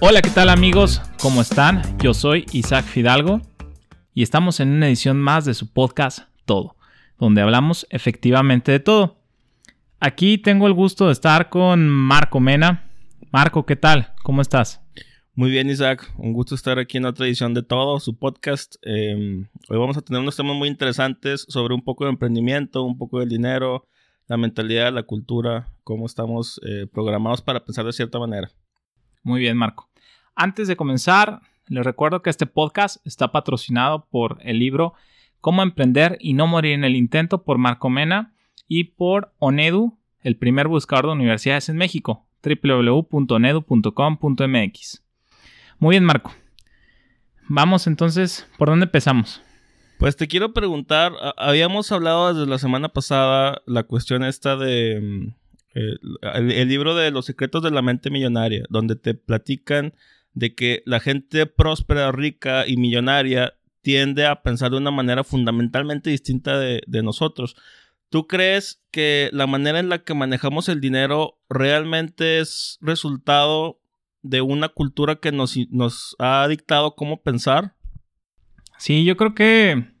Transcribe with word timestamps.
Hola, 0.00 0.22
¿qué 0.22 0.30
tal 0.30 0.48
amigos? 0.48 1.02
¿Cómo 1.20 1.40
están? 1.40 1.82
Yo 1.98 2.14
soy 2.14 2.46
Isaac 2.52 2.84
Fidalgo 2.84 3.40
y 4.14 4.22
estamos 4.22 4.60
en 4.60 4.68
una 4.68 4.86
edición 4.86 5.20
más 5.20 5.44
de 5.44 5.54
su 5.54 5.72
podcast 5.72 6.20
Todo, 6.44 6.76
donde 7.18 7.40
hablamos 7.40 7.84
efectivamente 7.90 8.70
de 8.70 8.78
todo. 8.78 9.16
Aquí 9.98 10.38
tengo 10.38 10.68
el 10.68 10.72
gusto 10.72 11.06
de 11.06 11.12
estar 11.12 11.50
con 11.50 11.88
Marco 11.88 12.38
Mena. 12.38 12.88
Marco, 13.32 13.66
¿qué 13.66 13.74
tal? 13.74 14.14
¿Cómo 14.22 14.40
estás? 14.40 14.80
Muy 15.34 15.50
bien, 15.50 15.68
Isaac. 15.68 16.14
Un 16.16 16.32
gusto 16.32 16.54
estar 16.54 16.78
aquí 16.78 16.98
en 16.98 17.04
otra 17.06 17.26
edición 17.26 17.52
de 17.52 17.64
Todo, 17.64 17.98
su 17.98 18.16
podcast. 18.16 18.76
Em, 18.82 19.48
hoy 19.68 19.78
vamos 19.78 19.96
a 19.96 20.02
tener 20.02 20.22
unos 20.22 20.36
temas 20.36 20.54
muy 20.54 20.68
interesantes 20.68 21.44
sobre 21.48 21.74
un 21.74 21.82
poco 21.82 22.04
de 22.04 22.10
emprendimiento, 22.10 22.84
un 22.84 22.98
poco 22.98 23.18
del 23.18 23.28
dinero, 23.28 23.88
la 24.28 24.36
mentalidad, 24.36 24.92
la 24.92 25.02
cultura, 25.02 25.72
cómo 25.82 26.06
estamos 26.06 26.60
eh, 26.64 26.86
programados 26.86 27.42
para 27.42 27.64
pensar 27.64 27.84
de 27.84 27.92
cierta 27.92 28.20
manera. 28.20 28.48
Muy 29.28 29.40
bien, 29.40 29.56
Marco. 29.58 29.90
Antes 30.34 30.66
de 30.68 30.76
comenzar, 30.76 31.42
les 31.66 31.84
recuerdo 31.84 32.22
que 32.22 32.30
este 32.30 32.46
podcast 32.46 33.06
está 33.06 33.30
patrocinado 33.30 34.06
por 34.10 34.38
el 34.40 34.58
libro 34.58 34.94
Cómo 35.42 35.62
emprender 35.62 36.16
y 36.18 36.32
no 36.32 36.46
morir 36.46 36.72
en 36.72 36.84
el 36.84 36.96
intento 36.96 37.44
por 37.44 37.58
Marco 37.58 37.90
Mena 37.90 38.32
y 38.68 38.84
por 38.84 39.34
Onedu, 39.38 39.98
el 40.22 40.38
primer 40.38 40.66
buscador 40.66 41.08
de 41.08 41.12
universidades 41.12 41.68
en 41.68 41.76
México, 41.76 42.26
www.onedu.com.mx. 42.42 45.04
Muy 45.78 45.92
bien, 45.92 46.04
Marco. 46.04 46.32
Vamos 47.48 47.86
entonces, 47.86 48.48
¿por 48.56 48.70
dónde 48.70 48.86
empezamos? 48.86 49.42
Pues 49.98 50.16
te 50.16 50.26
quiero 50.26 50.54
preguntar, 50.54 51.12
habíamos 51.36 51.92
hablado 51.92 52.32
desde 52.32 52.48
la 52.48 52.56
semana 52.56 52.88
pasada 52.88 53.60
la 53.66 53.82
cuestión 53.82 54.24
esta 54.24 54.56
de 54.56 55.34
mm, 55.78 56.50
el, 56.50 56.68
libro 56.68 56.94
de 56.94 57.10
los 57.10 57.26
secretos 57.26 57.62
de 57.62 57.70
la 57.70 57.82
mente 57.82 58.10
millonaria, 58.10 58.64
donde 58.68 58.96
te 58.96 59.14
platican 59.14 59.94
de 60.34 60.54
que 60.54 60.82
la 60.86 61.00
gente 61.00 61.46
próspera, 61.46 62.12
rica 62.12 62.66
y 62.66 62.76
millonaria 62.76 63.54
tiende 63.82 64.26
a 64.26 64.42
pensar 64.42 64.70
de 64.70 64.76
una 64.76 64.90
manera 64.90 65.24
fundamentalmente 65.24 66.10
distinta 66.10 66.58
de, 66.58 66.82
de 66.86 67.02
nosotros. 67.02 67.56
¿Tú 68.10 68.26
crees 68.26 68.82
que 68.90 69.30
la 69.32 69.46
manera 69.46 69.78
en 69.80 69.88
la 69.88 69.98
que 69.98 70.14
manejamos 70.14 70.68
el 70.68 70.80
dinero 70.80 71.38
realmente 71.48 72.40
es 72.40 72.78
resultado 72.80 73.80
de 74.22 74.40
una 74.40 74.68
cultura 74.68 75.16
que 75.16 75.32
nos, 75.32 75.56
nos 75.70 76.16
ha 76.18 76.46
dictado 76.48 76.94
cómo 76.94 77.22
pensar? 77.22 77.74
Sí, 78.78 79.04
yo 79.04 79.16
creo 79.16 79.34
que, 79.34 79.92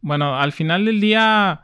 bueno, 0.00 0.38
al 0.38 0.52
final 0.52 0.84
del 0.84 1.00
día, 1.00 1.62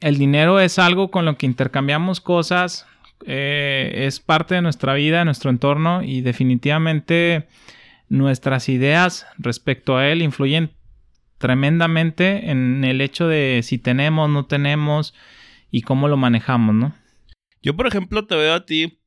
el 0.00 0.18
dinero 0.18 0.60
es 0.60 0.78
algo 0.78 1.10
con 1.10 1.24
lo 1.24 1.36
que 1.36 1.46
intercambiamos 1.46 2.20
cosas, 2.20 2.86
eh, 3.26 4.06
es 4.06 4.20
parte 4.20 4.54
de 4.54 4.62
nuestra 4.62 4.94
vida, 4.94 5.18
de 5.20 5.24
nuestro 5.26 5.50
entorno 5.50 6.02
y 6.02 6.22
definitivamente 6.22 7.46
nuestras 8.08 8.68
ideas 8.68 9.26
respecto 9.38 9.96
a 9.96 10.08
él 10.08 10.22
influyen 10.22 10.72
tremendamente 11.38 12.50
en 12.50 12.84
el 12.84 13.00
hecho 13.00 13.28
de 13.28 13.60
si 13.62 13.78
tenemos, 13.78 14.28
no 14.28 14.46
tenemos 14.46 15.14
y 15.70 15.82
cómo 15.82 16.08
lo 16.08 16.16
manejamos, 16.16 16.74
¿no? 16.74 16.94
Yo, 17.62 17.76
por 17.76 17.86
ejemplo, 17.86 18.26
te 18.26 18.34
veo 18.36 18.54
a 18.54 18.64
ti 18.64 19.00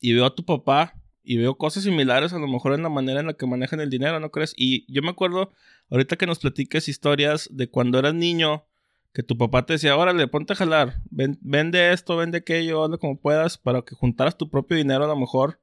y 0.00 0.12
veo 0.12 0.26
a 0.26 0.34
tu 0.34 0.44
papá 0.44 0.94
y 1.22 1.38
veo 1.38 1.56
cosas 1.56 1.84
similares 1.84 2.32
a 2.32 2.38
lo 2.38 2.46
mejor 2.46 2.74
en 2.74 2.82
la 2.82 2.88
manera 2.88 3.20
en 3.20 3.26
la 3.26 3.34
que 3.34 3.46
manejan 3.46 3.80
el 3.80 3.90
dinero, 3.90 4.20
¿no 4.20 4.30
crees? 4.30 4.54
Y 4.56 4.92
yo 4.92 5.02
me 5.02 5.10
acuerdo 5.10 5.52
ahorita 5.90 6.16
que 6.16 6.26
nos 6.26 6.40
platiques 6.40 6.88
historias 6.88 7.48
de 7.50 7.68
cuando 7.68 7.98
eras 7.98 8.14
niño, 8.14 8.66
que 9.14 9.22
tu 9.22 9.38
papá 9.38 9.64
te 9.64 9.74
decía, 9.74 9.96
órale, 9.96 10.26
ponte 10.26 10.52
a 10.52 10.56
jalar, 10.56 10.96
vende 11.08 11.92
esto, 11.92 12.16
vende 12.16 12.38
aquello, 12.38 12.82
hazlo 12.82 12.98
como 12.98 13.16
puedas, 13.16 13.56
para 13.56 13.82
que 13.82 13.94
juntaras 13.94 14.36
tu 14.36 14.50
propio 14.50 14.76
dinero 14.76 15.04
a 15.04 15.08
lo 15.08 15.16
mejor 15.16 15.60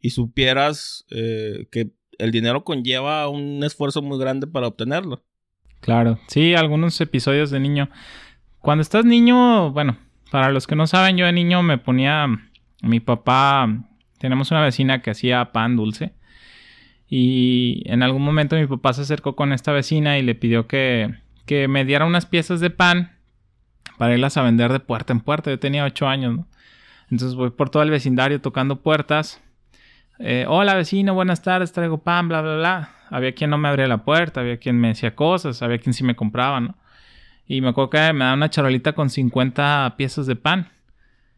y 0.00 0.10
supieras 0.10 1.06
eh, 1.10 1.68
que 1.70 1.92
el 2.18 2.32
dinero 2.32 2.64
conlleva 2.64 3.28
un 3.28 3.62
esfuerzo 3.62 4.02
muy 4.02 4.18
grande 4.18 4.48
para 4.48 4.66
obtenerlo. 4.66 5.22
Claro, 5.80 6.18
sí, 6.26 6.56
algunos 6.56 7.00
episodios 7.00 7.52
de 7.52 7.60
niño. 7.60 7.88
Cuando 8.58 8.82
estás 8.82 9.04
niño, 9.04 9.70
bueno, 9.70 9.96
para 10.32 10.50
los 10.50 10.66
que 10.66 10.74
no 10.74 10.88
saben, 10.88 11.16
yo 11.16 11.24
de 11.24 11.32
niño 11.32 11.62
me 11.62 11.78
ponía, 11.78 12.26
mi 12.82 12.98
papá 12.98 13.68
tenemos 14.18 14.50
una 14.50 14.60
vecina 14.60 15.02
que 15.02 15.12
hacía 15.12 15.52
pan 15.52 15.76
dulce. 15.76 16.14
Y 17.06 17.84
en 17.86 18.02
algún 18.02 18.22
momento 18.22 18.56
mi 18.56 18.66
papá 18.66 18.92
se 18.92 19.02
acercó 19.02 19.36
con 19.36 19.52
esta 19.52 19.70
vecina 19.70 20.18
y 20.18 20.22
le 20.22 20.34
pidió 20.34 20.66
que, 20.66 21.14
que 21.48 21.66
me 21.66 21.86
diera 21.86 22.04
unas 22.04 22.26
piezas 22.26 22.60
de 22.60 22.68
pan 22.68 23.16
para 23.96 24.12
irlas 24.12 24.36
a 24.36 24.42
vender 24.42 24.70
de 24.70 24.80
puerta 24.80 25.14
en 25.14 25.20
puerta. 25.20 25.50
Yo 25.50 25.58
tenía 25.58 25.86
ocho 25.86 26.06
años, 26.06 26.36
¿no? 26.36 26.46
Entonces 27.10 27.34
voy 27.34 27.48
por 27.50 27.70
todo 27.70 27.82
el 27.82 27.90
vecindario 27.90 28.38
tocando 28.42 28.82
puertas. 28.82 29.42
Eh, 30.18 30.44
Hola 30.46 30.74
vecino, 30.74 31.14
buenas 31.14 31.40
tardes, 31.40 31.72
traigo 31.72 32.02
pan, 32.02 32.28
bla, 32.28 32.42
bla, 32.42 32.56
bla. 32.56 32.90
Había 33.08 33.32
quien 33.34 33.48
no 33.48 33.56
me 33.56 33.66
abría 33.68 33.86
la 33.86 34.04
puerta, 34.04 34.40
había 34.40 34.58
quien 34.58 34.78
me 34.78 34.88
decía 34.88 35.14
cosas, 35.14 35.62
había 35.62 35.78
quien 35.78 35.94
sí 35.94 36.04
me 36.04 36.14
compraba, 36.14 36.60
¿no? 36.60 36.76
Y 37.46 37.62
me 37.62 37.70
acuerdo 37.70 37.88
que 37.88 38.12
me 38.12 38.26
daba 38.26 38.34
una 38.34 38.50
charolita 38.50 38.92
con 38.92 39.08
50 39.08 39.94
piezas 39.96 40.26
de 40.26 40.36
pan. 40.36 40.68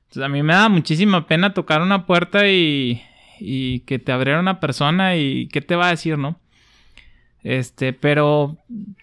Entonces 0.08 0.24
a 0.24 0.28
mí 0.28 0.42
me 0.42 0.54
da 0.54 0.68
muchísima 0.68 1.28
pena 1.28 1.54
tocar 1.54 1.82
una 1.82 2.04
puerta 2.04 2.48
y, 2.48 3.00
y 3.38 3.80
que 3.80 4.00
te 4.00 4.10
abriera 4.10 4.40
una 4.40 4.58
persona 4.58 5.14
y 5.14 5.46
qué 5.52 5.60
te 5.60 5.76
va 5.76 5.86
a 5.86 5.90
decir, 5.90 6.18
¿no? 6.18 6.39
Este, 7.42 7.92
pero 7.92 8.58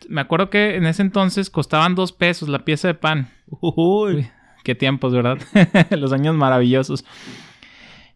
me 0.07 0.21
acuerdo 0.21 0.49
que 0.49 0.75
en 0.75 0.85
ese 0.85 1.01
entonces 1.01 1.49
costaban 1.49 1.95
dos 1.95 2.11
pesos 2.11 2.49
la 2.49 2.65
pieza 2.65 2.87
de 2.87 2.93
pan. 2.93 3.29
Uy, 3.47 4.27
qué 4.63 4.75
tiempos, 4.75 5.13
¿verdad? 5.13 5.39
Los 5.91 6.13
años 6.13 6.35
maravillosos. 6.35 7.03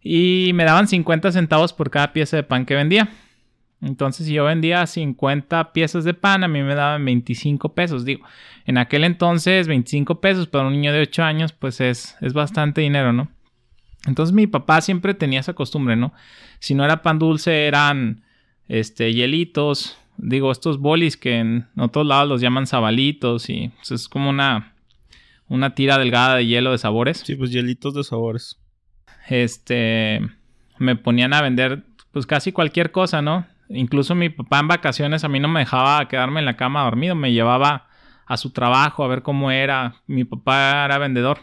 Y 0.03 0.51
me 0.53 0.63
daban 0.65 0.87
50 0.87 1.31
centavos 1.31 1.73
por 1.73 1.89
cada 1.89 2.13
pieza 2.13 2.37
de 2.37 2.43
pan 2.43 2.65
que 2.65 2.75
vendía. 2.75 3.09
Entonces, 3.81 4.27
si 4.27 4.33
yo 4.33 4.45
vendía 4.45 4.85
50 4.85 5.73
piezas 5.73 6.03
de 6.03 6.13
pan, 6.13 6.43
a 6.43 6.47
mí 6.47 6.61
me 6.61 6.75
daban 6.75 7.03
25 7.03 7.73
pesos. 7.73 8.05
Digo, 8.05 8.25
en 8.65 8.77
aquel 8.77 9.03
entonces, 9.03 9.67
25 9.67 10.21
pesos 10.21 10.47
para 10.47 10.67
un 10.67 10.73
niño 10.73 10.93
de 10.93 11.01
8 11.01 11.23
años, 11.23 11.51
pues 11.51 11.81
es, 11.81 12.15
es 12.21 12.33
bastante 12.33 12.81
dinero, 12.81 13.11
¿no? 13.11 13.29
Entonces, 14.05 14.33
mi 14.33 14.45
papá 14.45 14.81
siempre 14.81 15.15
tenía 15.15 15.39
esa 15.39 15.53
costumbre, 15.53 15.95
¿no? 15.95 16.13
Si 16.59 16.75
no 16.75 16.85
era 16.85 17.01
pan 17.01 17.17
dulce, 17.17 17.65
eran 17.65 18.23
este, 18.67 19.13
hielitos. 19.13 19.97
Digo, 20.23 20.51
estos 20.51 20.77
bolis 20.77 21.17
que 21.17 21.39
en 21.39 21.67
otros 21.75 22.05
lados 22.05 22.29
los 22.29 22.41
llaman 22.41 22.67
sabalitos 22.67 23.49
y 23.49 23.69
pues, 23.69 23.89
es 23.89 24.07
como 24.07 24.29
una, 24.29 24.75
una 25.47 25.73
tira 25.73 25.97
delgada 25.97 26.35
de 26.35 26.45
hielo 26.45 26.71
de 26.71 26.77
sabores. 26.77 27.23
Sí, 27.25 27.35
pues 27.35 27.51
hielitos 27.51 27.95
de 27.95 28.03
sabores. 28.03 28.59
Este, 29.27 30.21
me 30.77 30.95
ponían 30.95 31.33
a 31.33 31.41
vender 31.41 31.83
pues 32.11 32.27
casi 32.27 32.51
cualquier 32.51 32.91
cosa, 32.91 33.23
¿no? 33.23 33.47
Incluso 33.67 34.13
mi 34.13 34.29
papá 34.29 34.59
en 34.59 34.67
vacaciones 34.67 35.23
a 35.23 35.27
mí 35.27 35.39
no 35.39 35.47
me 35.47 35.61
dejaba 35.61 36.07
quedarme 36.07 36.39
en 36.39 36.45
la 36.45 36.55
cama 36.55 36.83
dormido, 36.83 37.15
me 37.15 37.33
llevaba 37.33 37.87
a 38.27 38.37
su 38.37 38.51
trabajo 38.51 39.03
a 39.03 39.07
ver 39.07 39.23
cómo 39.23 39.49
era. 39.49 39.95
Mi 40.05 40.23
papá 40.23 40.85
era 40.85 40.99
vendedor. 40.99 41.39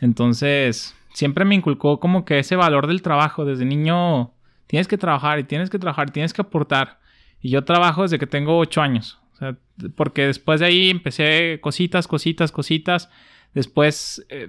Entonces, 0.00 0.96
siempre 1.12 1.44
me 1.44 1.54
inculcó 1.54 2.00
como 2.00 2.24
que 2.24 2.38
ese 2.38 2.56
valor 2.56 2.86
del 2.86 3.02
trabajo. 3.02 3.44
Desde 3.44 3.66
niño 3.66 4.32
tienes 4.68 4.88
que 4.88 4.96
trabajar 4.96 5.38
y 5.38 5.44
tienes 5.44 5.68
que 5.68 5.78
trabajar, 5.78 6.10
tienes 6.10 6.32
que 6.32 6.40
aportar. 6.40 7.03
Y 7.44 7.50
yo 7.50 7.62
trabajo 7.62 8.04
desde 8.04 8.18
que 8.18 8.26
tengo 8.26 8.56
ocho 8.56 8.80
años. 8.80 9.18
O 9.34 9.36
sea, 9.36 9.54
porque 9.96 10.26
después 10.26 10.60
de 10.60 10.66
ahí 10.66 10.88
empecé 10.88 11.58
cositas, 11.60 12.08
cositas, 12.08 12.50
cositas. 12.50 13.10
Después, 13.52 14.24
eh, 14.30 14.48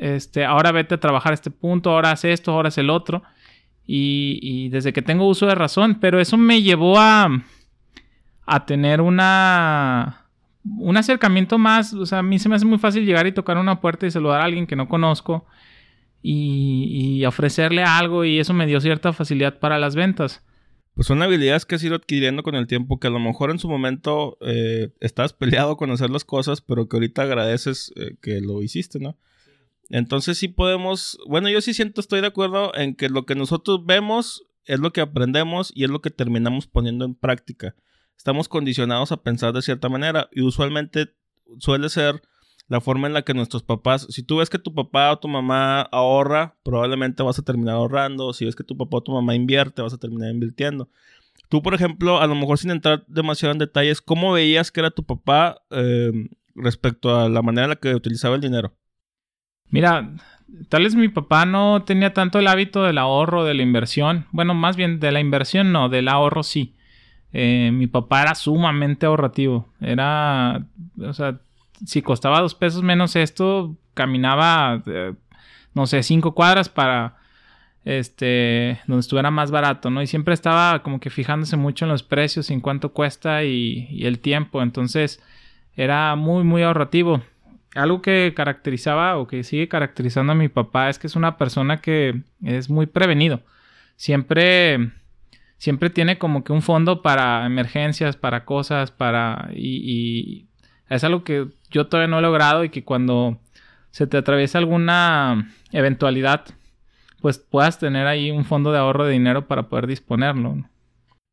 este, 0.00 0.46
ahora 0.46 0.72
vete 0.72 0.94
a 0.94 1.00
trabajar 1.00 1.32
a 1.32 1.34
este 1.34 1.50
punto, 1.50 1.90
ahora 1.90 2.12
haz 2.12 2.24
esto, 2.24 2.52
ahora 2.52 2.68
haz 2.68 2.78
el 2.78 2.88
otro. 2.88 3.22
Y, 3.86 4.70
desde 4.70 4.94
que 4.94 5.02
tengo 5.02 5.28
uso 5.28 5.44
de 5.46 5.54
razón, 5.54 5.98
pero 6.00 6.18
eso 6.20 6.38
me 6.38 6.62
llevó 6.62 6.98
a, 6.98 7.28
a 8.46 8.64
tener 8.64 9.02
una, 9.02 10.28
un 10.64 10.96
acercamiento 10.96 11.58
más, 11.58 11.92
o 11.92 12.06
sea, 12.06 12.20
a 12.20 12.22
mí 12.22 12.38
se 12.38 12.48
me 12.48 12.54
hace 12.54 12.64
muy 12.64 12.78
fácil 12.78 13.04
llegar 13.04 13.26
y 13.26 13.32
tocar 13.32 13.58
una 13.58 13.82
puerta 13.82 14.06
y 14.06 14.10
saludar 14.10 14.40
a 14.40 14.44
alguien 14.44 14.66
que 14.66 14.76
no 14.76 14.88
conozco 14.88 15.44
y, 16.22 17.22
ofrecerle 17.26 17.84
algo 17.84 18.24
y 18.24 18.38
eso 18.38 18.54
me 18.54 18.66
dio 18.66 18.80
cierta 18.80 19.12
facilidad 19.12 19.58
para 19.58 19.78
las 19.78 19.94
ventas. 19.94 20.42
Pues 20.94 21.06
son 21.06 21.22
habilidades 21.22 21.64
que 21.64 21.74
has 21.74 21.84
ido 21.84 21.94
adquiriendo 21.94 22.42
con 22.42 22.54
el 22.54 22.66
tiempo, 22.66 23.00
que 23.00 23.06
a 23.06 23.10
lo 23.10 23.18
mejor 23.18 23.50
en 23.50 23.58
su 23.58 23.68
momento 23.68 24.36
eh, 24.42 24.90
estás 25.00 25.32
peleado 25.32 25.76
con 25.76 25.90
hacer 25.90 26.10
las 26.10 26.24
cosas, 26.24 26.60
pero 26.60 26.88
que 26.88 26.96
ahorita 26.96 27.22
agradeces 27.22 27.92
eh, 27.96 28.16
que 28.20 28.40
lo 28.40 28.62
hiciste, 28.62 28.98
¿no? 28.98 29.16
Entonces 29.88 30.38
sí 30.38 30.48
podemos, 30.48 31.18
bueno, 31.26 31.48
yo 31.50 31.60
sí 31.60 31.74
siento, 31.74 32.00
estoy 32.00 32.20
de 32.20 32.26
acuerdo 32.26 32.74
en 32.74 32.94
que 32.94 33.08
lo 33.08 33.26
que 33.26 33.34
nosotros 33.34 33.84
vemos 33.84 34.46
es 34.64 34.80
lo 34.80 34.92
que 34.92 35.00
aprendemos 35.00 35.72
y 35.74 35.84
es 35.84 35.90
lo 35.90 36.00
que 36.00 36.10
terminamos 36.10 36.66
poniendo 36.66 37.04
en 37.04 37.14
práctica. 37.14 37.74
Estamos 38.16 38.48
condicionados 38.48 39.12
a 39.12 39.22
pensar 39.22 39.52
de 39.52 39.62
cierta 39.62 39.88
manera 39.88 40.28
y 40.32 40.42
usualmente 40.42 41.14
suele 41.58 41.88
ser 41.88 42.22
la 42.72 42.80
forma 42.80 43.06
en 43.06 43.12
la 43.12 43.20
que 43.20 43.34
nuestros 43.34 43.62
papás, 43.62 44.06
si 44.08 44.22
tú 44.22 44.38
ves 44.38 44.48
que 44.48 44.58
tu 44.58 44.74
papá 44.74 45.12
o 45.12 45.18
tu 45.18 45.28
mamá 45.28 45.82
ahorra, 45.82 46.56
probablemente 46.62 47.22
vas 47.22 47.38
a 47.38 47.42
terminar 47.42 47.74
ahorrando, 47.74 48.32
si 48.32 48.46
ves 48.46 48.56
que 48.56 48.64
tu 48.64 48.78
papá 48.78 48.96
o 48.96 49.02
tu 49.02 49.12
mamá 49.12 49.34
invierte, 49.34 49.82
vas 49.82 49.92
a 49.92 49.98
terminar 49.98 50.30
invirtiendo. 50.30 50.88
Tú, 51.50 51.60
por 51.60 51.74
ejemplo, 51.74 52.18
a 52.18 52.26
lo 52.26 52.34
mejor 52.34 52.56
sin 52.56 52.70
entrar 52.70 53.04
demasiado 53.08 53.52
en 53.52 53.58
detalles, 53.58 54.00
¿cómo 54.00 54.32
veías 54.32 54.72
que 54.72 54.80
era 54.80 54.90
tu 54.90 55.04
papá 55.04 55.60
eh, 55.68 56.12
respecto 56.54 57.14
a 57.14 57.28
la 57.28 57.42
manera 57.42 57.64
en 57.64 57.70
la 57.70 57.76
que 57.76 57.94
utilizaba 57.94 58.36
el 58.36 58.40
dinero? 58.40 58.72
Mira, 59.68 60.10
tal 60.70 60.84
vez 60.84 60.94
mi 60.94 61.10
papá 61.10 61.44
no 61.44 61.82
tenía 61.84 62.14
tanto 62.14 62.38
el 62.38 62.46
hábito 62.46 62.84
del 62.84 62.96
ahorro, 62.96 63.44
de 63.44 63.52
la 63.52 63.62
inversión. 63.62 64.24
Bueno, 64.32 64.54
más 64.54 64.76
bien 64.76 64.98
de 64.98 65.12
la 65.12 65.20
inversión 65.20 65.72
no, 65.72 65.90
del 65.90 66.08
ahorro 66.08 66.42
sí. 66.42 66.74
Eh, 67.34 67.70
mi 67.70 67.86
papá 67.86 68.22
era 68.22 68.34
sumamente 68.34 69.04
ahorrativo. 69.04 69.68
Era, 69.82 70.66
o 70.98 71.12
sea, 71.12 71.38
si 71.84 72.02
costaba 72.02 72.40
dos 72.40 72.54
pesos 72.54 72.82
menos 72.82 73.16
esto, 73.16 73.76
caminaba, 73.94 74.82
eh, 74.86 75.14
no 75.74 75.86
sé, 75.86 76.02
cinco 76.02 76.34
cuadras 76.34 76.68
para, 76.68 77.16
este, 77.84 78.80
donde 78.86 79.00
estuviera 79.00 79.30
más 79.30 79.50
barato, 79.50 79.90
¿no? 79.90 80.02
Y 80.02 80.06
siempre 80.06 80.34
estaba 80.34 80.82
como 80.82 81.00
que 81.00 81.10
fijándose 81.10 81.56
mucho 81.56 81.84
en 81.84 81.90
los 81.90 82.02
precios, 82.02 82.50
en 82.50 82.60
cuánto 82.60 82.92
cuesta 82.92 83.44
y, 83.44 84.04
el 84.04 84.18
tiempo. 84.20 84.62
Entonces, 84.62 85.22
era 85.76 86.14
muy, 86.16 86.44
muy 86.44 86.62
ahorrativo. 86.62 87.22
Algo 87.74 88.02
que 88.02 88.32
caracterizaba 88.36 89.18
o 89.18 89.26
que 89.26 89.44
sigue 89.44 89.68
caracterizando 89.68 90.32
a 90.32 90.36
mi 90.36 90.48
papá 90.48 90.90
es 90.90 90.98
que 90.98 91.06
es 91.06 91.16
una 91.16 91.38
persona 91.38 91.80
que 91.80 92.22
es 92.44 92.68
muy 92.68 92.86
prevenido. 92.86 93.42
Siempre 93.96 94.92
siempre 95.62 95.90
tiene 95.90 96.18
como 96.18 96.42
que 96.42 96.52
un 96.52 96.60
fondo 96.60 97.02
para 97.02 97.46
emergencias, 97.46 98.16
para 98.16 98.44
cosas, 98.44 98.90
para... 98.90 99.48
Y, 99.54 100.48
es 100.94 101.04
algo 101.04 101.24
que 101.24 101.48
yo 101.70 101.86
todavía 101.86 102.08
no 102.08 102.18
he 102.18 102.22
logrado 102.22 102.64
y 102.64 102.70
que 102.70 102.84
cuando 102.84 103.40
se 103.90 104.06
te 104.06 104.16
atraviesa 104.16 104.58
alguna 104.58 105.54
eventualidad, 105.70 106.44
pues 107.20 107.38
puedas 107.38 107.78
tener 107.78 108.06
ahí 108.06 108.30
un 108.30 108.44
fondo 108.44 108.72
de 108.72 108.78
ahorro 108.78 109.04
de 109.04 109.12
dinero 109.12 109.46
para 109.48 109.68
poder 109.68 109.86
disponerlo. 109.86 110.68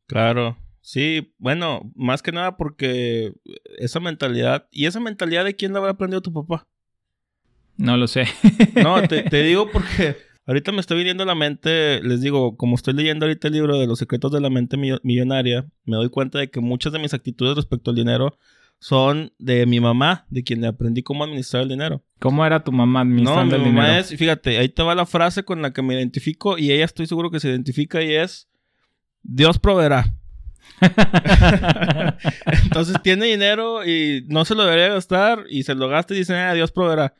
Claro, 0.07 0.57
sí, 0.81 1.33
bueno, 1.37 1.91
más 1.95 2.21
que 2.21 2.31
nada 2.31 2.57
porque 2.57 3.33
esa 3.77 3.99
mentalidad, 3.99 4.67
¿y 4.71 4.85
esa 4.85 4.99
mentalidad 4.99 5.45
de 5.45 5.55
quién 5.55 5.73
la 5.73 5.79
habrá 5.79 5.91
aprendido 5.91 6.21
tu 6.21 6.33
papá? 6.33 6.67
No 7.77 7.95
lo 7.95 8.07
sé. 8.07 8.25
no, 8.83 9.01
te, 9.07 9.23
te 9.23 9.43
digo 9.43 9.69
porque 9.73 10.17
Ahorita 10.49 10.71
me 10.71 10.79
estoy 10.79 10.97
viniendo 10.97 11.21
a 11.21 11.27
la 11.27 11.35
mente, 11.35 12.01
les 12.01 12.21
digo, 12.21 12.57
como 12.57 12.73
estoy 12.73 12.95
leyendo 12.95 13.27
ahorita 13.27 13.49
el 13.49 13.53
libro 13.53 13.77
de 13.77 13.85
los 13.85 13.99
secretos 13.99 14.31
de 14.31 14.41
la 14.41 14.49
mente 14.49 14.77
millonaria, 15.03 15.67
me 15.85 15.95
doy 15.95 16.09
cuenta 16.09 16.39
de 16.39 16.49
que 16.49 16.59
muchas 16.59 16.91
de 16.91 16.97
mis 16.97 17.13
actitudes 17.13 17.55
respecto 17.55 17.91
al 17.91 17.97
dinero 17.97 18.35
son 18.79 19.33
de 19.37 19.65
mi 19.65 19.79
mamá, 19.79 20.25
de 20.29 20.43
quien 20.43 20.63
aprendí 20.65 21.03
cómo 21.03 21.23
administrar 21.23 21.63
el 21.63 21.69
dinero. 21.69 22.03
¿Cómo 22.19 22.45
era 22.45 22.63
tu 22.63 22.71
mamá 22.71 23.01
administrando 23.01 23.57
no, 23.57 23.63
mi 23.63 23.71
mamá 23.71 23.99
Es, 23.99 24.09
fíjate, 24.15 24.57
ahí 24.57 24.69
te 24.69 24.83
va 24.83 24.95
la 24.95 25.05
frase 25.05 25.43
con 25.43 25.61
la 25.61 25.71
que 25.71 25.81
me 25.81 25.95
identifico 25.95 26.57
y 26.57 26.71
ella 26.71 26.85
estoy 26.85 27.05
seguro 27.05 27.29
que 27.29 27.39
se 27.39 27.49
identifica 27.49 28.01
y 28.01 28.15
es 28.15 28.47
Dios 29.21 29.59
proveerá. 29.59 30.13
Entonces 32.63 32.95
tiene 33.03 33.25
dinero 33.25 33.85
y 33.85 34.25
no 34.27 34.45
se 34.45 34.55
lo 34.55 34.63
debería 34.63 34.93
gastar 34.93 35.43
y 35.49 35.63
se 35.63 35.75
lo 35.75 35.89
gasta 35.89 36.13
y 36.13 36.19
dice, 36.19 36.35
ah, 36.35 36.53
Dios 36.53 36.71
proveerá. 36.71 37.15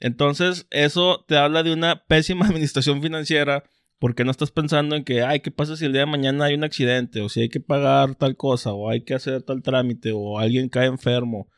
Entonces, 0.00 0.66
eso 0.70 1.24
te 1.28 1.36
habla 1.36 1.62
de 1.62 1.72
una 1.72 2.04
pésima 2.04 2.46
administración 2.48 3.02
financiera 3.02 3.64
porque 4.00 4.24
no 4.24 4.32
estás 4.32 4.50
pensando 4.50 4.96
en 4.96 5.04
que, 5.04 5.22
ay, 5.22 5.40
¿qué 5.40 5.50
pasa 5.52 5.76
si 5.76 5.84
el 5.84 5.92
día 5.92 6.02
de 6.02 6.06
mañana 6.06 6.46
hay 6.46 6.54
un 6.54 6.64
accidente? 6.64 7.20
O 7.22 7.28
si 7.28 7.42
hay 7.42 7.48
que 7.50 7.60
pagar 7.60 8.16
tal 8.16 8.36
cosa, 8.36 8.72
o 8.72 8.90
hay 8.90 9.02
que 9.04 9.14
hacer 9.14 9.42
tal 9.42 9.62
trámite, 9.62 10.12
o 10.14 10.38
alguien 10.40 10.70
cae 10.70 10.86
enfermo, 10.86 11.48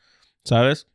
¿sabes? 0.43 0.89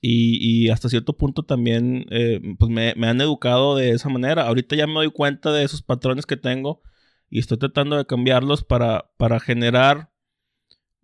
Y, 0.00 0.70
hasta 0.70 0.88
cierto 0.88 1.16
punto 1.16 1.42
también, 1.44 2.06
eh, 2.10 2.40
pues 2.58 2.70
me, 2.70 2.94
me, 2.96 3.08
han 3.08 3.20
educado 3.20 3.76
de 3.76 3.90
esa 3.90 4.08
manera. 4.08 4.46
Ahorita 4.46 4.76
ya 4.76 4.86
me 4.86 4.94
doy 4.94 5.10
cuenta 5.10 5.52
de 5.52 5.64
esos 5.64 5.82
patrones 5.82 6.26
que 6.26 6.36
tengo 6.36 6.82
y 7.30 7.40
estoy 7.40 7.58
tratando 7.58 7.96
de 7.96 8.06
cambiarlos 8.06 8.64
para, 8.64 9.10
para 9.16 9.40
generar 9.40 10.10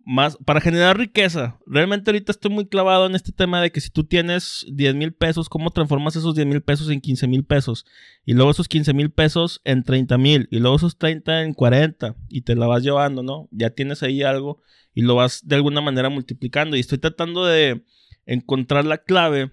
más 0.05 0.37
para 0.45 0.61
generar 0.61 0.97
riqueza. 0.97 1.59
Realmente 1.65 2.11
ahorita 2.11 2.31
estoy 2.31 2.51
muy 2.51 2.67
clavado 2.67 3.05
en 3.05 3.15
este 3.15 3.31
tema 3.31 3.61
de 3.61 3.71
que 3.71 3.81
si 3.81 3.89
tú 3.89 4.03
tienes 4.03 4.65
10 4.71 4.95
mil 4.95 5.13
pesos, 5.13 5.49
¿cómo 5.49 5.71
transformas 5.71 6.15
esos 6.15 6.35
10 6.35 6.47
mil 6.47 6.61
pesos 6.61 6.89
en 6.89 7.01
15 7.01 7.27
mil 7.27 7.45
pesos? 7.45 7.85
Y 8.25 8.33
luego 8.33 8.51
esos 8.51 8.67
15 8.67 8.93
mil 8.93 9.11
pesos 9.11 9.61
en 9.63 9.83
30 9.83 10.17
mil. 10.17 10.47
Y 10.51 10.59
luego 10.59 10.75
esos 10.75 10.97
30 10.97 11.43
en 11.43 11.53
40. 11.53 12.15
Y 12.29 12.41
te 12.41 12.55
la 12.55 12.67
vas 12.67 12.83
llevando, 12.83 13.23
¿no? 13.23 13.47
Ya 13.51 13.69
tienes 13.69 14.03
ahí 14.03 14.23
algo 14.23 14.61
y 14.93 15.01
lo 15.01 15.15
vas 15.15 15.47
de 15.47 15.55
alguna 15.55 15.81
manera 15.81 16.09
multiplicando. 16.09 16.75
Y 16.75 16.81
estoy 16.81 16.97
tratando 16.97 17.45
de 17.45 17.83
encontrar 18.25 18.85
la 18.85 18.99
clave 18.99 19.51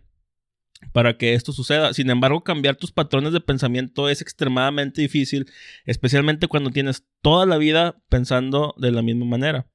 para 0.93 1.17
que 1.17 1.35
esto 1.35 1.53
suceda. 1.53 1.93
Sin 1.94 2.11
embargo, 2.11 2.43
cambiar 2.43 2.76
tus 2.76 2.93
patrones 2.93 3.32
de 3.32 3.41
pensamiento 3.41 4.08
es 4.08 4.20
extremadamente 4.20 5.00
difícil, 5.00 5.46
especialmente 5.85 6.49
cuando 6.49 6.70
tienes 6.70 7.06
toda 7.23 7.46
la 7.46 7.58
vida 7.58 8.03
pensando 8.08 8.75
de 8.79 8.91
la 8.91 9.03
misma 9.03 9.26
manera. 9.26 9.69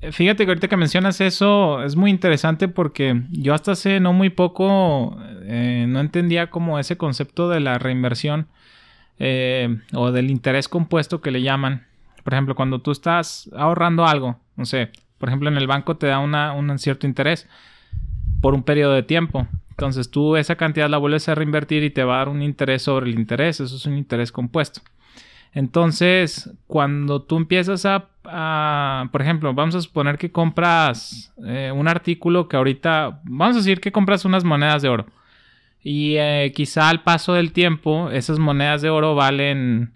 Fíjate 0.00 0.44
que 0.44 0.50
ahorita 0.50 0.68
que 0.68 0.76
mencionas 0.76 1.20
eso 1.20 1.82
es 1.82 1.96
muy 1.96 2.10
interesante 2.10 2.68
porque 2.68 3.22
yo 3.32 3.52
hasta 3.52 3.72
hace 3.72 3.98
no 3.98 4.12
muy 4.12 4.30
poco 4.30 5.18
eh, 5.42 5.86
no 5.88 5.98
entendía 5.98 6.50
como 6.50 6.78
ese 6.78 6.96
concepto 6.96 7.48
de 7.48 7.58
la 7.58 7.78
reinversión 7.78 8.46
eh, 9.18 9.80
o 9.92 10.12
del 10.12 10.30
interés 10.30 10.68
compuesto 10.68 11.20
que 11.20 11.32
le 11.32 11.42
llaman. 11.42 11.86
Por 12.22 12.32
ejemplo, 12.32 12.54
cuando 12.54 12.80
tú 12.80 12.92
estás 12.92 13.50
ahorrando 13.56 14.06
algo, 14.06 14.38
no 14.54 14.66
sé, 14.66 14.92
por 15.18 15.30
ejemplo 15.30 15.48
en 15.48 15.56
el 15.56 15.66
banco 15.66 15.96
te 15.96 16.06
da 16.06 16.20
un 16.20 16.78
cierto 16.78 17.08
interés 17.08 17.48
por 18.40 18.54
un 18.54 18.62
periodo 18.62 18.92
de 18.92 19.02
tiempo. 19.02 19.48
Entonces 19.70 20.12
tú 20.12 20.36
esa 20.36 20.54
cantidad 20.54 20.88
la 20.88 20.98
vuelves 20.98 21.28
a 21.28 21.34
reinvertir 21.34 21.82
y 21.82 21.90
te 21.90 22.04
va 22.04 22.16
a 22.16 22.18
dar 22.18 22.28
un 22.28 22.42
interés 22.42 22.82
sobre 22.82 23.10
el 23.10 23.18
interés. 23.18 23.58
Eso 23.58 23.74
es 23.74 23.84
un 23.84 23.96
interés 23.96 24.30
compuesto. 24.30 24.80
Entonces, 25.52 26.50
cuando 26.66 27.22
tú 27.22 27.36
empiezas 27.36 27.86
a, 27.86 28.10
por 29.10 29.22
ejemplo, 29.22 29.54
vamos 29.54 29.74
a 29.74 29.80
suponer 29.80 30.18
que 30.18 30.30
compras 30.30 31.32
eh, 31.46 31.72
un 31.74 31.88
artículo 31.88 32.48
que 32.48 32.56
ahorita, 32.56 33.20
vamos 33.24 33.56
a 33.56 33.58
decir 33.60 33.80
que 33.80 33.92
compras 33.92 34.24
unas 34.24 34.44
monedas 34.44 34.82
de 34.82 34.88
oro. 34.88 35.06
Y 35.82 36.16
eh, 36.16 36.52
quizá 36.54 36.88
al 36.88 37.02
paso 37.02 37.34
del 37.34 37.52
tiempo, 37.52 38.10
esas 38.10 38.38
monedas 38.38 38.82
de 38.82 38.90
oro 38.90 39.14
valen 39.14 39.92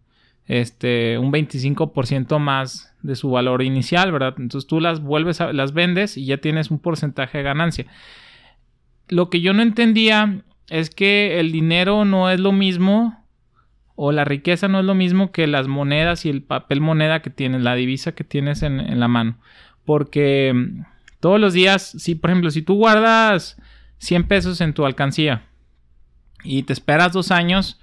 este, 0.46 1.18
un 1.18 1.32
25% 1.32 2.38
más 2.38 2.94
de 3.02 3.16
su 3.16 3.30
valor 3.30 3.62
inicial, 3.62 4.12
¿verdad? 4.12 4.34
Entonces 4.38 4.68
tú 4.68 4.80
las 4.80 5.02
vuelves 5.02 5.40
a, 5.40 5.52
las 5.52 5.72
vendes 5.72 6.16
y 6.16 6.26
ya 6.26 6.38
tienes 6.38 6.70
un 6.70 6.78
porcentaje 6.78 7.38
de 7.38 7.44
ganancia. 7.44 7.86
Lo 9.08 9.28
que 9.28 9.40
yo 9.40 9.52
no 9.52 9.62
entendía 9.62 10.42
es 10.68 10.90
que 10.90 11.40
el 11.40 11.52
dinero 11.52 12.04
no 12.04 12.30
es 12.30 12.40
lo 12.40 12.52
mismo 12.52 13.21
o 13.94 14.12
la 14.12 14.24
riqueza 14.24 14.68
no 14.68 14.80
es 14.80 14.84
lo 14.84 14.94
mismo 14.94 15.32
que 15.32 15.46
las 15.46 15.68
monedas 15.68 16.24
y 16.24 16.30
el 16.30 16.42
papel 16.42 16.80
moneda 16.80 17.20
que 17.20 17.30
tienes, 17.30 17.62
la 17.62 17.74
divisa 17.74 18.12
que 18.12 18.24
tienes 18.24 18.62
en, 18.62 18.98
la 18.98 19.08
mano. 19.08 19.38
Porque 19.84 20.52
mm, 20.54 20.84
todos 21.20 21.40
los 21.40 21.52
días, 21.52 21.94
si 21.98 22.14
por 22.14 22.30
ejemplo, 22.30 22.50
si 22.50 22.62
tú 22.62 22.74
guardas 22.74 23.60
100 23.98 24.24
pesos 24.24 24.60
en 24.60 24.74
tu 24.74 24.86
alcancía 24.86 25.42
y 26.42 26.62
te 26.64 26.72
esperas 26.72 27.12
dos 27.12 27.30
años 27.30 27.80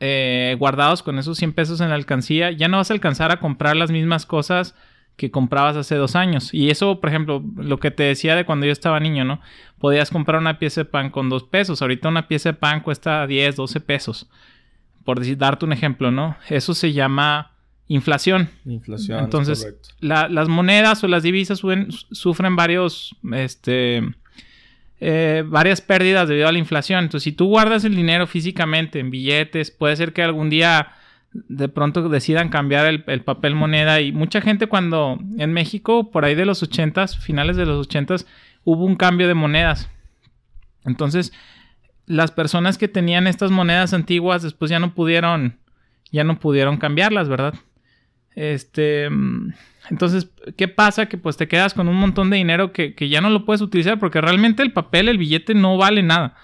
eh, 0.00 0.56
guardados 0.58 1.02
con 1.02 1.18
esos 1.18 1.36
100 1.38 1.52
pesos 1.52 1.80
en 1.80 1.88
la 1.88 1.96
alcancía, 1.96 2.52
ya 2.52 2.68
no 2.68 2.76
vas 2.76 2.90
a 2.90 2.94
alcanzar 2.94 3.32
a 3.32 3.40
comprar 3.40 3.76
las 3.76 3.90
mismas 3.90 4.24
cosas 4.24 4.76
que 5.16 5.32
comprabas 5.32 5.76
hace 5.76 5.96
dos 5.96 6.14
años. 6.14 6.54
Y 6.54 6.70
eso, 6.70 7.00
por 7.00 7.10
ejemplo, 7.10 7.42
lo 7.56 7.80
que 7.80 7.90
te 7.90 8.04
decía 8.04 8.36
de 8.36 8.46
cuando 8.46 8.66
yo 8.66 8.72
estaba 8.72 9.00
niño, 9.00 9.24
¿no? 9.24 9.40
Podías 9.78 10.10
comprar 10.10 10.40
una 10.40 10.60
pieza 10.60 10.82
de 10.82 10.84
pan 10.84 11.10
con 11.10 11.28
dos 11.28 11.42
pesos. 11.42 11.82
Ahorita 11.82 12.08
una 12.08 12.28
pieza 12.28 12.50
de 12.50 12.58
pan 12.58 12.80
cuesta 12.80 13.26
10, 13.26 13.56
12 13.56 13.80
pesos 13.80 14.30
por 15.08 15.20
decir, 15.20 15.38
darte 15.38 15.64
un 15.64 15.72
ejemplo, 15.72 16.10
¿no? 16.10 16.36
Eso 16.50 16.74
se 16.74 16.92
llama 16.92 17.52
inflación. 17.86 18.50
Inflación. 18.66 19.24
Entonces, 19.24 19.74
las 20.00 20.48
monedas 20.48 21.02
o 21.02 21.08
las 21.08 21.22
divisas 21.22 21.62
sufren 22.10 22.56
varios, 22.56 23.16
este, 23.32 24.02
eh, 25.00 25.44
varias 25.46 25.80
pérdidas 25.80 26.28
debido 26.28 26.46
a 26.46 26.52
la 26.52 26.58
inflación. 26.58 27.04
Entonces, 27.04 27.24
si 27.24 27.32
tú 27.32 27.46
guardas 27.46 27.84
el 27.84 27.96
dinero 27.96 28.26
físicamente 28.26 29.00
en 29.00 29.10
billetes, 29.10 29.70
puede 29.70 29.96
ser 29.96 30.12
que 30.12 30.22
algún 30.22 30.50
día 30.50 30.88
de 31.32 31.70
pronto 31.70 32.06
decidan 32.10 32.50
cambiar 32.50 32.84
el, 32.84 33.02
el 33.06 33.22
papel 33.22 33.54
moneda. 33.54 34.02
Y 34.02 34.12
mucha 34.12 34.42
gente 34.42 34.66
cuando 34.66 35.18
en 35.38 35.54
México, 35.54 36.10
por 36.10 36.26
ahí 36.26 36.34
de 36.34 36.44
los 36.44 36.62
80 36.62 37.08
finales 37.08 37.56
de 37.56 37.64
los 37.64 37.86
80 37.86 38.16
hubo 38.64 38.84
un 38.84 38.96
cambio 38.96 39.26
de 39.26 39.32
monedas. 39.32 39.88
Entonces, 40.84 41.32
las 42.08 42.30
personas 42.30 42.78
que 42.78 42.88
tenían 42.88 43.26
estas 43.26 43.50
monedas 43.50 43.94
antiguas 43.94 44.42
después 44.42 44.70
ya 44.70 44.78
no 44.78 44.94
pudieron, 44.94 45.58
ya 46.10 46.24
no 46.24 46.40
pudieron 46.40 46.78
cambiarlas, 46.78 47.28
¿verdad? 47.28 47.54
Este, 48.34 49.08
entonces, 49.90 50.30
¿qué 50.56 50.68
pasa? 50.68 51.06
Que 51.06 51.18
pues 51.18 51.36
te 51.36 51.48
quedas 51.48 51.74
con 51.74 51.88
un 51.88 51.96
montón 51.96 52.30
de 52.30 52.36
dinero 52.36 52.72
que, 52.72 52.94
ya 53.08 53.20
no 53.20 53.30
lo 53.30 53.44
puedes 53.44 53.60
utilizar 53.60 53.98
porque 53.98 54.20
realmente 54.20 54.62
el 54.62 54.72
papel, 54.72 55.08
el 55.08 55.18
billete 55.18 55.54
no 55.54 55.76
vale 55.76 56.02
nada. 56.02 56.36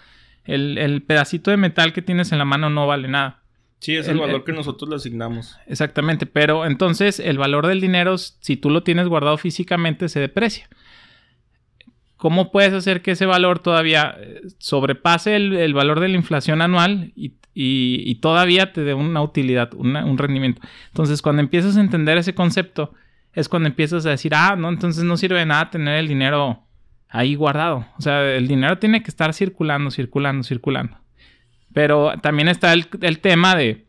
El, 0.44 1.02
pedacito 1.06 1.50
de 1.50 1.56
metal 1.56 1.92
que 1.92 2.02
tienes 2.02 2.32
en 2.32 2.38
la 2.38 2.44
mano 2.44 2.68
no 2.68 2.86
vale 2.86 3.08
nada. 3.08 3.42
Sí, 3.78 3.96
es 3.96 4.08
el, 4.08 4.18
valor 4.18 4.44
que 4.44 4.52
nosotros 4.52 4.88
le 4.88 4.96
asignamos. 4.96 5.56
Exactamente, 5.66 6.26
pero 6.26 6.66
entonces 6.66 7.20
el 7.20 7.38
valor 7.38 7.66
del 7.66 7.80
dinero, 7.80 8.16
si 8.18 8.56
tú 8.56 8.70
lo 8.70 8.82
tienes 8.82 9.08
guardado 9.08 9.36
físicamente, 9.36 10.08
se 10.08 10.20
deprecia. 10.20 10.68
¿Cómo 12.24 12.50
puedes 12.50 12.72
hacer 12.72 13.02
que 13.02 13.10
ese 13.10 13.26
valor 13.26 13.58
todavía 13.58 14.16
eh, 14.18 14.40
sobrepase 14.56 15.36
el, 15.36 15.74
valor 15.74 16.00
de 16.00 16.08
la 16.08 16.16
inflación 16.16 16.62
anual 16.62 17.12
y, 17.14 18.14
todavía 18.22 18.72
te 18.72 18.82
dé 18.82 18.94
una 18.94 19.20
utilidad, 19.20 19.74
un 19.74 20.16
rendimiento? 20.16 20.62
Entonces, 20.86 21.20
cuando 21.20 21.42
empiezas 21.42 21.76
a 21.76 21.82
entender 21.82 22.16
ese 22.16 22.34
concepto, 22.34 22.94
es 23.34 23.50
cuando 23.50 23.68
empiezas 23.68 24.06
a 24.06 24.08
decir, 24.08 24.32
ah, 24.34 24.56
no, 24.56 24.70
entonces 24.70 25.04
no 25.04 25.18
sirve 25.18 25.40
de 25.40 25.44
nada 25.44 25.68
tener 25.68 25.98
el 25.98 26.08
dinero 26.08 26.62
ahí 27.10 27.34
guardado. 27.34 27.84
O 27.98 28.00
sea, 28.00 28.24
el 28.24 28.48
dinero 28.48 28.78
tiene 28.78 29.02
que 29.02 29.10
estar 29.10 29.34
circulando, 29.34 29.90
circulando, 29.90 30.44
circulando. 30.44 30.96
Pero 31.74 32.14
también 32.22 32.48
está 32.48 32.72
el, 32.72 33.18
tema 33.20 33.54
de 33.54 33.84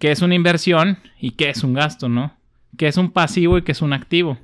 qué 0.00 0.12
es 0.12 0.22
una 0.22 0.34
inversión 0.34 0.96
y 1.20 1.32
qué 1.32 1.50
es 1.50 1.62
un 1.62 1.74
gasto, 1.74 2.08
¿no? 2.08 2.38
¿Qué 2.78 2.86
es 2.86 2.96
un 2.96 3.10
pasivo 3.10 3.58
y 3.58 3.62
qué 3.64 3.72
es 3.72 3.82
un 3.82 3.92
activo? 3.92 4.38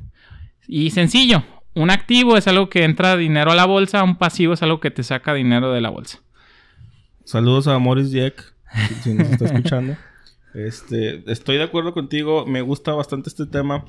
Y 0.66 0.90
sencillo, 0.90 1.42
un 1.74 1.90
activo 1.90 2.36
es 2.36 2.48
algo 2.48 2.68
que 2.68 2.84
entra 2.84 3.16
dinero 3.16 3.52
a 3.52 3.54
la 3.54 3.66
bolsa, 3.66 4.02
un 4.02 4.16
pasivo 4.16 4.52
es 4.52 4.62
algo 4.62 4.80
que 4.80 4.90
te 4.90 5.02
saca 5.02 5.34
dinero 5.34 5.72
de 5.72 5.80
la 5.80 5.90
bolsa. 5.90 6.20
Saludos 7.24 7.68
a 7.68 7.78
Morris 7.78 8.10
Jack, 8.10 8.54
si 9.02 9.14
nos 9.14 9.28
está 9.30 9.46
escuchando. 9.46 9.96
Este, 10.54 11.30
estoy 11.30 11.58
de 11.58 11.62
acuerdo 11.62 11.92
contigo, 11.92 12.46
me 12.46 12.62
gusta 12.62 12.92
bastante 12.92 13.28
este 13.28 13.46
tema 13.46 13.84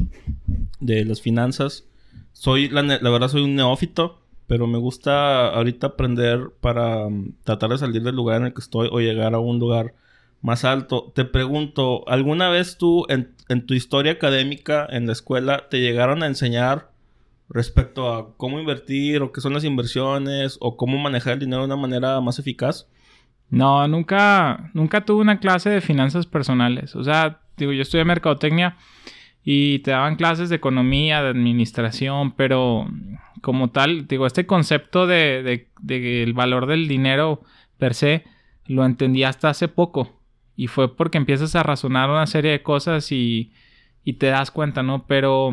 de 0.81 1.05
las 1.05 1.21
finanzas. 1.21 1.85
Soy, 2.33 2.67
la, 2.69 2.81
verdad, 2.83 3.29
soy 3.29 3.43
un 3.43 3.55
neófito, 3.55 4.21
pero 4.45 4.67
me 4.67 4.77
gusta 4.77 5.47
ahorita 5.47 5.87
aprender 5.87 6.51
para 6.59 7.07
um, 7.07 7.31
tratar 7.43 7.71
de 7.71 7.77
salir 7.77 8.03
del 8.03 8.15
lugar 8.15 8.41
en 8.41 8.47
el 8.47 8.53
que 8.53 8.59
estoy 8.59 8.89
o 8.91 8.99
llegar 8.99 9.33
a 9.33 9.39
un 9.39 9.57
lugar 9.57 9.95
más 10.41 10.65
alto. 10.65 11.11
Te 11.15 11.23
pregunto, 11.25 12.07
¿alguna 12.07 12.49
vez 12.49 12.77
tú 12.77 13.05
en 13.07 13.65
tu 13.65 13.73
historia 13.73 14.11
académica 14.11 14.85
en 14.91 15.07
la 15.07 15.13
escuela 15.13 15.69
te 15.69 15.79
llegaron 15.79 16.23
a 16.23 16.27
enseñar 16.27 16.91
respecto 17.49 18.13
a 18.13 18.35
cómo 18.37 18.59
invertir 18.59 19.21
o 19.21 19.31
qué 19.31 19.41
son 19.41 19.53
las 19.53 19.63
inversiones 19.63 20.57
o 20.61 20.77
cómo 20.77 20.97
manejar 20.97 21.33
el 21.33 21.39
dinero 21.39 21.61
de 21.61 21.67
una 21.67 21.75
manera 21.75 22.21
más 22.21 22.39
eficaz? 22.39 22.87
No, 23.49 23.87
nunca, 23.87 24.69
nunca 24.73 25.03
tuve 25.03 25.21
una 25.21 25.39
clase 25.39 25.69
de 25.69 25.81
finanzas 25.81 26.27
personales. 26.27 26.95
O 26.95 27.03
sea, 27.03 27.41
digo, 27.57 27.71
yo 27.71 27.81
estudié 27.81 28.05
mercadotecnia 28.05 28.77
y 29.43 29.79
te 29.79 29.91
daban 29.91 30.15
clases 30.15 30.49
de 30.49 30.57
economía, 30.57 31.23
de 31.23 31.29
administración, 31.29 32.33
pero 32.33 32.87
como 33.41 33.71
tal, 33.71 34.07
digo, 34.07 34.27
este 34.27 34.45
concepto 34.45 35.07
de, 35.07 35.67
de, 35.81 36.23
el 36.23 36.33
valor 36.33 36.67
del 36.67 36.87
dinero 36.87 37.41
per 37.77 37.95
se, 37.95 38.25
lo 38.65 38.85
entendí 38.85 39.23
hasta 39.23 39.49
hace 39.49 39.67
poco. 39.67 40.19
Y 40.55 40.67
fue 40.67 40.95
porque 40.95 41.17
empiezas 41.17 41.55
a 41.55 41.63
razonar 41.63 42.09
una 42.09 42.27
serie 42.27 42.51
de 42.51 42.61
cosas 42.61 43.11
y, 43.11 43.53
y 44.03 44.13
te 44.13 44.27
das 44.27 44.51
cuenta, 44.51 44.83
¿no? 44.83 45.07
Pero 45.07 45.51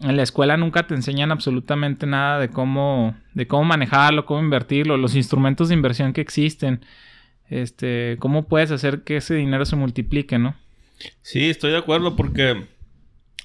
en 0.00 0.16
la 0.16 0.22
escuela 0.22 0.56
nunca 0.56 0.86
te 0.86 0.94
enseñan 0.94 1.30
absolutamente 1.30 2.06
nada 2.06 2.38
de 2.38 2.48
cómo, 2.48 3.14
de 3.34 3.46
cómo 3.46 3.64
manejarlo, 3.64 4.24
cómo 4.24 4.40
invertirlo, 4.40 4.96
los 4.96 5.14
instrumentos 5.14 5.68
de 5.68 5.74
inversión 5.74 6.12
que 6.12 6.22
existen, 6.22 6.84
este, 7.48 8.16
cómo 8.18 8.48
puedes 8.48 8.70
hacer 8.70 9.02
que 9.02 9.18
ese 9.18 9.34
dinero 9.34 9.64
se 9.66 9.76
multiplique, 9.76 10.38
¿no? 10.38 10.56
Sí, 11.22 11.50
estoy 11.50 11.72
de 11.72 11.78
acuerdo 11.78 12.16
porque, 12.16 12.66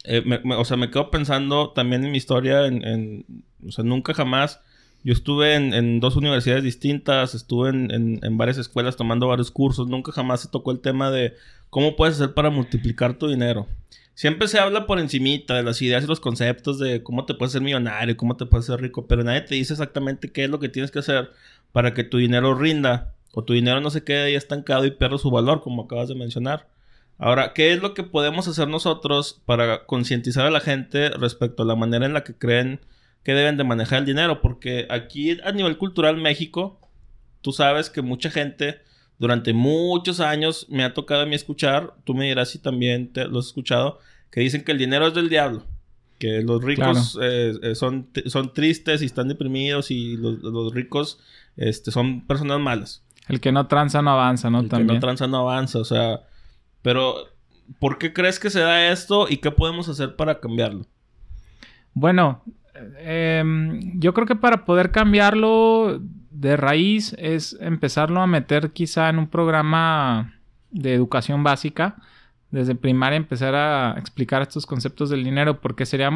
eh, 0.05 0.41
o 0.57 0.65
sea, 0.65 0.77
me 0.77 0.89
quedo 0.89 1.11
pensando 1.11 1.71
también 1.71 2.05
en 2.05 2.11
mi 2.11 2.17
historia, 2.17 2.65
en, 2.67 3.25
o 3.65 3.71
sea, 3.71 3.83
nunca 3.83 4.13
jamás, 4.13 4.61
yo 5.03 5.11
estuve 5.13 5.55
en, 5.55 5.99
dos 5.99 6.15
universidades 6.15 6.63
distintas, 6.63 7.35
estuve 7.35 7.69
en, 7.69 8.19
en, 8.23 8.37
varias 8.37 8.57
escuelas 8.57 8.95
tomando 8.95 9.27
varios 9.27 9.51
cursos, 9.51 9.87
nunca 9.87 10.11
jamás 10.11 10.41
se 10.41 10.49
tocó 10.49 10.71
el 10.71 10.79
tema 10.79 11.11
de 11.11 11.33
cómo 11.69 11.95
puedes 11.95 12.15
hacer 12.15 12.33
para 12.33 12.49
multiplicar 12.49 13.17
tu 13.17 13.27
dinero. 13.27 13.67
Siempre 14.15 14.47
se 14.47 14.59
habla 14.59 14.87
por 14.87 14.99
encimita 14.99 15.55
de 15.55 15.63
las 15.63 15.81
ideas 15.81 16.05
y 16.05 16.07
los 16.07 16.21
conceptos 16.21 16.79
de 16.79 17.03
cómo 17.03 17.25
te 17.25 17.33
puedes 17.33 17.51
ser 17.51 17.61
millonario, 17.61 18.15
cómo 18.15 18.37
te 18.37 18.45
puedes 18.45 18.65
ser 18.65 18.79
rico, 18.79 19.07
pero 19.07 19.23
nadie 19.25 19.41
te 19.41 19.55
dice 19.55 19.73
exactamente 19.73 20.31
qué 20.31 20.45
es 20.45 20.49
lo 20.49 20.59
que 20.59 20.69
tienes 20.69 20.89
que 20.89 20.99
hacer 20.99 21.31
para 21.73 21.93
que 21.93 22.05
tu 22.05 22.17
dinero 22.17 22.55
rinda 22.55 23.13
o 23.33 23.43
tu 23.43 23.51
dinero 23.51 23.81
no 23.81 23.89
se 23.89 24.05
quede 24.05 24.23
ahí 24.23 24.35
estancado 24.35 24.85
y 24.85 24.91
pierda 24.91 25.17
su 25.17 25.29
valor, 25.29 25.61
como 25.61 25.83
acabas 25.83 26.07
de 26.07 26.15
mencionar. 26.15 26.69
Ahora, 27.17 27.51
¿qué 27.53 27.73
es 27.73 27.81
lo 27.81 27.93
que 27.93 28.03
podemos 28.03 28.47
hacer 28.47 28.69
nosotros 28.69 29.41
para 29.45 29.85
concientizar 29.85 30.45
a 30.45 30.51
la 30.51 30.61
gente 30.61 31.09
respecto 31.09 31.63
a 31.63 31.65
la 31.65 31.75
manera 31.75 32.05
en 32.05 32.13
la 32.13 32.23
que 32.23 32.37
creen 32.37 32.79
que 33.23 33.33
deben 33.33 33.57
de 33.57 33.65
manejar 33.65 33.99
el 33.99 34.05
dinero? 34.05 34.39
Porque 34.39 34.87
aquí 34.89 35.37
a 35.43 35.51
nivel 35.51 35.77
cultural 35.77 36.15
México, 36.15 36.79
tú 37.41 37.51
sabes 37.51 37.89
que 37.89 38.01
mucha 38.01 38.31
gente 38.31 38.79
durante 39.17 39.53
muchos 39.53 40.19
años 40.19 40.67
me 40.69 40.83
ha 40.83 40.93
tocado 40.93 41.21
a 41.21 41.25
mí 41.25 41.35
escuchar, 41.35 41.93
tú 42.03 42.13
me 42.13 42.25
dirás 42.25 42.49
si 42.49 42.59
también 42.59 43.13
te 43.13 43.27
lo 43.27 43.39
has 43.39 43.47
escuchado, 43.47 43.99
que 44.29 44.41
dicen 44.41 44.63
que 44.63 44.71
el 44.71 44.77
dinero 44.77 45.07
es 45.07 45.13
del 45.13 45.29
diablo. 45.29 45.63
Que 46.19 46.41
los 46.41 46.63
ricos 46.63 47.17
eh, 47.21 47.53
eh, 47.61 47.75
son, 47.75 48.09
son 48.27 48.53
tristes 48.53 49.01
y 49.01 49.05
están 49.05 49.27
deprimidos 49.27 49.91
y 49.91 50.17
los, 50.17 50.73
ricos 50.73 51.19
este, 51.57 51.91
son 51.91 52.25
personas 52.25 52.59
malas. 52.59 53.03
El 53.27 53.39
que 53.41 53.51
no 53.51 53.67
tranza 53.67 54.01
no 54.01 54.11
avanza, 54.11 54.49
¿no? 54.49 54.61
El 54.61 54.69
que 54.69 54.83
no 54.83 54.99
tranza 54.99 55.27
no 55.27 55.37
avanza, 55.37 55.79
o 55.79 55.85
sea... 55.85 56.21
Pero, 56.81 57.15
¿por 57.79 57.97
qué 57.97 58.13
crees 58.13 58.39
que 58.39 58.51
se 58.51 58.59
da 58.59 58.91
esto 58.91 59.25
y 59.27 59.37
qué 59.37 59.49
podemos 59.49 59.89
hacer 59.89 60.15
para 60.15 60.39
cambiarlo? 60.39 60.85
Bueno, 61.95 62.43
em, 62.99 63.99
yo 63.99 64.13
creo 64.13 64.27
que 64.27 64.35
para 64.35 64.65
poder 64.65 64.91
cambiarlo 64.91 65.99
de 66.35 66.57
raíz 66.57 67.15
es 67.17 67.57
empezarlo 67.61 68.21
a 68.21 68.27
meter 68.27 68.71
quizá 68.71 69.09
en 69.09 69.19
un 69.19 69.27
programa 69.27 70.33
de 70.69 70.93
educación 70.93 71.43
básica. 71.43 71.95
Desde 72.51 72.75
primaria 72.75 73.17
empezar 73.17 73.55
a 73.55 73.95
explicar 73.97 74.41
estos 74.41 74.65
conceptos 74.65 75.09
del 75.09 75.23
dinero 75.23 75.61
porque 75.61 75.85
sería 75.85 76.11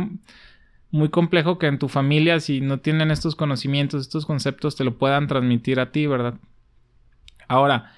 muy 0.91 1.09
complejo 1.09 1.57
que 1.57 1.67
en 1.67 1.79
tu 1.79 1.87
familia 1.87 2.39
si 2.39 2.59
no 2.59 2.79
tienen 2.79 3.11
estos 3.11 3.35
conocimientos, 3.35 4.01
estos 4.01 4.25
conceptos 4.25 4.75
te 4.75 4.83
lo 4.83 4.97
puedan 4.97 5.27
transmitir 5.27 5.79
a 5.79 5.91
ti, 5.91 6.05
¿verdad? 6.05 6.35
Ahora, 7.47 7.93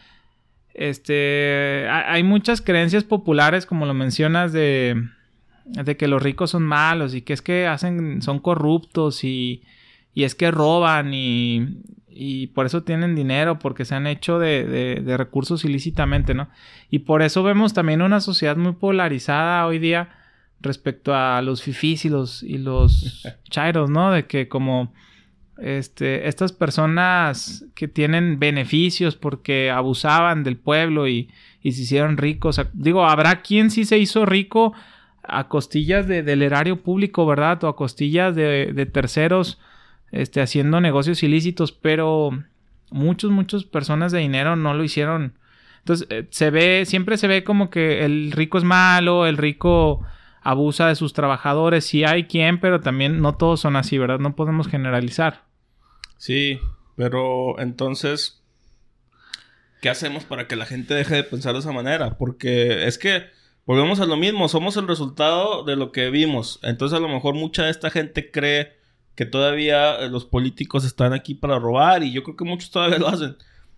este, 0.73 1.87
hay 1.89 2.23
muchas 2.23 2.61
creencias 2.61 3.03
populares 3.03 3.65
como 3.65 3.85
lo 3.85 3.93
mencionas 3.93 4.53
de 4.53 5.09
de 5.65 5.95
que 5.95 6.07
los 6.07 6.21
ricos 6.21 6.49
son 6.51 6.63
malos 6.63 7.13
y 7.13 7.21
que 7.21 7.33
es 7.33 7.41
que 7.41 7.67
hacen 7.67 8.21
son 8.21 8.39
corruptos 8.39 9.23
y 9.23 9.63
y 10.13 10.23
es 10.23 10.35
que 10.35 10.51
roban 10.51 11.13
y, 11.13 11.81
y 12.13 12.47
por 12.47 12.65
eso 12.65 12.83
tienen 12.83 13.15
dinero, 13.15 13.57
porque 13.57 13.85
se 13.85 13.95
han 13.95 14.05
hecho 14.05 14.37
de, 14.37 14.65
de, 14.65 15.17
recursos 15.17 15.63
ilícitamente, 15.63 16.33
¿no? 16.33 16.49
Y 16.89 16.99
por 16.99 17.21
eso 17.21 17.41
vemos 17.41 17.73
también 17.73 18.01
una 18.01 18.19
sociedad 18.19 18.57
muy 18.57 18.73
polarizada 18.73 19.65
hoy 19.65 19.79
día 19.79 20.09
respecto 20.59 21.15
a 21.15 21.41
los 21.41 21.63
fifís 21.63 22.05
y 22.05 22.09
los, 22.09 22.43
y 22.43 22.57
los 22.57 23.25
chairos, 23.49 23.89
¿no? 23.89 24.11
De 24.11 24.25
que 24.25 24.47
como 24.49 24.93
este, 25.57 26.27
estas 26.27 26.51
personas 26.51 27.65
que 27.75 27.87
tienen 27.87 28.39
beneficios 28.39 29.15
porque 29.15 29.71
abusaban 29.71 30.43
del 30.43 30.57
pueblo 30.57 31.07
y, 31.07 31.29
y 31.61 31.71
se 31.71 31.83
hicieron 31.83 32.17
ricos, 32.17 32.61
digo, 32.73 33.05
habrá 33.05 33.41
quien 33.41 33.71
sí 33.71 33.85
se 33.85 33.97
hizo 33.97 34.25
rico 34.25 34.73
a 35.23 35.47
costillas 35.47 36.07
de, 36.07 36.23
del 36.23 36.41
erario 36.41 36.81
público, 36.81 37.25
¿verdad? 37.25 37.63
O 37.63 37.67
a 37.69 37.75
costillas 37.75 38.35
de, 38.35 38.73
de 38.73 38.85
terceros 38.85 39.59
este, 40.11 40.41
haciendo 40.41 40.81
negocios 40.81 41.23
ilícitos, 41.23 41.71
pero 41.71 42.31
muchos, 42.91 43.31
muchas 43.31 43.63
personas 43.63 44.11
de 44.11 44.19
dinero 44.19 44.55
no 44.55 44.73
lo 44.73 44.83
hicieron. 44.83 45.33
Entonces, 45.79 46.07
eh, 46.09 46.27
se 46.29 46.51
ve, 46.51 46.85
siempre 46.85 47.17
se 47.17 47.27
ve 47.27 47.43
como 47.43 47.69
que 47.69 48.05
el 48.05 48.31
rico 48.31 48.57
es 48.57 48.63
malo, 48.63 49.25
el 49.25 49.37
rico 49.37 50.05
abusa 50.41 50.87
de 50.87 50.95
sus 50.95 51.13
trabajadores, 51.13 51.85
sí 51.85 52.03
hay 52.03 52.25
quien, 52.25 52.59
pero 52.59 52.81
también 52.81 53.21
no 53.21 53.35
todos 53.35 53.61
son 53.61 53.75
así, 53.75 53.97
¿verdad? 53.97 54.19
No 54.19 54.35
podemos 54.35 54.67
generalizar. 54.67 55.43
Sí, 56.17 56.59
pero 56.95 57.59
entonces, 57.59 58.43
¿qué 59.81 59.89
hacemos 59.89 60.23
para 60.23 60.47
que 60.47 60.55
la 60.55 60.65
gente 60.65 60.93
deje 60.93 61.15
de 61.15 61.23
pensar 61.23 61.53
de 61.53 61.59
esa 61.59 61.71
manera? 61.71 62.17
Porque 62.17 62.85
es 62.85 62.97
que 62.97 63.25
volvemos 63.65 63.99
a 63.99 64.05
lo 64.05 64.17
mismo, 64.17 64.49
somos 64.49 64.77
el 64.77 64.87
resultado 64.87 65.63
de 65.63 65.75
lo 65.75 65.91
que 65.91 66.09
vimos. 66.09 66.59
Entonces, 66.63 66.97
a 66.97 67.01
lo 67.01 67.07
mejor 67.07 67.35
mucha 67.35 67.65
de 67.65 67.71
esta 67.71 67.89
gente 67.89 68.29
cree 68.31 68.80
que 69.21 69.27
todavía 69.27 69.97
eh, 69.99 70.09
los 70.09 70.25
políticos 70.25 70.83
están 70.83 71.13
aquí 71.13 71.35
para 71.35 71.59
robar 71.59 72.01
y 72.01 72.11
yo 72.11 72.23
creo 72.23 72.35
que 72.35 72.43
muchos 72.43 72.71
todavía 72.71 72.97
lo 72.97 73.07
hacen. 73.07 73.35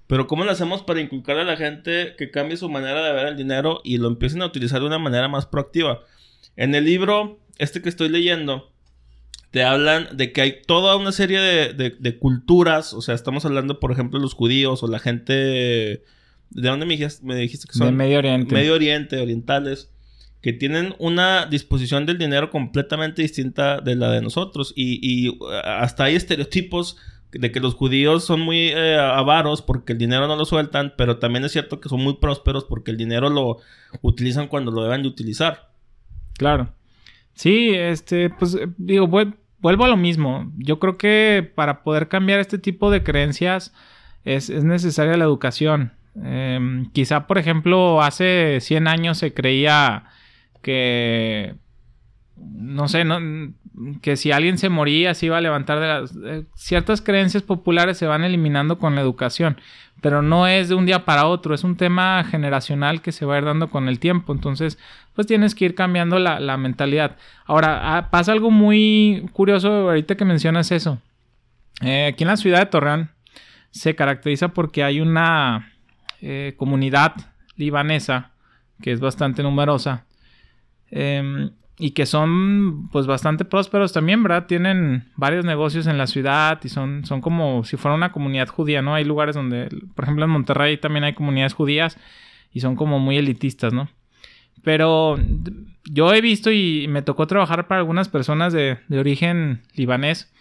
Pero 0.08 0.26
¿cómo 0.26 0.46
lo 0.46 0.52
hacemos 0.52 0.84
para 0.84 1.02
inculcar 1.02 1.38
a 1.38 1.44
la 1.44 1.58
gente 1.58 2.16
que 2.18 2.32
cambie 2.32 2.56
su 2.56 2.70
manera 2.70 3.04
de 3.04 3.12
ver 3.12 3.28
el 3.28 3.36
dinero 3.36 3.82
y 3.84 3.98
lo 3.98 4.08
empiecen 4.08 4.42
a 4.42 4.46
utilizar 4.46 4.80
de 4.80 4.88
una 4.88 5.00
manera 5.00 5.28
más 5.28 5.46
proactiva? 5.46 6.00
En 6.56 6.74
el 6.76 6.86
libro, 6.86 7.42
este 7.58 7.82
que 7.82 7.90
estoy 7.90 8.08
leyendo, 8.08 8.72
te 9.52 9.64
hablan 9.64 10.16
de 10.16 10.32
que 10.32 10.40
hay 10.40 10.62
toda 10.66 10.96
una 10.96 11.12
serie 11.12 11.42
de, 11.42 12.18
culturas, 12.20 12.94
o 12.94 13.02
sea, 13.02 13.14
estamos 13.14 13.44
hablando, 13.44 13.82
por 13.82 13.92
ejemplo, 13.92 14.20
de 14.20 14.24
los 14.24 14.36
judíos 14.36 14.82
o 14.82 14.88
la 14.88 15.00
gente... 15.00 15.34
¿De 16.52 16.70
dónde 16.70 16.86
me 16.86 16.96
dijiste, 16.96 17.26
me 17.26 17.36
dijiste 17.36 17.68
que 17.68 17.78
son? 17.78 17.88
De 17.88 17.92
Medio 17.92 18.20
Oriente. 18.20 18.56
Medio 18.56 18.76
Oriente, 18.76 19.20
orientales 19.20 19.93
que 20.44 20.52
tienen 20.52 20.94
una 21.00 21.46
disposición 21.46 22.06
del 22.06 22.18
dinero 22.18 22.52
completamente 22.52 23.22
distinta 23.22 23.80
de 23.80 23.96
la 23.96 24.12
de 24.12 24.22
nosotros. 24.22 24.74
Y, 24.76 25.30
uh, 25.30 25.48
hasta 25.64 26.04
hay 26.04 26.16
estereotipos 26.16 26.98
de 27.32 27.50
que 27.50 27.62
los 27.62 27.76
judíos 27.76 28.26
son 28.26 28.42
muy 28.42 28.68
eh, 28.68 28.98
avaros 29.00 29.62
porque 29.62 29.94
el 29.94 30.00
dinero 30.00 30.28
no 30.28 30.36
lo 30.36 30.44
sueltan, 30.44 30.94
pero 30.98 31.18
también 31.18 31.46
es 31.46 31.54
cierto 31.54 31.80
que 31.80 31.88
son 31.88 32.04
muy 32.04 32.18
prósperos 32.18 32.66
porque 32.66 32.92
el 32.92 32.98
dinero 32.98 33.30
lo 33.30 33.60
utilizan 34.02 34.50
cuando 34.50 34.70
lo 34.70 34.84
deben 34.84 35.02
de 35.02 35.08
utilizar. 35.08 35.72
Claro. 36.38 36.74
Sí, 37.34 37.70
este, 37.74 38.30
pues 38.30 38.56
eh, 38.56 38.68
digo, 38.78 39.08
vuelvo 39.08 39.86
a 39.86 39.88
lo 39.88 39.98
mismo. 39.98 40.52
Yo 40.58 40.78
creo 40.78 40.98
que 40.98 41.50
para 41.56 41.84
poder 41.84 42.10
cambiar 42.10 42.42
este 42.42 42.60
tipo 42.60 42.92
de 42.92 43.02
creencias 43.02 43.74
es, 44.26 44.50
necesaria 44.50 45.16
la 45.16 45.24
educación. 45.24 45.94
Em, 46.22 46.92
quizá, 46.92 47.28
por 47.28 47.38
ejemplo, 47.38 48.02
hace 48.02 48.60
100 48.60 48.90
años 48.90 49.18
se 49.18 49.34
creía 49.34 50.10
que 50.64 51.54
no 52.36 52.88
sé, 52.88 53.06
que 54.02 54.18
si 54.18 54.32
alguien 54.32 54.58
se 54.58 54.70
moría 54.70 55.14
se 55.14 55.28
iba 55.28 55.38
a 55.38 55.42
levantar 55.42 55.80
de 55.80 55.88
las... 55.88 56.16
Eh, 56.26 56.46
ciertas 56.56 57.02
creencias 57.02 57.44
populares 57.44 57.98
se 57.98 58.08
van 58.08 58.24
eliminando 58.24 58.78
con 58.78 58.96
la 58.96 59.02
educación, 59.02 59.60
pero 60.02 60.22
no 60.22 60.48
es 60.48 60.70
de 60.70 60.76
un 60.76 60.86
día 60.86 61.06
para 61.06 61.28
otro, 61.28 61.54
es 61.54 61.64
un 61.64 61.78
tema 61.78 62.24
generacional 62.24 63.02
que 63.02 63.12
se 63.12 63.26
va 63.26 63.36
a 63.36 63.38
ir 63.40 63.46
dando 63.46 63.70
con 63.70 63.88
el 63.88 64.00
tiempo, 64.00 64.34
entonces 64.34 64.78
pues 65.14 65.28
tienes 65.28 65.56
que 65.56 65.66
ir 65.66 65.76
cambiando 65.76 66.20
la, 66.20 66.58
mentalidad. 66.58 67.18
Ahora, 67.46 67.98
ah, 67.98 68.10
pasa 68.10 68.32
algo 68.32 68.52
muy 68.52 69.30
curioso 69.34 69.72
ahorita 69.90 70.16
que 70.16 70.26
mencionas 70.26 70.72
eso. 70.72 71.00
Eh, 71.82 72.08
aquí 72.14 72.24
en 72.24 72.30
la 72.30 72.38
ciudad 72.38 72.60
de 72.60 72.66
Torreón 72.68 73.10
se 73.72 73.96
caracteriza 73.96 74.50
porque 74.50 74.84
hay 74.84 75.02
una 75.02 75.72
eh, 76.22 76.54
comunidad 76.58 77.14
libanesa 77.56 78.32
que 78.82 78.92
es 78.92 79.00
bastante 79.00 79.44
numerosa. 79.44 80.06
Em, 80.96 81.50
y 81.80 81.92
que 81.92 82.06
son 82.06 82.88
pues 82.92 83.08
bastante 83.08 83.46
prósperos 83.46 83.94
también, 83.94 84.22
¿verdad? 84.22 84.46
Tienen 84.46 85.06
varios 85.16 85.44
negocios 85.44 85.88
en 85.88 85.98
la 85.98 86.06
ciudad 86.06 86.60
y 86.64 86.70
son, 86.70 87.04
son 87.04 87.20
como 87.20 87.64
si 87.64 87.78
fuera 87.78 87.96
una 87.96 88.12
comunidad 88.12 88.48
judía, 88.48 88.84
¿no? 88.84 88.94
Hay 88.94 89.04
lugares 89.04 89.34
donde, 89.34 89.70
por 89.96 90.06
ejemplo 90.06 90.24
en 90.24 90.30
Monterrey 90.30 90.78
también 90.78 91.04
hay 91.04 91.14
comunidades 91.14 91.54
judías 91.54 91.98
y 92.54 92.60
son 92.60 92.76
como 92.76 93.00
muy 93.00 93.18
elitistas, 93.18 93.74
¿no? 93.74 93.90
Pero 94.62 95.18
yo 95.86 96.14
he 96.14 96.22
visto 96.22 96.52
y 96.52 96.86
me 96.88 97.02
tocó 97.02 97.26
trabajar 97.26 97.68
para 97.68 97.80
algunas 97.80 98.08
personas 98.08 98.54
de, 98.54 98.78
de 98.88 99.00
origen 99.00 99.64
libanés 99.74 100.32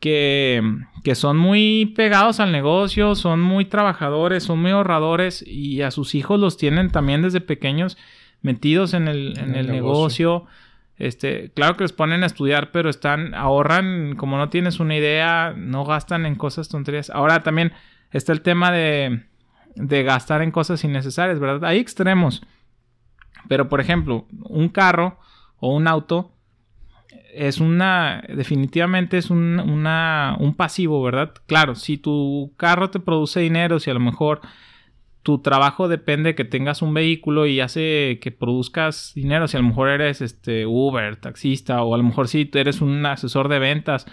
que, 0.00 0.62
que, 1.04 1.14
son 1.14 1.36
muy 1.36 1.92
pegados 1.96 2.40
al 2.40 2.50
negocio, 2.50 3.14
son 3.14 3.42
muy 3.42 3.66
trabajadores, 3.66 4.44
son 4.44 4.60
muy 4.60 4.70
ahorradores 4.70 5.44
y 5.46 5.82
a 5.82 5.90
sus 5.90 6.14
hijos 6.14 6.40
los 6.40 6.56
tienen 6.56 6.90
también 6.90 7.20
desde 7.20 7.42
pequeños 7.42 7.98
metidos 8.46 8.94
en 8.94 9.08
el, 9.08 9.36
en 9.38 9.56
el, 9.56 9.66
negocio. 9.66 10.46
Este, 10.98 11.50
claro 11.50 11.76
que 11.76 11.82
les 11.82 11.92
ponen 11.92 12.22
a 12.22 12.26
estudiar, 12.26 12.70
pero 12.70 12.88
están, 12.88 13.34
ahorran, 13.34 14.14
como 14.14 14.38
no 14.38 14.50
tienes 14.50 14.78
una 14.78 14.96
idea, 14.96 15.52
no 15.56 15.84
gastan 15.84 16.26
en 16.26 16.36
cosas 16.36 16.68
tonterías. 16.68 17.10
Ahora 17.10 17.42
también 17.42 17.72
está 18.12 18.32
el 18.32 18.42
tema 18.42 18.70
de, 18.70 19.24
de 19.74 20.02
gastar 20.04 20.42
en 20.42 20.52
cosas 20.52 20.84
innecesarias, 20.84 21.40
¿verdad? 21.40 21.68
Hay 21.68 21.78
extremos. 21.78 22.42
Pero, 23.48 23.68
por 23.68 23.80
ejemplo, 23.80 24.26
un 24.44 24.68
carro 24.68 25.18
o 25.58 25.74
un 25.74 25.88
auto 25.88 26.30
es 27.34 27.58
una, 27.58 28.22
definitivamente 28.28 29.18
es 29.18 29.28
un, 29.28 29.58
una, 29.58 30.36
un 30.38 30.54
pasivo, 30.54 31.02
¿verdad? 31.02 31.34
Claro, 31.46 31.74
si 31.74 31.98
tu 31.98 32.52
carro 32.56 32.90
te 32.90 33.00
produce 33.00 33.40
dinero, 33.40 33.80
si 33.80 33.90
a 33.90 33.94
lo 33.94 34.00
mejor 34.00 34.40
tu 35.26 35.40
trabajo 35.40 35.88
depende 35.88 36.28
de 36.28 36.34
que 36.36 36.44
tengas 36.44 36.82
un 36.82 36.94
vehículo 36.94 37.46
y 37.46 37.58
hace 37.58 38.20
que 38.22 38.30
produzcas 38.30 39.10
dinero. 39.16 39.48
Si 39.48 39.56
a 39.56 39.60
lo 39.60 39.66
mejor 39.66 39.88
eres 39.88 40.20
este 40.22 40.66
Uber, 40.66 41.16
taxista, 41.16 41.82
o 41.82 41.96
a 41.96 41.98
lo 41.98 42.04
mejor 42.04 42.28
si 42.28 42.44
tú 42.44 42.58
eres 42.58 42.80
un 42.80 43.04
asesor 43.04 43.48
de 43.48 43.58
ventas, 43.58 44.06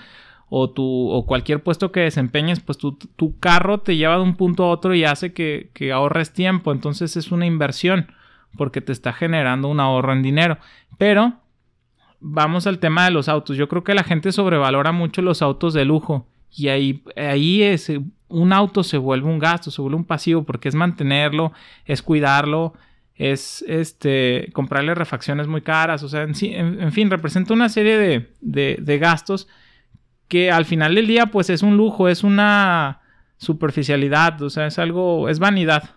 o, 0.49 0.71
tu, 0.71 1.11
o 1.11 1.27
cualquier 1.27 1.61
puesto 1.61 1.91
que 1.91 1.99
desempeñes, 1.99 2.61
pues 2.61 2.79
tu, 2.79 2.93
tu, 2.95 3.37
carro 3.37 3.81
te 3.81 3.95
lleva 3.95 4.15
de 4.15 4.23
un 4.23 4.35
punto 4.35 4.63
a 4.63 4.69
otro 4.69 4.95
y 4.95 5.03
hace 5.03 5.33
que, 5.33 5.69
que 5.75 5.91
ahorres 5.91 6.33
tiempo. 6.33 6.71
Entonces 6.71 7.15
es 7.15 7.31
una 7.31 7.45
inversión 7.45 8.07
porque 8.57 8.81
te 8.81 8.91
está 8.91 9.13
generando 9.13 9.67
un 9.67 9.79
ahorro 9.79 10.13
en 10.13 10.23
dinero. 10.23 10.57
Pero 10.97 11.33
vamos 12.21 12.65
al 12.65 12.79
tema 12.79 13.05
de 13.05 13.11
los 13.11 13.29
autos. 13.29 13.55
Yo 13.55 13.69
creo 13.69 13.83
que 13.83 13.93
la 13.93 14.03
gente 14.03 14.31
sobrevalora 14.31 14.91
mucho 14.91 15.21
los 15.21 15.43
autos 15.43 15.75
de 15.75 15.85
lujo. 15.85 16.25
Y 16.49 16.69
ahí, 16.69 17.03
ahí 17.15 17.61
es, 17.61 17.91
un 18.33 18.51
auto 18.51 18.83
se 18.83 18.97
vuelve 18.97 19.29
un 19.29 19.39
gasto, 19.39 19.71
se 19.71 19.81
vuelve 19.81 19.97
un 19.97 20.05
pasivo 20.05 20.43
porque 20.43 20.67
es 20.67 20.75
mantenerlo, 20.75 21.53
es 21.85 22.01
cuidarlo, 22.01 22.73
es 23.15 23.63
este 23.67 24.49
comprarle 24.53 24.95
refacciones 24.95 25.47
muy 25.47 25.61
caras, 25.61 26.01
o 26.03 26.09
sea, 26.09 26.23
en, 26.23 26.33
fin, 26.91 27.09
representa 27.11 27.53
una 27.53 27.69
serie 27.69 27.97
de, 27.97 28.33
de, 28.41 28.97
gastos 28.97 29.47
que 30.27 30.51
al 30.51 30.65
final 30.65 30.95
del 30.95 31.05
día 31.05 31.27
pues 31.27 31.49
es 31.51 31.61
un 31.61 31.77
lujo, 31.77 32.09
es 32.09 32.23
una 32.23 33.01
superficialidad, 33.37 34.41
o 34.41 34.49
sea, 34.49 34.65
es 34.65 34.79
algo, 34.79 35.29
es 35.29 35.37
vanidad, 35.37 35.91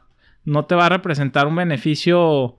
no 0.45 0.67
te 0.67 0.75
va 0.75 0.87
a 0.87 0.91
representar 0.91 1.47
un 1.47 1.57
beneficio 1.57 2.59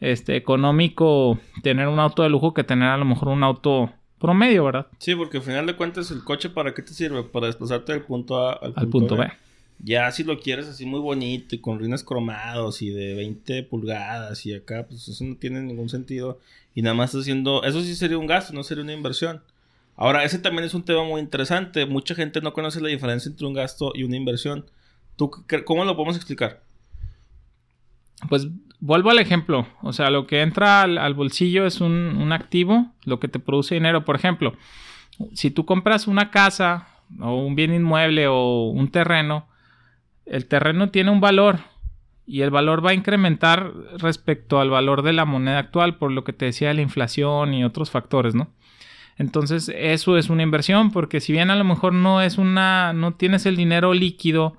este, 0.00 0.36
económico 0.36 1.38
tener 1.62 1.88
un 1.88 1.98
auto 1.98 2.22
de 2.22 2.30
lujo 2.30 2.54
que 2.54 2.64
tener 2.64 2.88
a 2.88 2.96
lo 2.96 3.04
mejor 3.04 3.28
un 3.28 3.44
auto 3.44 3.92
promedio, 4.18 4.64
¿verdad? 4.64 4.86
Sí, 4.98 5.14
porque 5.14 5.38
al 5.38 5.42
final 5.42 5.66
de 5.66 5.76
cuentas 5.76 6.10
el 6.10 6.24
coche 6.24 6.50
para 6.50 6.74
qué 6.74 6.82
te 6.82 6.92
sirve? 6.92 7.22
Para 7.22 7.46
desplazarte 7.46 7.92
del 7.92 8.02
punto 8.02 8.48
A 8.48 8.52
al, 8.54 8.88
punto, 8.88 9.16
B. 9.16 9.30
Ya 9.80 10.10
si 10.10 10.24
lo 10.24 10.40
quieres 10.40 10.66
así 10.66 10.86
muy 10.86 11.00
bonito 11.00 11.54
y 11.54 11.58
con 11.58 11.78
rines 11.78 12.02
cromados 12.02 12.82
y 12.82 12.90
de 12.90 13.14
20 13.14 13.62
pulgadas 13.64 14.44
y 14.44 14.54
acá, 14.54 14.86
pues 14.88 15.08
eso 15.08 15.24
no 15.24 15.36
tiene 15.36 15.60
ningún 15.62 15.88
sentido. 15.88 16.40
Y 16.74 16.82
nada 16.82 16.94
más 16.94 17.14
haciendo, 17.14 17.62
eso 17.64 17.80
sí 17.82 17.94
sería 17.94 18.18
un 18.18 18.26
gasto, 18.26 18.52
no 18.52 18.64
sería 18.64 18.84
una 18.84 18.92
inversión. 18.92 19.42
Ahora, 19.96 20.22
ese 20.22 20.38
también 20.38 20.64
es 20.64 20.74
un 20.74 20.84
tema 20.84 21.02
muy 21.04 21.20
interesante. 21.20 21.86
Mucha 21.86 22.14
gente 22.14 22.40
no 22.40 22.52
conoce 22.52 22.80
la 22.80 22.88
diferencia 22.88 23.28
entre 23.28 23.46
un 23.46 23.54
gasto 23.54 23.92
y 23.94 24.04
una 24.04 24.16
inversión. 24.16 24.64
¿Tú 25.16 25.30
cómo 25.64 25.84
lo 25.84 25.96
podemos 25.96 26.16
explicar? 26.16 26.62
Pues 28.28 28.46
vuelvo 28.80 29.10
al 29.10 29.18
ejemplo. 29.18 29.66
O 29.82 29.92
sea, 29.92 30.10
lo 30.10 30.26
que 30.26 30.42
entra 30.42 30.82
al, 30.82 31.14
bolsillo 31.14 31.66
es 31.66 31.80
un, 31.80 32.32
activo, 32.32 32.92
lo 33.04 33.20
que 33.20 33.28
te 33.28 33.38
produce 33.38 33.74
dinero. 33.74 34.04
Por 34.04 34.16
ejemplo, 34.16 34.54
si 35.34 35.50
tú 35.50 35.64
compras 35.64 36.06
una 36.06 36.30
casa 36.30 36.88
o 37.20 37.36
un 37.36 37.54
bien 37.54 37.74
inmueble 37.74 38.26
o 38.28 38.68
un 38.68 38.90
terreno, 38.90 39.46
el 40.26 40.46
terreno 40.46 40.90
tiene 40.90 41.10
un 41.10 41.20
valor 41.20 41.60
y 42.26 42.42
el 42.42 42.50
valor 42.50 42.84
va 42.84 42.90
a 42.90 42.94
incrementar 42.94 43.72
respecto 43.96 44.60
al 44.60 44.68
valor 44.68 45.02
de 45.02 45.14
la 45.14 45.24
moneda 45.24 45.58
actual, 45.58 45.96
por 45.96 46.12
lo 46.12 46.24
que 46.24 46.34
te 46.34 46.44
decía 46.44 46.74
la 46.74 46.82
inflación 46.82 47.54
y 47.54 47.64
otros 47.64 47.90
factores, 47.90 48.34
¿no? 48.34 48.50
Entonces, 49.16 49.72
eso 49.74 50.16
es 50.16 50.30
una 50.30 50.44
inversión, 50.44 50.92
porque 50.92 51.20
si 51.20 51.32
bien 51.32 51.50
a 51.50 51.56
lo 51.56 51.64
mejor 51.64 51.92
no 51.92 52.20
es 52.20 52.38
una, 52.38 52.92
no 52.92 53.14
tienes 53.14 53.46
el 53.46 53.56
dinero 53.56 53.92
líquido, 53.92 54.58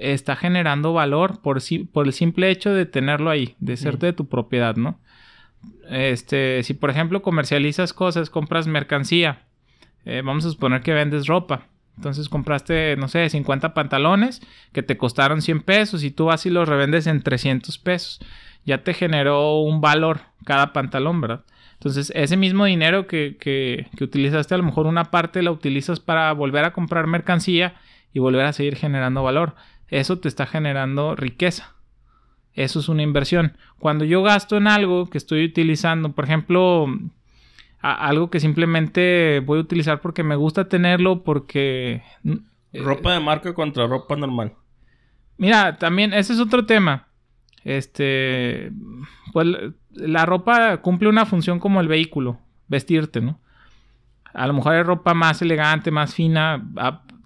está 0.00 0.36
generando 0.36 0.92
valor 0.92 1.40
por, 1.40 1.60
por 1.92 2.06
el 2.06 2.12
simple 2.12 2.50
hecho 2.50 2.72
de 2.72 2.86
tenerlo 2.86 3.30
ahí, 3.30 3.54
de 3.60 3.76
ser 3.76 3.98
de 3.98 4.12
tu 4.12 4.28
propiedad, 4.28 4.76
¿no? 4.76 4.98
Este, 5.90 6.62
si 6.62 6.74
por 6.74 6.90
ejemplo 6.90 7.22
comercializas 7.22 7.92
cosas, 7.92 8.30
compras 8.30 8.66
mercancía, 8.66 9.42
eh, 10.04 10.22
vamos 10.24 10.44
a 10.44 10.50
suponer 10.50 10.82
que 10.82 10.94
vendes 10.94 11.26
ropa. 11.26 11.66
Entonces 11.96 12.28
compraste, 12.28 12.96
no 12.96 13.08
sé, 13.08 13.28
50 13.28 13.74
pantalones 13.74 14.40
que 14.72 14.82
te 14.82 14.96
costaron 14.96 15.42
100 15.42 15.60
pesos 15.62 16.02
y 16.02 16.10
tú 16.10 16.26
vas 16.26 16.46
y 16.46 16.50
los 16.50 16.68
revendes 16.68 17.06
en 17.06 17.22
300 17.22 17.76
pesos. 17.78 18.20
Ya 18.64 18.82
te 18.82 18.94
generó 18.94 19.60
un 19.60 19.80
valor 19.80 20.20
cada 20.44 20.72
pantalón, 20.72 21.20
¿verdad? 21.20 21.44
Entonces 21.74 22.12
ese 22.14 22.36
mismo 22.36 22.64
dinero 22.64 23.06
que, 23.06 23.36
que, 23.38 23.88
que 23.96 24.04
utilizaste, 24.04 24.54
a 24.54 24.58
lo 24.58 24.64
mejor 24.64 24.86
una 24.86 25.10
parte 25.10 25.42
la 25.42 25.50
utilizas 25.50 26.00
para 26.00 26.32
volver 26.32 26.64
a 26.64 26.72
comprar 26.72 27.06
mercancía 27.06 27.74
y 28.12 28.18
volver 28.18 28.46
a 28.46 28.52
seguir 28.52 28.76
generando 28.76 29.22
valor 29.22 29.54
eso 29.90 30.18
te 30.18 30.28
está 30.28 30.46
generando 30.46 31.14
riqueza. 31.16 31.74
Eso 32.54 32.80
es 32.80 32.88
una 32.88 33.02
inversión. 33.02 33.56
Cuando 33.78 34.04
yo 34.04 34.22
gasto 34.22 34.56
en 34.56 34.66
algo 34.66 35.08
que 35.08 35.18
estoy 35.18 35.44
utilizando, 35.44 36.12
por 36.12 36.24
ejemplo, 36.24 36.86
algo 37.80 38.30
que 38.30 38.40
simplemente 38.40 39.40
voy 39.44 39.58
a 39.58 39.62
utilizar 39.62 40.00
porque 40.00 40.22
me 40.22 40.36
gusta 40.36 40.68
tenerlo, 40.68 41.22
porque... 41.22 42.02
Eh, 42.72 42.80
ropa 42.82 43.12
de 43.12 43.20
marca 43.20 43.54
contra 43.54 43.86
ropa 43.86 44.16
normal. 44.16 44.54
Mira, 45.36 45.76
también 45.76 46.12
ese 46.12 46.32
es 46.32 46.40
otro 46.40 46.66
tema. 46.66 47.08
Este, 47.64 48.72
pues 49.32 49.46
la 49.90 50.26
ropa 50.26 50.78
cumple 50.78 51.08
una 51.08 51.26
función 51.26 51.58
como 51.58 51.80
el 51.80 51.88
vehículo, 51.88 52.38
vestirte, 52.68 53.20
¿no? 53.20 53.40
A 54.32 54.46
lo 54.46 54.52
mejor 54.52 54.74
hay 54.74 54.82
ropa 54.82 55.14
más 55.14 55.42
elegante, 55.42 55.90
más 55.90 56.14
fina, 56.14 56.62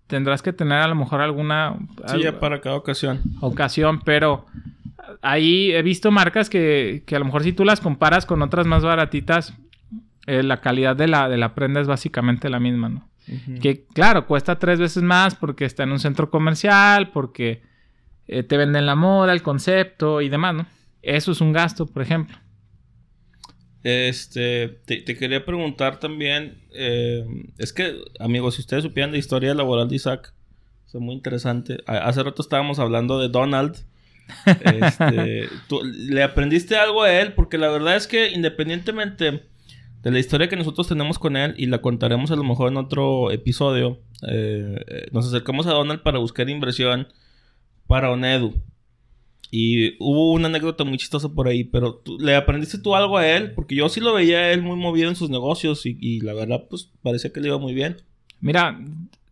tendrás 0.06 0.42
que 0.42 0.52
tener 0.52 0.78
a 0.78 0.88
lo 0.88 0.94
mejor 0.94 1.20
alguna... 1.20 1.76
Sí, 2.06 2.22
ya 2.22 2.38
para 2.38 2.60
cada 2.60 2.76
ocasión. 2.76 3.20
Ocasión, 3.40 4.00
pero 4.04 4.46
ahí 5.22 5.72
he 5.72 5.82
visto 5.82 6.10
marcas 6.10 6.50
que, 6.50 7.02
que, 7.06 7.16
a 7.16 7.18
lo 7.18 7.24
mejor 7.24 7.42
si 7.42 7.52
tú 7.52 7.64
las 7.64 7.80
comparas 7.80 8.26
con 8.26 8.42
otras 8.42 8.66
más 8.66 8.82
baratitas, 8.82 9.54
eh, 10.26 10.42
la 10.42 10.60
calidad 10.60 10.96
de 10.96 11.08
la, 11.08 11.28
de 11.28 11.36
la 11.36 11.54
prenda 11.54 11.80
es 11.80 11.86
básicamente 11.86 12.48
la 12.48 12.60
misma, 12.60 12.88
¿no? 12.88 13.08
Que 13.62 13.86
claro, 13.86 14.26
cuesta 14.26 14.58
tres 14.58 14.78
veces 14.78 15.02
más 15.02 15.34
porque 15.34 15.64
está 15.64 15.84
en 15.84 15.92
un 15.92 15.98
centro 15.98 16.28
comercial, 16.28 17.10
porque 17.10 17.62
eh, 18.26 18.42
te 18.42 18.58
venden 18.58 18.84
la 18.84 18.96
moda, 18.96 19.32
el 19.32 19.42
concepto 19.42 20.20
y 20.20 20.28
demás, 20.28 20.54
¿no? 20.54 20.66
Eso 21.00 21.32
es 21.32 21.40
un 21.40 21.52
gasto, 21.52 21.86
por 21.86 22.02
ejemplo. 22.02 22.36
Este, 23.84 24.80
te, 24.86 25.04
quería 25.04 25.44
preguntar 25.44 26.00
también, 26.00 26.56
eh, 26.72 27.22
es 27.58 27.74
que, 27.74 28.00
amigos, 28.18 28.54
si 28.54 28.62
ustedes 28.62 28.82
supieran 28.82 29.12
la 29.12 29.18
historia 29.18 29.54
laboral 29.54 29.88
de 29.88 29.96
Isaac, 29.96 30.32
es 30.86 30.94
muy 30.94 31.14
interesante. 31.14 31.78
hace 31.86 32.22
rato 32.22 32.40
estábamos 32.40 32.78
hablando 32.78 33.20
de 33.20 33.28
Donald. 33.28 33.76
Este, 34.46 35.48
¿Le 35.84 36.22
aprendiste 36.22 36.76
algo 36.76 37.02
a 37.02 37.12
él? 37.12 37.34
Porque 37.34 37.58
la 37.58 37.68
verdad 37.68 37.94
es 37.94 38.06
que 38.06 38.30
independientemente 38.30 39.42
de 40.02 40.10
la 40.10 40.18
historia 40.18 40.48
que 40.48 40.56
nosotros 40.56 40.88
tenemos 40.88 41.18
con 41.18 41.36
él, 41.36 41.54
y 41.58 41.66
la 41.66 41.82
contaremos 41.82 42.30
a 42.30 42.36
lo 42.36 42.44
mejor 42.44 42.70
en 42.70 42.78
otro 42.78 43.30
episodio, 43.32 44.00
eh, 44.26 45.08
nos 45.12 45.26
acercamos 45.26 45.66
a 45.66 45.72
Donald 45.72 46.02
para 46.02 46.18
buscar 46.18 46.48
inversión 46.48 47.08
para 47.86 48.10
Onedu. 48.10 48.54
Y 49.56 49.94
hubo 50.00 50.32
una 50.32 50.48
anécdota 50.48 50.82
muy 50.82 50.98
chistosa 50.98 51.28
por 51.28 51.46
ahí, 51.46 51.62
pero 51.62 52.02
¿le 52.18 52.34
aprendiste 52.34 52.76
tú 52.76 52.96
algo 52.96 53.18
a 53.18 53.24
él? 53.24 53.52
Porque 53.52 53.76
yo 53.76 53.88
sí 53.88 54.00
lo 54.00 54.12
veía 54.12 54.38
a 54.38 54.50
él 54.50 54.62
muy 54.62 54.74
movido 54.74 55.08
en 55.08 55.14
sus 55.14 55.30
negocios 55.30 55.86
y, 55.86 56.20
la 56.22 56.34
verdad, 56.34 56.64
pues 56.68 56.90
parecía 57.04 57.32
que 57.32 57.38
le 57.38 57.46
iba 57.46 57.58
muy 57.58 57.72
bien. 57.72 57.98
Mira, 58.40 58.80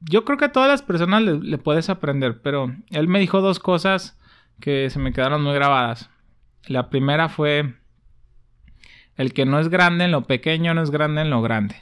yo 0.00 0.24
creo 0.24 0.38
que 0.38 0.44
a 0.44 0.52
todas 0.52 0.68
las 0.68 0.80
personas 0.80 1.22
le, 1.24 1.58
puedes 1.58 1.90
aprender, 1.90 2.40
pero 2.40 2.72
él 2.90 3.08
me 3.08 3.18
dijo 3.18 3.40
dos 3.40 3.58
cosas 3.58 4.16
que 4.60 4.90
se 4.90 5.00
me 5.00 5.12
quedaron 5.12 5.42
muy 5.42 5.54
grabadas. 5.54 6.08
La 6.68 6.88
primera 6.88 7.28
fue, 7.28 7.74
el 9.16 9.32
que 9.32 9.44
no 9.44 9.58
es 9.58 9.70
grande 9.70 10.04
en 10.04 10.12
lo 10.12 10.22
pequeño 10.28 10.72
no 10.72 10.84
es 10.84 10.92
grande 10.92 11.22
en 11.22 11.30
lo 11.30 11.42
grande. 11.42 11.74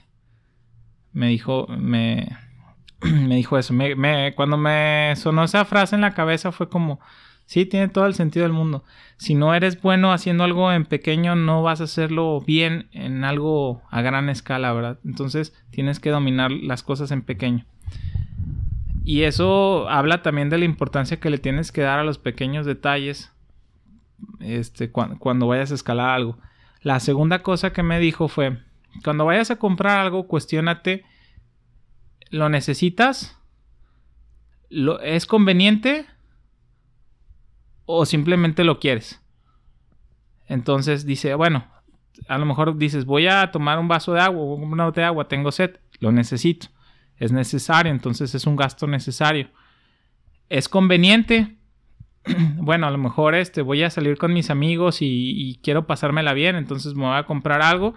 Me 1.12 1.28
dijo, 1.28 1.66
me, 1.68 2.38
me 3.02 3.36
dijo 3.36 3.58
eso. 3.58 3.74
Me, 3.74 4.34
cuando 4.34 4.56
me 4.56 5.12
sonó 5.16 5.44
esa 5.44 5.66
frase 5.66 5.94
en 5.94 6.00
la 6.00 6.14
cabeza 6.14 6.52
fue 6.52 6.70
como, 6.70 7.00
sí, 7.50 7.66
tiene 7.66 7.88
todo 7.88 8.06
el 8.06 8.14
sentido 8.14 8.44
del 8.44 8.52
mundo. 8.52 8.84
Si 9.16 9.34
no 9.34 9.54
eres 9.54 9.82
bueno 9.82 10.12
haciendo 10.12 10.44
algo 10.44 10.72
en 10.72 10.84
pequeño, 10.84 11.34
no 11.34 11.62
vas 11.62 11.80
a 11.80 11.84
hacerlo 11.84 12.40
bien 12.40 12.88
en 12.92 13.24
algo 13.24 13.82
a 13.90 14.02
gran 14.02 14.28
escala, 14.28 14.72
¿verdad? 14.72 14.98
Entonces 15.04 15.52
tienes 15.70 15.98
que 15.98 16.10
dominar 16.10 16.52
las 16.52 16.82
cosas 16.82 17.10
en 17.10 17.22
pequeño. 17.22 17.66
Y 19.04 19.22
eso 19.22 19.88
habla 19.88 20.22
también 20.22 20.50
de 20.50 20.58
la 20.58 20.64
importancia 20.64 21.18
que 21.18 21.30
le 21.30 21.38
tienes 21.38 21.72
que 21.72 21.80
dar 21.80 21.98
a 21.98 22.04
los 22.04 22.18
pequeños 22.18 22.66
detalles 22.66 23.32
este, 24.38 24.90
cuando 24.92 25.46
vayas 25.48 25.72
a 25.72 25.74
escalar 25.74 26.10
algo. 26.10 26.38
La 26.82 27.00
segunda 27.00 27.42
cosa 27.42 27.72
que 27.72 27.82
me 27.82 27.98
dijo 27.98 28.28
fue, 28.28 28.58
cuando 29.02 29.24
vayas 29.24 29.50
a 29.50 29.56
comprar 29.56 29.98
algo, 29.98 30.28
cuestionate 30.28 31.04
¿Lo 32.30 32.48
necesitas? 32.48 33.36
¿Lo, 34.68 35.00
¿Es 35.00 35.26
conveniente? 35.26 36.06
¿O 37.92 38.06
simplemente 38.06 38.64
lo 38.64 38.78
quieres? 38.78 39.20
Entonces 40.46 41.06
dice, 41.06 41.34
bueno, 41.34 41.66
a 42.28 42.38
lo 42.38 42.46
mejor 42.46 42.76
dices, 42.76 43.04
voy 43.04 43.26
a 43.26 43.50
tomar 43.50 43.78
un 43.78 43.88
vaso 43.88 44.12
de 44.12 44.20
agua, 44.20 44.42
un 44.42 44.70
vaso 44.76 44.92
de 44.92 45.04
agua, 45.04 45.28
tengo 45.28 45.52
sed, 45.52 45.78
lo 46.00 46.12
necesito. 46.12 46.68
Es 47.16 47.32
necesario, 47.32 47.92
entonces 47.92 48.34
es 48.34 48.46
un 48.46 48.56
gasto 48.56 48.86
necesario. 48.86 49.50
¿Es 50.48 50.68
conveniente? 50.68 51.56
bueno, 52.56 52.86
a 52.86 52.90
lo 52.90 52.98
mejor 52.98 53.34
este, 53.34 53.62
voy 53.62 53.82
a 53.82 53.90
salir 53.90 54.18
con 54.18 54.32
mis 54.32 54.50
amigos 54.50 55.02
y, 55.02 55.06
y, 55.06 55.56
quiero 55.56 55.86
pasármela 55.86 56.32
bien, 56.32 56.56
entonces 56.56 56.94
me 56.94 57.04
voy 57.04 57.16
a 57.16 57.24
comprar 57.24 57.62
algo. 57.62 57.94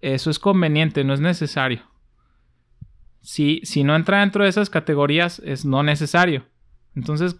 Eso 0.00 0.30
es 0.30 0.38
conveniente, 0.38 1.04
no 1.04 1.14
es 1.14 1.20
necesario 1.20 1.82
si, 3.28 3.60
si 3.64 3.84
no 3.84 3.94
entra 3.94 4.20
dentro 4.20 4.44
de 4.44 4.50
esas 4.50 4.70
categorías, 4.70 5.40
es 5.44 5.66
no 5.66 5.82
necesario. 5.82 6.46
Entonces, 6.94 7.36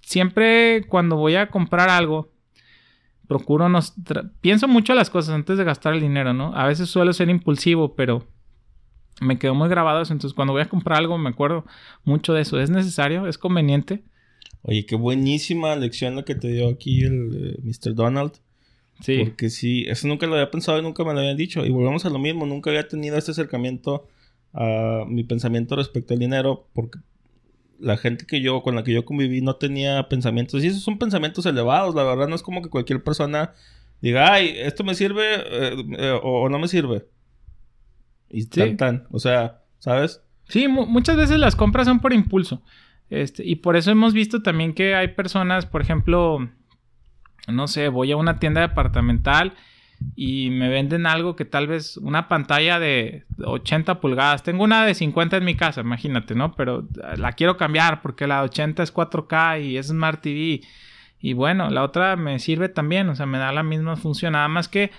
siempre 0.00 0.84
cuando 0.88 1.16
voy 1.16 1.36
a 1.36 1.48
comprar 1.48 1.88
algo, 1.88 2.32
procuro 3.26 3.68
no... 3.68 3.80
Pienso 4.40 4.68
mucho 4.68 4.94
las 4.94 5.10
cosas 5.10 5.34
antes 5.34 5.58
de 5.58 5.64
gastar 5.64 5.94
el 5.94 6.00
dinero, 6.00 6.32
¿no? 6.32 6.54
A 6.54 6.66
veces 6.66 6.88
suelo 6.88 7.12
ser 7.12 7.28
impulsivo, 7.28 7.94
pero 7.94 8.26
me 9.20 9.38
quedo 9.38 9.54
muy 9.54 9.68
grabado 9.68 10.02
eso. 10.02 10.12
Entonces, 10.12 10.34
cuando 10.34 10.52
voy 10.52 10.62
a 10.62 10.68
comprar 10.68 10.98
algo, 10.98 11.18
me 11.18 11.30
acuerdo 11.30 11.64
mucho 12.04 12.32
de 12.32 12.42
eso. 12.42 12.60
¿Es 12.60 12.70
necesario? 12.70 13.26
¿Es 13.26 13.38
conveniente? 13.38 14.02
Oye, 14.62 14.86
qué 14.86 14.96
buenísima 14.96 15.76
lección 15.76 16.16
la 16.16 16.24
que 16.24 16.34
te 16.34 16.48
dio 16.48 16.68
aquí 16.68 17.02
el 17.02 17.56
eh, 17.56 17.60
Mr. 17.62 17.94
Donald. 17.94 18.32
Sí. 19.00 19.18
Porque 19.24 19.50
sí, 19.50 19.84
eso 19.86 20.08
nunca 20.08 20.26
lo 20.26 20.34
había 20.34 20.50
pensado 20.50 20.78
y 20.78 20.82
nunca 20.82 21.04
me 21.04 21.12
lo 21.12 21.20
habían 21.20 21.36
dicho. 21.36 21.64
Y 21.64 21.70
volvemos 21.70 22.04
a 22.04 22.10
lo 22.10 22.18
mismo, 22.18 22.46
nunca 22.46 22.70
había 22.70 22.88
tenido 22.88 23.16
este 23.16 23.30
acercamiento 23.30 24.08
a 24.52 25.04
mi 25.06 25.22
pensamiento 25.24 25.76
respecto 25.76 26.14
al 26.14 26.20
dinero, 26.20 26.66
porque 26.72 26.98
la 27.78 27.96
gente 27.96 28.26
que 28.26 28.40
yo, 28.40 28.62
con 28.62 28.74
la 28.74 28.84
que 28.84 28.92
yo 28.92 29.04
conviví, 29.04 29.40
no 29.40 29.56
tenía 29.56 30.08
pensamientos. 30.08 30.62
Y 30.62 30.68
esos 30.68 30.82
son 30.82 30.98
pensamientos 30.98 31.46
elevados, 31.46 31.94
la 31.94 32.04
verdad, 32.04 32.28
no 32.28 32.34
es 32.34 32.42
como 32.42 32.62
que 32.62 32.70
cualquier 32.70 33.02
persona 33.02 33.52
diga, 34.00 34.32
ay, 34.32 34.54
esto 34.56 34.84
me 34.84 34.94
sirve 34.94 35.24
eh, 35.36 35.76
eh, 35.98 36.20
o, 36.22 36.48
no 36.48 36.58
me 36.58 36.68
sirve. 36.68 37.06
Y 38.30 38.46
tan, 38.46 38.76
tan, 38.76 39.06
o 39.10 39.18
sea, 39.18 39.62
¿sabes? 39.78 40.22
Sí, 40.48 40.68
muchas 40.68 41.16
veces 41.16 41.38
las 41.38 41.56
compras 41.56 41.86
son 41.86 42.00
por 42.00 42.12
impulso. 42.12 42.62
Este, 43.10 43.44
y 43.44 43.56
por 43.56 43.76
eso 43.76 43.90
hemos 43.90 44.12
visto 44.12 44.42
también 44.42 44.74
que 44.74 44.94
hay 44.94 45.08
personas, 45.08 45.66
por 45.66 45.80
ejemplo, 45.80 46.50
no 47.46 47.68
sé, 47.68 47.88
voy 47.88 48.12
a 48.12 48.16
una 48.16 48.38
tienda 48.38 48.60
departamental 48.60 49.54
y 50.14 50.50
me 50.50 50.68
venden 50.68 51.06
algo 51.06 51.36
que 51.36 51.44
tal 51.44 51.66
vez 51.66 51.96
una 51.96 52.28
pantalla 52.28 52.78
de 52.78 53.24
80 53.42 54.00
pulgadas. 54.00 54.42
Tengo 54.42 54.64
una 54.64 54.84
de 54.84 54.94
50 54.94 55.36
en 55.36 55.44
mi 55.44 55.54
casa, 55.54 55.80
imagínate, 55.80 56.34
¿no? 56.34 56.52
Pero 56.54 56.86
la 57.16 57.32
quiero 57.32 57.56
cambiar 57.56 58.02
porque 58.02 58.26
la 58.26 58.38
de 58.38 58.44
80 58.44 58.82
es 58.82 58.94
4K 58.94 59.64
y 59.64 59.76
es 59.76 59.88
Smart 59.88 60.20
TV. 60.20 60.60
Y 61.20 61.32
bueno, 61.32 61.70
la 61.70 61.82
otra 61.82 62.16
me 62.16 62.38
sirve 62.38 62.68
también, 62.68 63.08
o 63.08 63.16
sea, 63.16 63.26
me 63.26 63.38
da 63.38 63.52
la 63.52 63.62
misma 63.62 63.96
función, 63.96 64.32
nada 64.32 64.48
más 64.48 64.68
que 64.68 64.90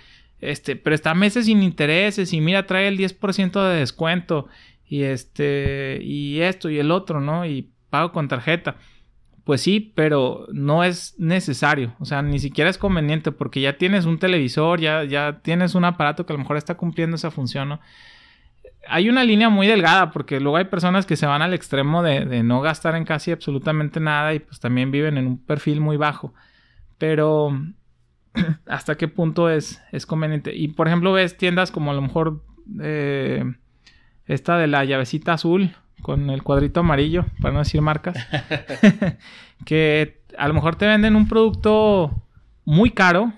este, 0.42 0.76
pero 0.76 0.96
está 0.96 1.14
meses 1.14 1.46
sin 1.46 1.64
intereses 1.64 2.32
y 2.34 2.40
mira, 2.42 2.66
trae 2.66 2.88
el 2.88 2.98
10% 2.98 3.70
de 3.70 3.80
descuento 3.80 4.48
y 4.88 5.04
este 5.04 6.00
y 6.02 6.40
esto 6.42 6.70
y 6.70 6.80
el 6.80 6.92
otro, 6.92 7.20
¿no? 7.20 7.46
Y 7.46 7.70
pago 7.90 8.12
con 8.12 8.28
tarjeta. 8.28 8.78
Pues 9.44 9.62
sí, 9.62 9.94
pero 9.96 10.48
no 10.52 10.84
es 10.84 11.16
necesario, 11.18 11.96
o 12.00 12.06
sea, 12.06 12.22
ni 12.22 12.40
siquiera 12.40 12.70
es 12.70 12.78
conveniente 12.78 13.32
porque 13.32 13.62
ya 13.62 13.78
tienes 13.78 14.06
un 14.06 14.20
televisor, 14.20 14.80
ya, 14.80 15.04
ya 15.04 15.40
tienes 15.42 15.76
un 15.76 15.86
aparato 15.86 16.26
que 16.26 16.34
a 16.34 16.36
lo 16.36 16.40
mejor 16.42 16.58
está 16.58 16.76
cumpliendo 16.76 17.16
esa 17.16 17.32
función. 17.32 17.80
Hay 18.88 19.10
una 19.10 19.24
línea 19.24 19.50
muy 19.50 19.68
delgada 19.68 20.12
porque 20.12 20.40
luego 20.40 20.58
hay 20.58 20.66
personas 20.66 21.06
que 21.06 21.16
se 21.16 21.26
van 21.26 21.42
al 21.42 21.54
extremo 21.54 22.04
de, 22.04 22.44
no 22.44 22.62
gastar 22.62 22.96
en 22.96 23.06
casi 23.06 23.32
absolutamente 23.32 24.00
nada 24.00 24.34
y 24.34 24.40
pues 24.40 24.60
también 24.60 24.92
viven 24.92 25.18
en 25.18 25.28
un 25.28 25.38
perfil 25.38 25.80
muy 25.80 25.98
bajo. 25.98 26.34
Pero 26.98 27.58
hasta 28.68 28.96
qué 28.96 29.08
punto 29.08 29.50
es, 29.50 29.82
es 29.92 30.06
conveniente. 30.06 30.56
Y 30.56 30.70
por 30.70 30.88
ejemplo 30.88 31.14
ves 31.14 31.38
tiendas 31.38 31.72
como 31.72 31.92
a 31.92 31.94
lo 31.94 32.02
mejor 32.02 32.44
eh, 32.82 33.44
esta 34.26 34.58
de 34.58 34.68
la 34.68 34.86
llavecita 34.86 35.34
azul 35.34 35.76
con 36.02 36.30
el 36.30 36.44
cuadrito 36.44 36.80
amarillo, 36.82 37.26
para 37.42 37.54
no 37.54 37.60
decir 37.60 37.82
marcas, 37.82 38.18
que 39.66 40.22
a 40.38 40.48
lo 40.48 40.54
mejor 40.54 40.76
te 40.76 40.88
venden 40.88 41.16
un 41.16 41.28
producto 41.28 42.24
muy 42.66 42.92
caro 42.92 43.34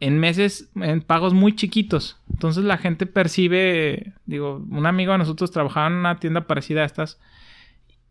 en 0.00 0.18
meses, 0.18 0.70
en 0.76 1.00
pagos 1.00 1.32
muy 1.32 1.54
chiquitos. 1.54 2.20
Entonces 2.30 2.64
la 2.64 2.76
gente 2.76 3.06
percibe, 3.06 4.12
digo, 4.26 4.62
un 4.70 4.86
amigo 4.86 5.12
de 5.12 5.18
nosotros 5.18 5.50
trabajaba 5.50 5.86
en 5.86 5.94
una 5.94 6.16
tienda 6.16 6.46
parecida 6.46 6.82
a 6.82 6.86
estas 6.86 7.18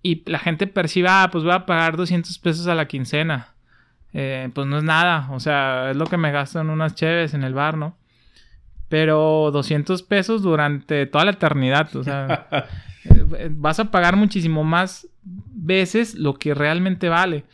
y 0.01 0.23
la 0.29 0.39
gente 0.39 0.67
percibe, 0.67 1.07
ah, 1.09 1.29
pues 1.31 1.43
voy 1.43 1.53
a 1.53 1.65
pagar 1.65 1.97
200 1.97 2.37
pesos 2.39 2.67
a 2.67 2.75
la 2.75 2.87
quincena. 2.87 3.55
Eh, 4.13 4.49
pues 4.53 4.65
no 4.65 4.77
es 4.77 4.83
nada, 4.83 5.27
o 5.31 5.39
sea, 5.39 5.91
es 5.91 5.97
lo 5.97 6.05
que 6.05 6.15
me 6.15 6.31
gasto 6.31 6.61
en 6.61 6.69
unas 6.69 6.95
cheves 6.95 7.33
en 7.33 7.43
el 7.43 7.53
bar, 7.53 7.75
¿no? 7.75 7.97
Pero 8.87 9.49
200 9.51 10.03
pesos 10.03 10.41
durante 10.41 11.05
toda 11.05 11.25
la 11.25 11.31
eternidad, 11.31 11.93
o 11.95 12.03
sea, 12.03 12.47
vas 13.51 13.79
a 13.79 13.91
pagar 13.91 14.15
muchísimo 14.15 14.63
más 14.63 15.07
veces 15.23 16.15
lo 16.15 16.35
que 16.35 16.53
realmente 16.53 17.09
vale. 17.09 17.45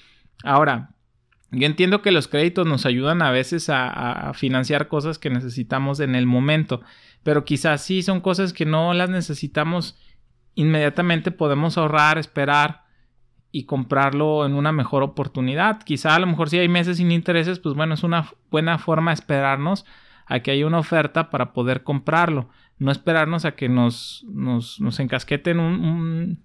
Ahora, 0.43 0.91
yo 1.51 1.65
entiendo 1.65 2.01
que 2.01 2.11
los 2.11 2.27
créditos 2.27 2.65
nos 2.65 2.85
ayudan 2.85 3.21
a 3.21 3.31
veces 3.31 3.69
a, 3.69 4.31
financiar 4.33 4.87
cosas 4.87 5.19
que 5.19 5.29
necesitamos 5.29 5.99
en 5.99 6.15
el 6.15 6.25
momento, 6.25 6.81
pero 7.23 7.43
quizás 7.43 7.83
sí 7.83 8.01
son 8.01 8.21
cosas 8.21 8.53
que 8.53 8.65
no 8.65 8.93
las 8.93 9.09
necesitamos 9.09 9.99
inmediatamente, 10.55 11.31
podemos 11.31 11.77
ahorrar, 11.77 12.17
esperar 12.17 12.83
y 13.51 13.65
comprarlo 13.65 14.45
en 14.45 14.53
una 14.53 14.71
mejor 14.71 15.03
oportunidad. 15.03 15.83
Quizá 15.83 16.15
a 16.15 16.19
lo 16.19 16.27
mejor 16.27 16.49
si 16.49 16.57
hay 16.57 16.69
meses 16.69 16.97
sin 16.97 17.11
intereses, 17.11 17.59
pues 17.59 17.75
bueno, 17.75 17.95
es 17.95 18.03
una 18.03 18.29
buena 18.49 18.77
forma 18.77 19.11
de 19.11 19.15
esperarnos 19.15 19.85
a 20.25 20.39
que 20.39 20.51
haya 20.51 20.65
una 20.65 20.79
oferta 20.79 21.29
para 21.29 21.51
poder 21.51 21.83
comprarlo 21.83 22.49
no 22.81 22.91
esperarnos 22.91 23.45
a 23.45 23.51
que 23.51 23.69
nos, 23.69 24.25
nos, 24.27 24.81
nos 24.81 24.99
encasqueten 24.99 25.59
un, 25.59 26.43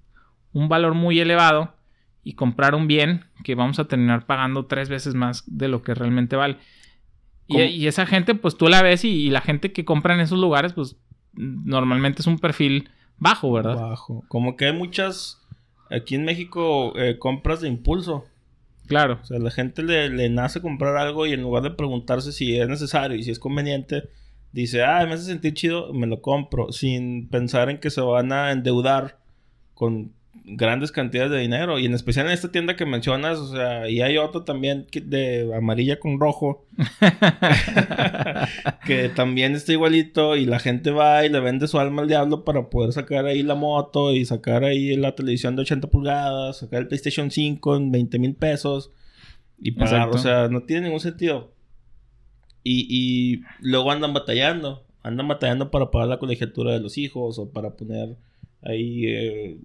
un, 0.53 0.69
valor 0.69 0.93
muy 0.93 1.19
elevado 1.19 1.73
y 2.23 2.35
comprar 2.35 2.75
un 2.75 2.87
bien 2.87 3.25
que 3.43 3.55
vamos 3.55 3.79
a 3.79 3.89
terminar 3.89 4.27
pagando 4.27 4.67
tres 4.67 4.91
veces 4.91 5.15
más 5.15 5.45
de 5.47 5.69
lo 5.69 5.83
que 5.83 5.95
realmente 5.95 6.37
vale. 6.37 6.59
Y, 7.47 7.87
esa 7.87 8.05
gente, 8.05 8.35
pues 8.35 8.59
tú 8.59 8.69
la 8.69 8.83
ves 8.83 9.03
y, 9.07 9.31
la 9.31 9.41
gente 9.41 9.73
que 9.73 9.87
compra 9.87 10.13
en 10.13 10.21
esos 10.21 10.39
lugares, 10.39 10.75
pues 10.75 10.97
normalmente 11.33 12.21
es 12.21 12.27
un 12.27 12.39
perfil 12.39 12.91
bajo, 13.17 13.51
¿verdad? 13.51 13.77
Bajo. 13.77 14.23
Como 14.29 14.59
que 14.59 14.67
hay 14.67 14.75
muchas, 14.75 15.41
aquí 15.91 16.17
en 16.17 16.27
México, 16.27 16.93
eh, 16.99 17.19
compras 17.19 17.63
de 17.63 17.69
impulso. 17.69 18.27
Claro. 18.89 19.21
O 19.23 19.25
sea, 19.25 19.39
la 19.39 19.51
gente 19.51 19.83
le, 19.83 20.11
le 20.11 20.29
nace 20.29 20.61
comprar 20.61 20.99
algo 20.99 21.27
y 21.27 21.33
en 21.33 21.41
lugar 21.41 21.63
de 21.63 21.71
preguntarse 21.71 22.31
si 22.31 22.59
es 22.59 22.69
necesario 22.69 23.17
y 23.17 23.23
si 23.23 23.31
es 23.31 23.39
conveniente, 23.39 24.11
dice, 24.63 24.83
ah, 24.83 25.05
me 25.07 25.15
hace 25.15 25.25
sentir 25.25 25.55
chido, 25.55 25.93
me 25.93 26.07
lo 26.07 26.23
compro, 26.23 26.73
sin 26.73 27.29
pensar 27.29 27.71
en 27.71 27.79
que 27.79 27.91
se 27.91 28.01
van 28.01 28.33
a 28.33 28.53
endeudar 28.53 29.19
con 29.75 30.13
grandes 30.45 30.93
cantidades 30.93 31.31
de 31.31 31.41
dinero. 31.41 31.79
Y 31.79 31.87
en 31.87 31.95
especial 31.95 32.27
en 32.27 32.33
esta 32.33 32.51
tienda 32.51 32.77
que 32.77 32.87
mencionas, 32.87 33.39
o 33.39 33.55
sea, 33.55 33.89
y 33.89 34.01
hay 34.01 34.17
otro 34.17 34.45
también 34.45 34.87
de 34.91 35.53
amarilla 35.55 35.99
con 35.99 36.19
rojo, 36.19 36.67
que 38.87 39.09
también 39.11 39.55
está 39.55 39.73
igualito 39.73 40.37
y 40.37 40.47
la 40.47 40.59
gente 40.59 40.91
va 40.91 41.27
y 41.27 41.29
le 41.29 41.41
vende 41.41 41.69
su 41.69 41.79
alma 41.79 42.03
al 42.03 42.09
diablo 42.09 42.45
para 42.45 42.71
poder 42.71 42.93
sacar 42.93 43.27
ahí 43.27 43.43
la 43.43 43.57
moto 43.57 44.13
y 44.13 44.25
sacar 44.25 44.65
ahí 44.65 44.97
la 44.97 45.15
televisión 45.15 45.57
de 45.57 45.63
80 45.63 45.89
pulgadas, 45.89 46.61
sacar 46.61 46.83
el 46.83 46.89
PlayStation 46.89 47.31
5 47.31 47.77
en 47.77 47.93
20 47.93 48.19
mil 48.19 48.35
pesos. 48.35 48.93
y 49.59 49.73
pagar. 49.73 50.09
O 50.11 50.19
sea, 50.19 50.49
no 50.49 50.63
tiene 50.63 50.83
ningún 50.83 51.01
sentido. 51.01 51.56
Y, 52.69 53.43
luego 53.61 53.91
andan 53.91 54.13
batallando. 54.13 54.85
Andan 55.03 55.29
batallando 55.29 55.71
para 55.71 55.91
pagar 55.91 56.09
la 56.09 56.19
colegiatura 56.19 56.73
de 56.73 56.81
los 56.81 56.99
hijos 56.99 57.39
o 57.39 57.51
para 57.51 57.77
poner 57.77 58.17
ahí 58.63 59.07
eh, 59.07 59.59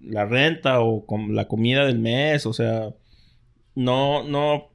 la 0.00 0.24
renta 0.24 0.80
o 0.80 1.04
la 1.28 1.46
comida 1.46 1.86
del 1.86 2.00
mes. 2.00 2.46
O 2.46 2.52
sea, 2.52 2.94
no, 3.74 4.24
no, 4.24 4.70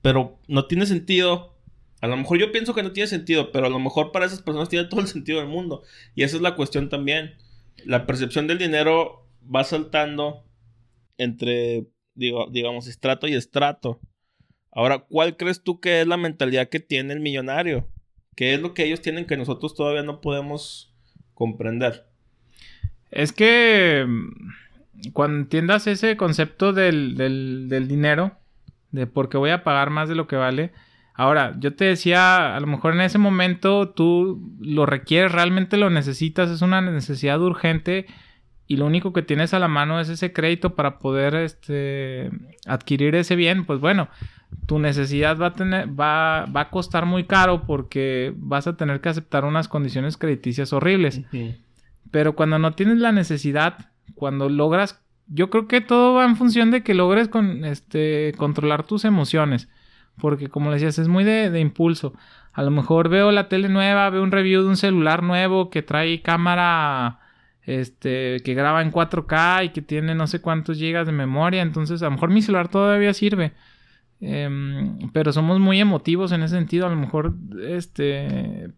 pero 0.00 0.38
no 0.48 0.66
tiene 0.66 0.86
sentido. 0.86 1.54
A 2.00 2.06
lo 2.06 2.16
mejor 2.16 2.38
yo 2.38 2.52
pienso 2.52 2.74
que 2.74 2.82
no 2.82 2.92
tiene 2.92 3.08
sentido, 3.08 3.52
pero 3.52 3.66
a 3.66 3.70
lo 3.70 3.78
mejor 3.78 4.12
para 4.12 4.24
esas 4.24 4.40
personas 4.40 4.68
tiene 4.68 4.86
todo 4.86 5.00
el 5.00 5.08
sentido 5.08 5.40
del 5.40 5.48
mundo. 5.48 5.82
Y 6.14 6.22
esa 6.22 6.36
es 6.36 6.42
la 6.42 6.54
cuestión 6.54 6.88
también. 6.88 7.34
La 7.84 8.06
percepción 8.06 8.46
del 8.46 8.58
dinero 8.58 9.26
va 9.54 9.64
saltando 9.64 10.44
entre, 11.18 11.88
digo, 12.14 12.48
digamos, 12.50 12.86
estrato 12.86 13.26
y 13.26 13.34
estrato. 13.34 14.00
Ahora, 14.72 14.98
¿cuál 14.98 15.36
crees 15.36 15.62
tú 15.62 15.80
que 15.80 16.00
es 16.00 16.06
la 16.06 16.16
mentalidad 16.16 16.68
que 16.68 16.80
tiene 16.80 17.12
el 17.14 17.20
millonario? 17.20 17.88
¿Qué 18.36 18.54
es 18.54 18.60
lo 18.60 18.74
que 18.74 18.84
ellos 18.84 19.02
tienen 19.02 19.26
que 19.26 19.36
nosotros 19.36 19.74
todavía 19.74 20.02
no 20.02 20.20
podemos 20.20 20.94
comprender? 21.34 22.06
Es 23.10 23.32
que 23.32 24.04
mm, 24.06 25.10
cuando 25.12 25.38
entiendas 25.38 25.86
ese 25.86 26.16
concepto 26.16 26.72
del, 26.72 27.16
del, 27.16 27.88
dinero, 27.88 28.36
de 28.92 29.06
por 29.06 29.28
qué 29.28 29.38
voy 29.38 29.50
a 29.50 29.64
pagar 29.64 29.90
más 29.90 30.08
de 30.08 30.14
lo 30.14 30.26
que 30.26 30.36
vale, 30.36 30.72
Ahora, 31.20 31.56
yo 31.58 31.74
te 31.74 31.84
decía, 31.84 32.54
a 32.54 32.60
lo 32.60 32.68
mejor 32.68 32.94
en 32.94 33.00
ese 33.00 33.18
momento 33.18 33.88
tú 33.88 34.54
lo 34.60 34.86
requieres, 34.86 35.32
realmente 35.32 35.76
lo 35.76 35.90
necesitas, 35.90 36.48
es 36.48 36.62
una 36.62 36.80
necesidad 36.80 37.42
urgente 37.42 38.06
y 38.68 38.76
lo 38.76 38.84
único 38.84 39.14
que 39.14 39.22
tienes 39.22 39.54
a 39.54 39.58
la 39.58 39.66
mano 39.66 39.98
es 39.98 40.10
ese 40.10 40.34
crédito 40.34 40.74
para 40.74 40.98
poder 40.98 41.34
este, 41.34 42.30
adquirir 42.66 43.14
ese 43.14 43.34
bien, 43.34 43.64
pues 43.64 43.80
bueno, 43.80 44.08
tu 44.66 44.78
necesidad 44.78 45.38
va 45.38 45.46
a, 45.46 45.54
tener, 45.54 45.88
va, 45.98 46.44
va 46.44 46.60
a 46.60 46.70
costar 46.70 47.06
muy 47.06 47.24
caro 47.24 47.62
porque 47.66 48.34
vas 48.36 48.66
a 48.66 48.76
tener 48.76 49.00
que 49.00 49.08
aceptar 49.08 49.46
unas 49.46 49.68
condiciones 49.68 50.18
crediticias 50.18 50.74
horribles. 50.74 51.22
Pero 52.10 52.34
cuando 52.34 52.58
no 52.58 52.72
tienes 52.72 52.98
la 52.98 53.10
necesidad, 53.10 53.90
cuando 54.14 54.50
logras, 54.50 55.02
yo 55.28 55.48
creo 55.48 55.66
que 55.66 55.80
todo 55.80 56.12
va 56.14 56.26
en 56.26 56.36
función 56.36 56.70
de 56.70 56.82
que 56.82 56.92
logres 56.92 57.28
con, 57.28 57.64
este, 57.64 58.34
controlar 58.36 58.82
tus 58.84 59.06
emociones. 59.06 59.70
Porque 60.20 60.48
como 60.48 60.68
le 60.68 60.74
decías, 60.74 60.98
es 60.98 61.08
muy 61.08 61.24
de, 61.24 61.48
de 61.48 61.60
impulso. 61.60 62.12
A 62.52 62.62
lo 62.62 62.70
mejor 62.70 63.08
veo 63.08 63.32
la 63.32 63.48
tele 63.48 63.70
nueva, 63.70 64.10
veo 64.10 64.22
un 64.22 64.30
review 64.30 64.60
de 64.60 64.68
un 64.68 64.76
celular 64.76 65.22
nuevo 65.22 65.70
que 65.70 65.80
trae 65.80 66.20
cámara 66.20 67.20
este, 67.68 68.40
que 68.44 68.54
graba 68.54 68.80
en 68.80 68.90
4K 68.90 69.66
y 69.66 69.68
que 69.70 69.82
tiene 69.82 70.14
no 70.14 70.26
sé 70.26 70.40
cuántos 70.40 70.78
gigas 70.78 71.06
de 71.06 71.12
memoria, 71.12 71.60
entonces 71.60 72.00
a 72.00 72.06
lo 72.06 72.12
mejor 72.12 72.30
mi 72.30 72.40
celular 72.40 72.68
todavía 72.68 73.12
sirve. 73.12 73.52
Em, 74.22 75.10
pero 75.12 75.34
somos 75.34 75.60
muy 75.60 75.78
emotivos 75.78 76.32
en 76.32 76.42
ese 76.42 76.56
sentido. 76.56 76.86
A 76.86 76.90
lo 76.90 76.96
mejor, 76.96 77.34
este, 77.62 78.70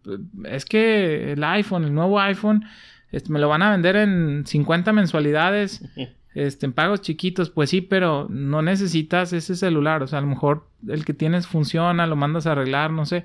es 0.43 0.65
que 0.65 1.31
el 1.31 1.43
iPhone, 1.45 1.85
el 1.85 1.93
nuevo 1.93 2.19
iPhone, 2.19 2.65
este, 3.13 3.31
me 3.31 3.39
lo 3.39 3.47
van 3.47 3.61
a 3.61 3.71
vender 3.71 3.95
en 3.95 4.43
50 4.45 4.91
mensualidades, 4.91 5.85
este, 6.35 6.65
en 6.65 6.73
pagos 6.73 6.99
chiquitos. 6.99 7.49
Pues 7.49 7.69
sí, 7.69 7.79
pero 7.79 8.27
no 8.29 8.61
necesitas 8.61 9.31
ese 9.31 9.55
celular. 9.55 10.03
O 10.03 10.07
sea, 10.07 10.19
a 10.19 10.21
lo 10.21 10.27
mejor 10.27 10.67
el 10.85 11.05
que 11.05 11.13
tienes 11.13 11.47
funciona, 11.47 12.07
lo 12.07 12.17
mandas 12.17 12.45
a 12.45 12.51
arreglar, 12.51 12.91
no 12.91 13.05
sé 13.05 13.23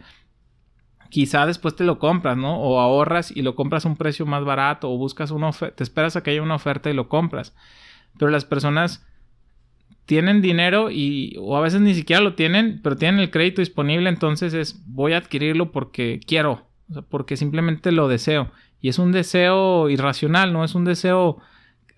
quizá 1.09 1.47
después 1.47 1.77
te 1.77 1.85
lo 1.85 1.99
compras, 1.99 2.37
¿no? 2.37 2.59
O 2.61 2.81
ahorras 2.81 3.35
y 3.35 3.43
lo 3.43 3.55
compras 3.55 3.85
a 3.85 3.89
un 3.89 3.97
precio 3.97 4.27
más 4.27 4.45
barato 4.45 4.91
o 4.91 4.99
buscas 4.99 5.31
una 5.31 5.49
oferta, 5.49 5.77
te 5.77 5.83
esperas 5.83 6.17
a 6.17 6.23
que 6.23 6.31
haya 6.31 6.43
una 6.43 6.55
oferta 6.55 6.91
y 6.91 6.95
lo 6.95 7.09
compras. 7.09 7.55
Pero 8.19 8.31
las 8.31 8.45
personas 8.45 9.07
tienen 10.07 10.41
dinero 10.41 10.91
y 10.91 11.37
o 11.39 11.57
a 11.57 11.61
veces 11.61 11.81
ni 11.81 11.95
siquiera 11.95 12.23
lo 12.23 12.35
tienen, 12.35 12.81
pero 12.83 12.97
tienen 12.97 13.21
el 13.21 13.31
crédito 13.31 13.61
disponible, 13.61 14.09
entonces 14.09 14.55
es 14.55 14.83
voy 14.87 15.13
a 15.13 15.19
adquirirlo 15.19 15.73
porque 15.73 16.21
quiero, 16.25 16.67
o 16.91 16.95
sea, 16.95 17.03
porque 17.03 17.37
simplemente 17.37 17.93
lo 17.93 18.09
deseo. 18.09 18.51
Y 18.81 18.89
es 18.89 18.99
un 18.99 19.13
deseo 19.13 19.91
irracional, 19.91 20.53
no 20.53 20.65
es 20.65 20.75
un 20.75 20.85
deseo 20.85 21.39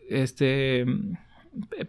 este 0.08 0.86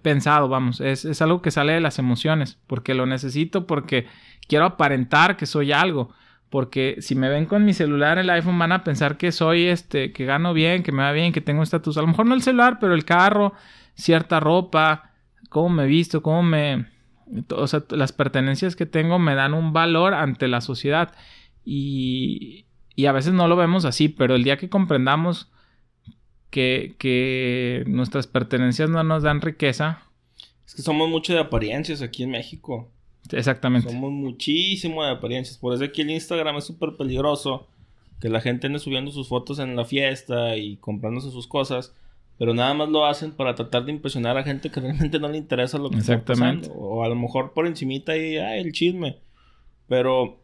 pensado, 0.01 0.49
vamos, 0.49 0.82
es, 0.82 1.05
es 1.05 1.21
algo 1.21 1.41
que 1.41 1.51
sale 1.51 1.73
de 1.73 1.79
las 1.79 1.99
emociones, 1.99 2.58
porque 2.67 2.93
lo 2.93 3.05
necesito, 3.05 3.67
porque 3.67 4.08
quiero 4.47 4.65
aparentar 4.65 5.38
que 5.38 5.45
soy 5.45 5.71
algo. 5.71 6.12
Porque 6.49 6.97
si 6.99 7.15
me 7.15 7.29
ven 7.29 7.45
con 7.45 7.63
mi 7.63 7.73
celular, 7.73 8.17
el 8.17 8.29
iPhone, 8.29 8.57
van 8.57 8.71
a 8.71 8.83
pensar 8.83 9.17
que 9.17 9.31
soy 9.31 9.65
este, 9.65 10.12
que 10.12 10.25
gano 10.25 10.53
bien, 10.53 10.81
que 10.81 10.91
me 10.91 11.03
va 11.03 11.12
bien, 11.12 11.31
que 11.31 11.41
tengo 11.41 11.62
estatus. 11.62 11.97
A 11.97 12.01
lo 12.01 12.07
mejor 12.07 12.25
no 12.25 12.33
el 12.33 12.41
celular, 12.41 12.77
pero 12.79 12.95
el 12.95 13.05
carro, 13.05 13.53
cierta 13.93 14.39
ropa, 14.39 15.12
cómo 15.49 15.69
me 15.69 15.85
visto, 15.85 16.23
cómo 16.23 16.41
me. 16.41 16.88
O 17.51 17.67
sea, 17.67 17.83
las 17.89 18.12
pertenencias 18.12 18.75
que 18.75 18.88
tengo 18.88 19.19
me 19.19 19.35
dan 19.35 19.53
un 19.53 19.73
valor 19.73 20.15
ante 20.15 20.47
la 20.47 20.62
sociedad. 20.62 21.13
Y, 21.63 22.65
y 22.95 23.05
a 23.05 23.12
veces 23.12 23.33
no 23.33 23.47
lo 23.47 23.55
vemos 23.55 23.85
así, 23.85 24.09
pero 24.09 24.33
el 24.33 24.43
día 24.43 24.57
que 24.57 24.69
comprendamos 24.69 25.51
que, 26.49 26.95
que 26.97 27.83
nuestras 27.85 28.25
pertenencias 28.25 28.89
no 28.89 29.03
nos 29.03 29.21
dan 29.21 29.41
riqueza. 29.41 30.01
Es 30.65 30.73
que 30.73 30.81
somos 30.81 31.09
mucho 31.09 31.33
de 31.33 31.39
apariencias 31.39 32.01
aquí 32.01 32.23
en 32.23 32.31
México. 32.31 32.91
Exactamente. 33.32 33.89
Somos 33.89 34.12
muchísimo 34.12 35.03
de 35.03 35.12
apariencias. 35.12 35.58
Por 35.58 35.73
eso 35.73 35.84
aquí 35.84 36.01
el 36.01 36.12
Instagram 36.12 36.58
es 36.58 36.65
súper 36.65 36.95
peligroso. 36.97 37.67
Que 38.19 38.27
la 38.27 38.41
gente 38.41 38.67
ande 38.67 38.79
subiendo 38.79 39.12
sus 39.12 39.29
fotos 39.29 39.60
en 39.60 39.75
la 39.75 39.86
fiesta 39.86 40.58
y 40.58 40.77
comprándose 40.77 41.32
sus 41.32 41.47
cosas. 41.47 41.95
Pero 42.38 42.53
nada 42.53 42.73
más 42.73 42.89
lo 42.89 43.05
hacen 43.05 43.32
para 43.32 43.55
tratar 43.55 43.86
de 43.86 43.91
impresionar 43.91 44.38
a 44.38 44.43
gente 44.43 44.69
que 44.69 44.79
realmente 44.82 45.19
no 45.19 45.29
le 45.29 45.38
interesa 45.38 45.77
lo 45.77 45.89
que 45.89 45.99
está 45.99 46.23
pasando. 46.23 46.71
O 46.73 47.03
a 47.03 47.10
lo 47.10 47.15
mejor 47.15 47.53
por 47.53 47.67
encimita 47.67 48.17
y 48.17 48.38
ay, 48.38 48.62
el 48.62 48.71
chisme. 48.71 49.19
Pero 49.88 50.41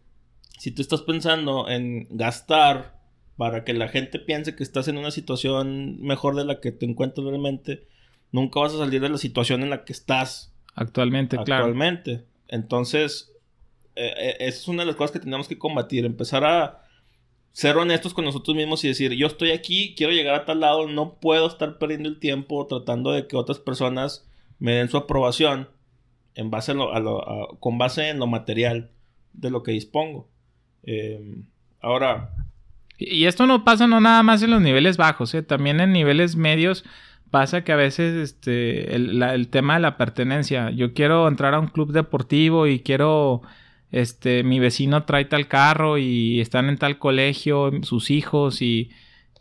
si 0.58 0.72
tú 0.72 0.82
estás 0.82 1.02
pensando 1.02 1.70
en 1.70 2.08
gastar 2.12 2.96
para 3.38 3.64
que 3.64 3.74
la 3.74 3.90
gente 3.90 4.20
piense 4.20 4.56
que 4.56 4.64
estás 4.64 4.88
en 4.88 4.98
una 4.98 5.12
situación 5.12 6.02
mejor 6.02 6.36
de 6.36 6.46
la 6.46 6.60
que 6.62 6.72
te 6.72 6.86
encuentras 6.86 7.28
realmente, 7.28 7.88
nunca 8.32 8.60
vas 8.62 8.74
a 8.74 8.78
salir 8.78 9.02
de 9.02 9.10
la 9.10 9.18
situación 9.18 9.64
en 9.64 9.70
la 9.70 9.84
que 9.84 9.94
estás. 9.94 10.54
Actualmente, 10.74 11.38
claro. 11.38 11.66
Actualmente. 11.66 12.26
Entonces, 12.48 13.32
eh, 13.96 14.14
eh, 14.18 14.36
es 14.40 14.68
una 14.68 14.84
de 14.84 14.88
las 14.88 14.96
cosas 14.96 15.12
que 15.12 15.20
tenemos 15.20 15.48
que 15.48 15.58
combatir, 15.58 16.06
empezar 16.06 16.44
a 16.44 16.82
ser 17.52 17.78
honestos 17.78 18.14
con 18.14 18.26
nosotros 18.26 18.56
mismos 18.56 18.84
y 18.84 18.90
decir, 18.90 19.14
yo 19.14 19.28
estoy 19.28 19.52
aquí, 19.52 19.96
quiero 19.96 20.12
llegar 20.12 20.36
a 20.36 20.46
tal 20.46 20.60
lado, 20.60 20.88
no 20.88 21.16
puedo 21.16 21.48
estar 21.48 21.78
perdiendo 21.78 22.10
el 22.10 22.20
tiempo 22.20 22.68
tratando 22.68 23.12
de 23.14 23.28
que 23.28 23.38
otras 23.38 23.60
personas 23.60 24.28
me 24.60 24.74
den 24.74 24.90
su 24.90 24.98
aprobación 24.98 25.70
en 26.36 26.52
base 26.52 26.74
a 26.74 26.76
lo, 26.76 27.58
con 27.62 27.78
base 27.78 28.10
en 28.10 28.20
lo 28.20 28.28
material 28.28 28.92
de 29.32 29.50
lo 29.50 29.64
que 29.64 29.72
dispongo. 29.72 30.28
Em, 30.84 31.46
ahora... 31.80 32.32
Y 32.98 33.26
esto 33.26 33.46
no 33.46 33.64
pasa 33.64 33.88
no 33.88 34.00
nada 34.00 34.24
más 34.24 34.42
en 34.42 34.52
los 34.52 34.62
niveles 34.62 34.98
bajos, 34.98 35.34
¿eh? 35.34 35.42
también 35.42 35.80
en 35.80 35.92
niveles 35.92 36.36
medios 36.36 36.86
pasa 37.32 37.64
que 37.64 37.72
a 37.72 37.76
veces 37.76 38.16
este, 38.16 38.96
el, 38.96 39.48
tema 39.50 39.76
de 39.76 39.82
la 39.82 39.98
pertenencia, 39.98 40.72
yo 40.72 40.94
quiero 40.94 41.28
entrar 41.28 41.54
a 41.54 41.60
un 41.60 41.68
club 41.68 41.92
deportivo 41.92 42.68
y 42.68 42.80
quiero, 42.80 43.42
este, 43.92 44.44
mi 44.44 44.60
vecino 44.60 45.04
trae 45.04 45.26
tal 45.26 45.48
carro 45.48 45.98
y 45.98 46.40
están 46.40 46.70
en 46.70 46.78
tal 46.78 46.98
colegio, 46.98 47.72
sus 47.84 48.12
hijos 48.12 48.62
y, 48.62 48.92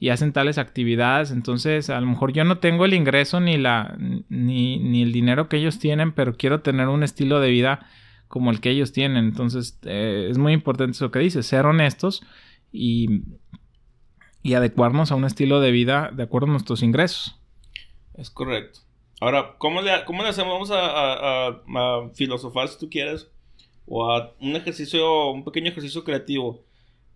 y 0.01 0.09
hacen 0.09 0.33
tales 0.33 0.59
actividades, 0.59 1.31
entonces 1.31 1.89
a 1.91 2.01
lo 2.01 2.07
mejor 2.07 2.33
yo 2.33 2.45
no 2.45 2.59
tengo 2.59 2.85
el 2.85 2.95
ingreso 2.95 3.41
ni, 3.41 3.57
la, 3.57 3.97
ni, 4.29 4.79
ni 4.79 5.03
el 5.03 5.13
dinero 5.13 5.49
que 5.49 5.57
ellos 5.57 5.79
tienen, 5.79 6.13
pero 6.13 6.37
quiero 6.37 6.61
tener 6.61 6.89
un 6.89 7.03
estilo 7.03 7.41
de 7.41 7.51
vida 7.51 7.87
como 8.29 8.51
el 8.51 8.61
que 8.61 8.71
ellos 8.71 8.93
tienen, 8.93 9.27
entonces 9.27 9.79
eh, 9.85 10.27
es 10.29 10.39
muy 10.39 10.53
importante 10.53 10.93
eso 10.93 11.11
que 11.11 11.21
dices, 11.21 11.47
ser 11.47 11.67
honestos 11.67 12.23
y, 12.73 13.23
y 14.43 14.55
adecuarnos 14.55 15.13
a 15.13 15.15
un 15.15 15.25
estilo 15.25 15.61
de 15.61 15.71
vida 15.71 16.11
de 16.13 16.25
acuerdo 16.25 16.49
a 16.49 16.51
nuestros 16.51 16.83
ingresos. 16.83 17.41
Es 18.15 18.31
correcto. 18.31 18.81
Ahora, 19.21 19.57
¿cómo 19.59 19.81
le, 19.81 20.05
cómo 20.05 20.23
le 20.23 20.29
hacemos? 20.29 20.53
Vamos 20.53 20.71
a, 20.73 22.11
filosofar 22.15 22.69
si 22.69 22.79
tú 22.79 22.91
quieres. 22.91 23.31
O 23.87 24.11
a 24.11 24.35
un 24.41 24.57
ejercicio, 24.57 25.31
un 25.31 25.45
pequeño 25.45 25.71
ejercicio 25.71 26.05
creativo. 26.05 26.65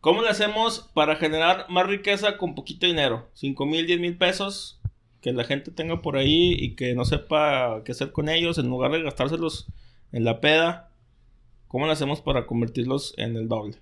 ¿Cómo 0.00 0.22
le 0.22 0.28
hacemos 0.28 0.90
para 0.94 1.16
generar 1.16 1.66
más 1.68 1.87
riqueza 1.87 2.37
con 2.37 2.54
poquito 2.54 2.87
dinero? 2.87 3.28
5 3.34 3.66
mil, 3.66 3.87
10 3.87 4.00
mil 4.00 4.16
pesos. 4.16 4.80
Que 5.20 5.32
la 5.32 5.44
gente 5.44 5.70
tenga 5.70 6.00
por 6.02 6.16
ahí 6.16 6.52
y 6.52 6.76
que 6.76 6.94
no 6.94 7.04
sepa 7.04 7.82
qué 7.84 7.92
hacer 7.92 8.12
con 8.12 8.28
ellos. 8.28 8.58
En 8.58 8.68
lugar 8.68 8.92
de 8.92 9.02
gastárselos 9.02 9.66
en 10.12 10.24
la 10.24 10.40
peda. 10.40 10.92
¿Cómo 11.66 11.87
le 11.87 11.92
hacemos 11.92 12.20
para 12.20 12.46
convertirlos 12.46 13.14
en 13.18 13.37
el 13.37 13.48
doble? 13.48 13.78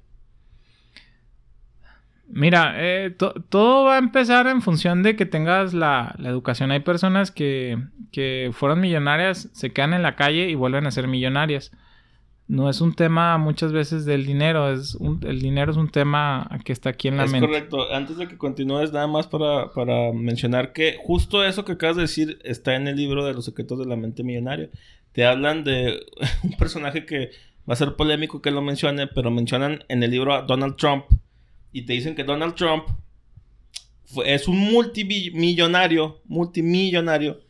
Mira, 2.28 2.74
eh, 2.76 3.14
todo 3.48 3.84
va 3.84 3.94
a 3.94 3.98
empezar 3.98 4.46
en 4.48 4.60
función 4.60 5.02
de 5.02 5.14
que 5.16 5.26
tengas 5.26 5.74
la, 5.74 6.16
educación. 6.18 6.70
Hay 6.72 6.80
personas 6.80 7.30
que, 7.30 7.78
que, 8.10 8.50
fueron 8.52 8.80
millonarias, 8.80 9.48
se 9.52 9.72
quedan 9.72 9.94
en 9.94 10.02
la 10.02 10.16
calle 10.16 10.50
y 10.50 10.54
vuelven 10.54 10.86
a 10.86 10.90
ser 10.90 11.06
millonarias. 11.06 11.72
no 12.48 12.68
es 12.68 12.80
un 12.80 12.94
tema 12.94 13.38
muchas 13.38 13.72
veces 13.72 14.04
del 14.04 14.26
dinero, 14.26 14.72
es 14.72 14.96
un, 14.96 15.20
el 15.24 15.40
dinero 15.40 15.70
es 15.70 15.76
un 15.76 15.88
tema 15.88 16.48
que 16.64 16.72
está 16.72 16.90
aquí 16.90 17.08
en 17.08 17.16
la 17.16 17.26
mente. 17.26 17.38
Es 17.38 17.46
correcto. 17.46 17.92
Antes 17.92 18.16
de 18.16 18.26
que 18.26 18.36
continúes, 18.36 18.92
nada 18.92 19.06
más 19.06 19.28
para, 19.28 19.70
para, 19.72 20.12
mencionar 20.12 20.72
que 20.72 20.96
justo 21.00 21.44
eso 21.44 21.64
que 21.64 21.72
acabas 21.72 21.96
de 21.96 22.02
decir 22.02 22.38
está 22.44 22.74
en 22.74 22.88
el 22.88 22.96
libro 22.96 23.24
de 23.24 23.34
los 23.34 23.44
secretos 23.44 23.78
de 23.78 23.86
la 23.86 23.96
mente 23.96 24.24
millonaria. 24.24 24.68
Te 25.12 25.24
hablan 25.24 25.62
de 25.62 26.00
un 26.42 26.52
personaje 26.56 27.06
que 27.06 27.30
va 27.68 27.74
a 27.74 27.76
ser 27.76 27.94
polémico 27.94 28.42
que 28.42 28.50
lo 28.50 28.62
mencione, 28.62 29.06
pero 29.06 29.30
mencionan 29.30 29.84
en 29.88 30.02
el 30.02 30.10
libro 30.10 30.34
a 30.34 30.42
Donald 30.42 30.76
Trump 30.76 31.04
y 31.76 31.82
te 31.82 31.92
dicen 31.92 32.14
que 32.14 32.24
Donald 32.24 32.54
Trump 32.54 32.88
es 34.24 34.48
un 34.48 34.56
multimillonario, 34.58 36.22
multimillonario 36.24 37.42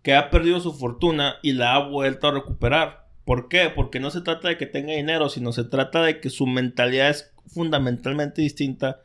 que 0.00 0.14
ha 0.14 0.30
perdido 0.30 0.58
su 0.58 0.72
fortuna 0.72 1.36
y 1.42 1.52
la 1.52 1.74
ha 1.74 1.86
vuelto 1.86 2.28
a 2.28 2.30
recuperar. 2.30 3.10
¿Por 3.26 3.50
qué? 3.50 3.68
Porque 3.68 4.00
no 4.00 4.10
se 4.10 4.22
trata 4.22 4.48
de 4.48 4.56
que 4.56 4.64
tenga 4.64 4.94
dinero, 4.94 5.28
sino 5.28 5.52
se 5.52 5.64
trata 5.64 6.02
de 6.02 6.18
que 6.18 6.30
su 6.30 6.46
mentalidad 6.46 7.10
es 7.10 7.30
fundamentalmente 7.46 8.40
distinta 8.40 9.02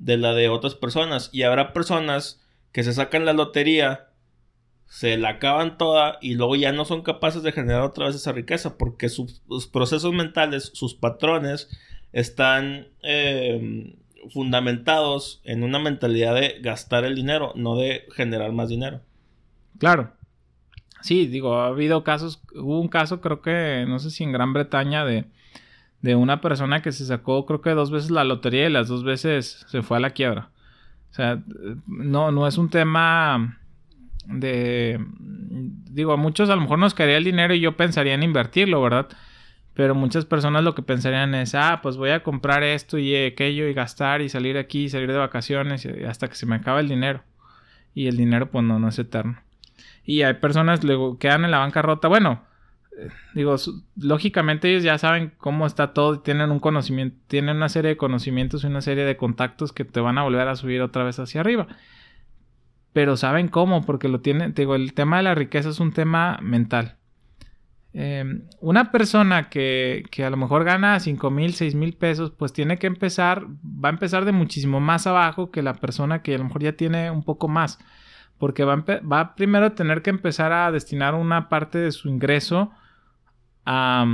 de 0.00 0.16
la 0.16 0.34
de 0.34 0.48
otras 0.48 0.74
personas. 0.74 1.30
Y 1.32 1.44
habrá 1.44 1.72
personas 1.72 2.40
que 2.72 2.82
se 2.82 2.92
sacan 2.92 3.24
la 3.24 3.32
lotería, 3.32 4.08
se 4.88 5.18
la 5.18 5.28
acaban 5.28 5.78
toda 5.78 6.18
y 6.20 6.34
luego 6.34 6.56
ya 6.56 6.72
no 6.72 6.84
son 6.84 7.02
capaces 7.02 7.44
de 7.44 7.52
generar 7.52 7.82
otra 7.82 8.06
vez 8.06 8.16
esa 8.16 8.32
riqueza 8.32 8.76
porque 8.76 9.08
sus, 9.08 9.40
procesos 9.72 10.12
mentales, 10.12 10.72
sus 10.74 10.96
patrones 10.96 11.68
están 12.12 12.88
eh, 13.02 13.96
fundamentados 14.30 15.40
en 15.44 15.62
una 15.62 15.78
mentalidad 15.78 16.34
de 16.34 16.58
gastar 16.60 17.04
el 17.04 17.14
dinero, 17.14 17.52
no 17.56 17.76
de 17.76 18.04
generar 18.14 18.52
más 18.52 18.68
dinero. 18.68 19.00
Claro. 19.78 20.12
Sí, 21.02 21.26
digo, 21.26 21.56
ha 21.56 21.68
habido 21.68 22.04
casos, 22.04 22.42
hubo 22.54 22.78
un 22.78 22.88
caso 22.88 23.20
creo 23.20 23.40
que, 23.40 23.86
no 23.88 23.98
sé 23.98 24.10
si 24.10 24.22
en 24.22 24.32
Gran 24.32 24.52
Bretaña, 24.52 25.04
de, 25.04 25.24
de 26.02 26.14
una 26.14 26.40
persona 26.40 26.82
que 26.82 26.92
se 26.92 27.06
sacó 27.06 27.46
creo 27.46 27.62
que 27.62 27.70
dos 27.70 27.90
veces 27.90 28.10
la 28.10 28.24
lotería 28.24 28.66
y 28.66 28.70
las 28.70 28.88
dos 28.88 29.02
veces 29.02 29.64
se 29.68 29.82
fue 29.82 29.96
a 29.96 30.00
la 30.00 30.10
quiebra. 30.10 30.50
O 31.10 31.14
sea, 31.14 31.42
no, 31.86 32.30
no 32.30 32.46
es 32.46 32.58
un 32.58 32.70
tema 32.70 33.58
de... 34.26 35.04
Digo, 35.90 36.12
a 36.12 36.16
muchos 36.16 36.50
a 36.50 36.54
lo 36.54 36.60
mejor 36.60 36.78
nos 36.78 36.94
caería 36.94 37.16
el 37.16 37.24
dinero 37.24 37.54
y 37.54 37.60
yo 37.60 37.76
pensaría 37.76 38.14
en 38.14 38.22
invertirlo, 38.22 38.80
¿verdad? 38.80 39.08
Pero 39.80 39.94
muchas 39.94 40.26
personas 40.26 40.62
lo 40.62 40.74
que 40.74 40.82
pensarían 40.82 41.34
es, 41.34 41.54
ah, 41.54 41.80
pues 41.82 41.96
voy 41.96 42.10
a 42.10 42.22
comprar 42.22 42.62
esto 42.62 42.98
y 42.98 43.16
aquello 43.16 43.66
y 43.66 43.72
gastar 43.72 44.20
y 44.20 44.28
salir 44.28 44.58
aquí 44.58 44.84
y 44.84 44.88
salir 44.90 45.10
de 45.10 45.16
vacaciones 45.16 45.88
hasta 46.06 46.28
que 46.28 46.34
se 46.34 46.44
me 46.44 46.56
acaba 46.56 46.80
el 46.80 46.88
dinero. 46.88 47.22
Y 47.94 48.06
el 48.06 48.18
dinero 48.18 48.50
pues 48.50 48.62
no, 48.62 48.78
no 48.78 48.88
es 48.88 48.98
eterno. 48.98 49.40
Y 50.04 50.20
hay 50.20 50.34
personas 50.34 50.84
luego 50.84 51.18
quedan 51.18 51.46
en 51.46 51.50
la 51.50 51.60
bancarrota. 51.60 52.08
Bueno, 52.08 52.44
eh, 52.94 53.08
digo, 53.34 53.56
lógicamente 53.96 54.68
ellos 54.68 54.82
ya 54.82 54.98
saben 54.98 55.32
cómo 55.38 55.64
está 55.64 55.94
todo 55.94 56.16
y 56.16 56.18
tienen 56.18 56.50
un 56.50 56.60
conocimiento, 56.60 57.16
tienen 57.26 57.56
una 57.56 57.70
serie 57.70 57.88
de 57.88 57.96
conocimientos 57.96 58.64
y 58.64 58.66
una 58.66 58.82
serie 58.82 59.06
de 59.06 59.16
contactos 59.16 59.72
que 59.72 59.86
te 59.86 60.00
van 60.00 60.18
a 60.18 60.24
volver 60.24 60.46
a 60.46 60.56
subir 60.56 60.82
otra 60.82 61.04
vez 61.04 61.18
hacia 61.18 61.40
arriba. 61.40 61.68
Pero 62.92 63.16
saben 63.16 63.48
cómo, 63.48 63.86
porque 63.86 64.08
lo 64.08 64.20
tienen, 64.20 64.52
digo, 64.52 64.74
el 64.74 64.92
tema 64.92 65.16
de 65.16 65.22
la 65.22 65.34
riqueza 65.34 65.70
es 65.70 65.80
un 65.80 65.94
tema 65.94 66.38
mental. 66.42 66.98
Em, 67.92 68.42
una 68.60 68.92
persona 68.92 69.48
que, 69.48 70.04
que, 70.10 70.24
a 70.24 70.30
lo 70.30 70.36
mejor 70.36 70.64
gana 70.64 71.00
5 71.00 71.30
mil, 71.30 71.54
6 71.54 71.74
mil 71.74 71.94
pesos, 71.94 72.30
pues 72.30 72.52
tiene 72.52 72.78
que 72.78 72.86
empezar, 72.86 73.46
va 73.46 73.88
a 73.88 73.92
empezar 73.92 74.24
de 74.24 74.32
muchísimo 74.32 74.80
más 74.80 75.06
abajo 75.06 75.50
que 75.50 75.62
la 75.62 75.74
persona 75.74 76.22
que 76.22 76.34
a 76.34 76.38
lo 76.38 76.44
mejor 76.44 76.62
ya 76.62 76.72
tiene 76.72 77.10
un 77.10 77.24
poco 77.24 77.48
más 77.48 77.78
porque 78.40 78.64
va 78.64 78.82
a, 79.20 79.34
primero 79.34 79.66
a 79.66 79.74
tener 79.74 80.00
que 80.00 80.08
empezar 80.08 80.50
a 80.50 80.72
destinar 80.72 81.14
una 81.14 81.50
parte 81.50 81.76
de 81.76 81.92
su 81.92 82.08
ingreso 82.08 82.72
a, 83.66 84.06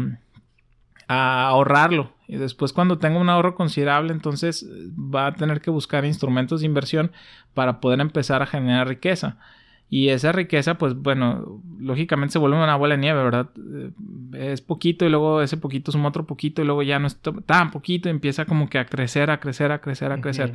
ahorrarlo. 1.06 2.12
Y 2.26 2.36
después 2.36 2.72
cuando 2.72 2.98
tenga 2.98 3.20
un 3.20 3.28
ahorro 3.28 3.54
considerable, 3.54 4.12
entonces 4.12 4.66
va 4.98 5.28
a 5.28 5.34
tener 5.34 5.60
que 5.60 5.70
buscar 5.70 6.04
instrumentos 6.04 6.60
de 6.60 6.66
inversión 6.66 7.12
para 7.54 7.80
poder 7.80 8.00
empezar 8.00 8.42
a 8.42 8.46
generar 8.46 8.88
riqueza. 8.88 9.38
Y 9.88 10.08
esa 10.08 10.32
riqueza, 10.32 10.78
pues 10.78 10.94
bueno, 10.94 11.62
lógicamente 11.78 12.32
se 12.32 12.38
vuelve 12.38 12.56
una 12.56 12.76
bola 12.76 12.96
de 12.96 13.00
nieve, 13.00 13.22
¿verdad? 13.22 13.50
Eh, 14.34 14.52
es 14.52 14.60
poquito 14.60 15.04
y 15.04 15.08
luego 15.08 15.42
ese 15.42 15.56
poquito 15.56 15.92
suma 15.92 16.08
otro 16.08 16.26
poquito 16.26 16.60
y 16.60 16.64
luego 16.64 16.82
ya 16.82 16.98
no 16.98 17.06
es 17.06 17.20
tan 17.46 17.70
poquito 17.70 18.08
y 18.08 18.10
empieza 18.10 18.46
como 18.46 18.68
que 18.68 18.78
a 18.78 18.86
crecer, 18.86 19.30
a 19.30 19.38
crecer, 19.38 19.70
a 19.70 19.80
crecer, 19.80 20.10
a 20.10 20.20
crecer. 20.20 20.54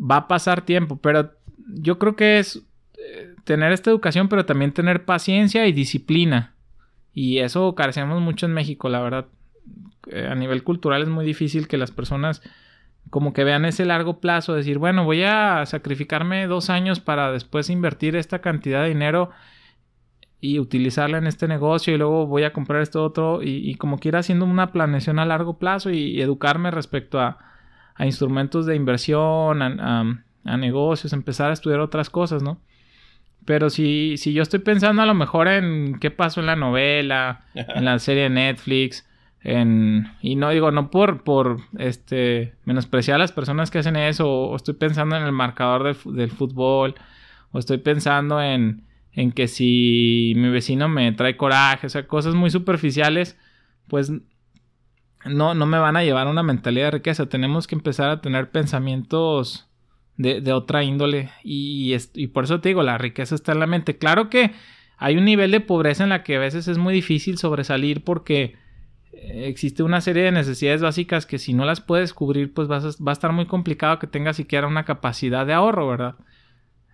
Va 0.00 0.16
a 0.16 0.28
pasar 0.28 0.62
tiempo, 0.62 0.96
pero 0.96 1.32
yo 1.66 1.98
creo 1.98 2.16
que 2.16 2.38
es 2.38 2.62
eh, 2.98 3.34
tener 3.44 3.72
esta 3.72 3.90
educación, 3.90 4.28
pero 4.28 4.46
también 4.46 4.72
tener 4.72 5.04
paciencia 5.04 5.66
y 5.66 5.72
disciplina. 5.72 6.54
Y 7.12 7.38
eso 7.38 7.74
carecemos 7.74 8.22
mucho 8.22 8.46
en 8.46 8.52
México, 8.52 8.88
la 8.88 9.00
verdad. 9.00 9.26
Eh, 10.10 10.26
a 10.30 10.34
nivel 10.34 10.62
cultural 10.62 11.02
es 11.02 11.08
muy 11.08 11.26
difícil 11.26 11.68
que 11.68 11.76
las 11.76 11.90
personas 11.90 12.42
como 13.10 13.32
que 13.32 13.44
vean 13.44 13.64
ese 13.64 13.84
largo 13.84 14.20
plazo, 14.20 14.54
decir, 14.54 14.78
bueno, 14.78 15.04
voy 15.04 15.22
a 15.22 15.64
sacrificarme 15.66 16.46
dos 16.46 16.70
años 16.70 17.00
para 17.00 17.32
después 17.32 17.70
invertir 17.70 18.16
esta 18.16 18.40
cantidad 18.40 18.82
de 18.82 18.88
dinero 18.88 19.30
y 20.40 20.58
utilizarla 20.60 21.18
en 21.18 21.26
este 21.26 21.48
negocio 21.48 21.94
y 21.94 21.98
luego 21.98 22.26
voy 22.26 22.44
a 22.44 22.52
comprar 22.52 22.82
esto 22.82 23.04
otro 23.04 23.40
y, 23.42 23.74
como 23.74 23.98
quiera 23.98 24.20
haciendo 24.20 24.44
una 24.44 24.72
planeación 24.72 25.18
a 25.18 25.26
largo 25.26 25.58
plazo 25.58 25.90
y, 25.90 26.20
educarme 26.20 26.70
respecto 26.70 27.20
a, 27.20 27.38
a, 27.94 28.06
instrumentos 28.06 28.66
de 28.66 28.76
inversión, 28.76 29.62
a, 29.62 30.22
a 30.44 30.56
negocios, 30.56 31.12
empezar 31.12 31.50
a 31.50 31.54
estudiar 31.54 31.80
otras 31.80 32.10
cosas, 32.10 32.42
¿no? 32.42 32.60
Pero 33.44 33.70
si, 33.70 34.16
si 34.18 34.34
yo 34.34 34.42
estoy 34.42 34.60
pensando 34.60 35.00
a 35.00 35.06
lo 35.06 35.14
mejor 35.14 35.48
en 35.48 35.98
qué 36.00 36.10
pasó 36.10 36.40
en 36.40 36.46
la 36.46 36.56
novela, 36.56 37.46
en 37.54 37.84
la 37.84 37.98
serie 37.98 38.24
de 38.24 38.30
Netflix, 38.30 39.07
en, 39.48 40.12
y 40.20 40.36
no 40.36 40.50
digo, 40.50 40.70
no 40.70 40.90
por, 40.90 41.22
por 41.22 41.58
este, 41.78 42.54
menospreciar 42.64 43.16
a 43.16 43.18
las 43.18 43.32
personas 43.32 43.70
que 43.70 43.78
hacen 43.78 43.96
eso, 43.96 44.28
o, 44.30 44.56
estoy 44.56 44.74
pensando 44.74 45.16
en 45.16 45.22
el 45.22 45.32
marcador 45.32 45.96
del, 46.04 46.30
fútbol, 46.30 46.94
o 47.52 47.58
estoy 47.58 47.78
pensando 47.78 48.42
en, 48.42 48.84
en 49.12 49.32
que 49.32 49.48
si 49.48 50.34
mi 50.36 50.50
vecino 50.50 50.88
me 50.88 51.12
trae 51.12 51.36
coraje, 51.36 51.86
o 51.86 51.90
sea, 51.90 52.06
cosas 52.06 52.34
muy 52.34 52.50
superficiales, 52.50 53.38
pues 53.88 54.12
no, 55.24 55.54
no 55.54 55.66
me 55.66 55.78
van 55.78 55.96
a 55.96 56.04
llevar 56.04 56.26
a 56.26 56.30
una 56.30 56.42
mentalidad 56.42 56.86
de 56.86 56.92
riqueza. 56.92 57.28
Tenemos 57.28 57.66
que 57.66 57.74
empezar 57.74 58.10
a 58.10 58.20
tener 58.20 58.50
pensamientos 58.50 59.68
de, 60.16 60.52
otra 60.52 60.84
índole. 60.84 61.30
Y, 61.42 61.96
y, 62.14 62.26
por 62.28 62.44
eso 62.44 62.60
te 62.60 62.70
digo, 62.70 62.82
la 62.82 62.98
riqueza 62.98 63.34
está 63.34 63.52
en 63.52 63.60
la 63.60 63.66
mente. 63.66 63.98
Claro 63.98 64.28
que 64.28 64.52
hay 64.98 65.16
un 65.16 65.24
nivel 65.24 65.50
de 65.50 65.60
pobreza 65.60 66.02
en 66.02 66.10
la 66.10 66.22
que 66.22 66.36
a 66.36 66.40
veces 66.40 66.68
es 66.68 66.76
muy 66.76 66.92
difícil 66.92 67.38
sobresalir 67.38 68.04
porque 68.04 68.56
existe 69.22 69.82
una 69.82 70.00
serie 70.00 70.24
de 70.24 70.32
necesidades 70.32 70.82
básicas 70.82 71.26
que 71.26 71.38
si 71.38 71.54
no 71.54 71.64
las 71.64 71.80
puedes 71.80 72.14
cubrir, 72.14 72.52
pues 72.52 72.68
vas 72.68 72.96
va 72.96 73.12
a 73.12 73.14
estar 73.14 73.32
muy 73.32 73.46
complicado 73.46 73.98
que 73.98 74.06
tengas 74.06 74.36
siquiera 74.36 74.66
una 74.66 74.84
capacidad 74.84 75.46
de 75.46 75.54
ahorro, 75.54 75.88
¿verdad? 75.88 76.14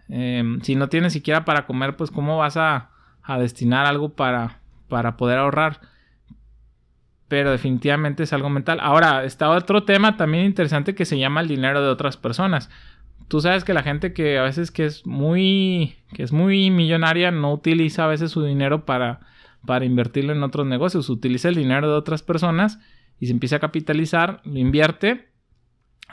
Em, 0.08 0.60
si 0.60 0.74
no 0.76 0.88
tienes 0.88 1.12
siquiera 1.12 1.44
para 1.44 1.66
comer, 1.66 1.96
pues 1.96 2.10
cómo 2.10 2.38
vas 2.38 2.56
a, 2.56 2.90
a 3.22 3.38
destinar 3.38 3.86
algo 3.86 4.10
para, 4.10 4.60
para 4.88 5.16
poder 5.16 5.38
ahorrar 5.38 5.80
pero 7.26 7.50
definitivamente 7.50 8.22
es 8.22 8.32
algo 8.32 8.48
mental. 8.48 8.78
Ahora, 8.80 9.24
está 9.24 9.50
otro 9.50 9.82
tema 9.82 10.16
también 10.16 10.44
interesante 10.44 10.94
que 10.94 11.04
se 11.04 11.18
llama 11.18 11.40
el 11.40 11.48
dinero 11.48 11.82
de 11.82 11.88
otras 11.88 12.16
personas 12.16 12.70
tú 13.28 13.40
sabes 13.40 13.64
que 13.64 13.74
la 13.74 13.82
gente 13.82 14.12
que 14.12 14.38
a 14.38 14.42
veces 14.42 14.70
que 14.70 14.84
es 14.84 15.06
muy 15.06 15.96
que 16.12 16.22
es 16.22 16.32
muy 16.32 16.70
millonaria 16.70 17.30
no 17.30 17.52
utiliza 17.52 18.04
a 18.04 18.08
veces 18.08 18.30
su 18.30 18.44
dinero 18.44 18.84
para 18.84 19.20
para 19.66 19.84
invertirlo 19.84 20.32
en 20.32 20.42
otros 20.42 20.66
negocios, 20.66 21.08
utiliza 21.08 21.48
el 21.48 21.54
dinero 21.54 21.88
de 21.90 21.96
otras 21.96 22.22
personas 22.22 22.78
y 23.20 23.26
se 23.26 23.32
empieza 23.32 23.56
a 23.56 23.60
capitalizar, 23.60 24.40
lo 24.44 24.58
invierte, 24.58 25.28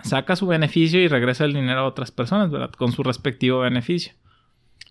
saca 0.04 0.36
su 0.36 0.48
beneficio 0.48 1.00
y 1.02 1.08
regresa 1.08 1.46
el 1.46 1.54
dinero 1.54 1.82
a 1.82 1.88
otras 1.88 2.12
personas, 2.12 2.52
¿verdad? 2.52 2.72
Con 2.72 2.92
su 2.92 3.04
respectivo 3.04 3.60
beneficio. 3.60 4.14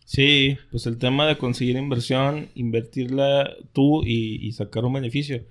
Sí, 0.05 0.59
pues 0.70 0.87
el 0.87 0.99
tema 0.99 1.27
de 1.27 1.38
conseguir 1.38 1.77
inversión, 1.77 2.49
invertirla 2.55 3.51
tú 3.73 4.03
y, 4.05 4.44
y 4.44 4.53
sacar 4.53 4.85
un 4.85 4.94
beneficio. 4.94 5.44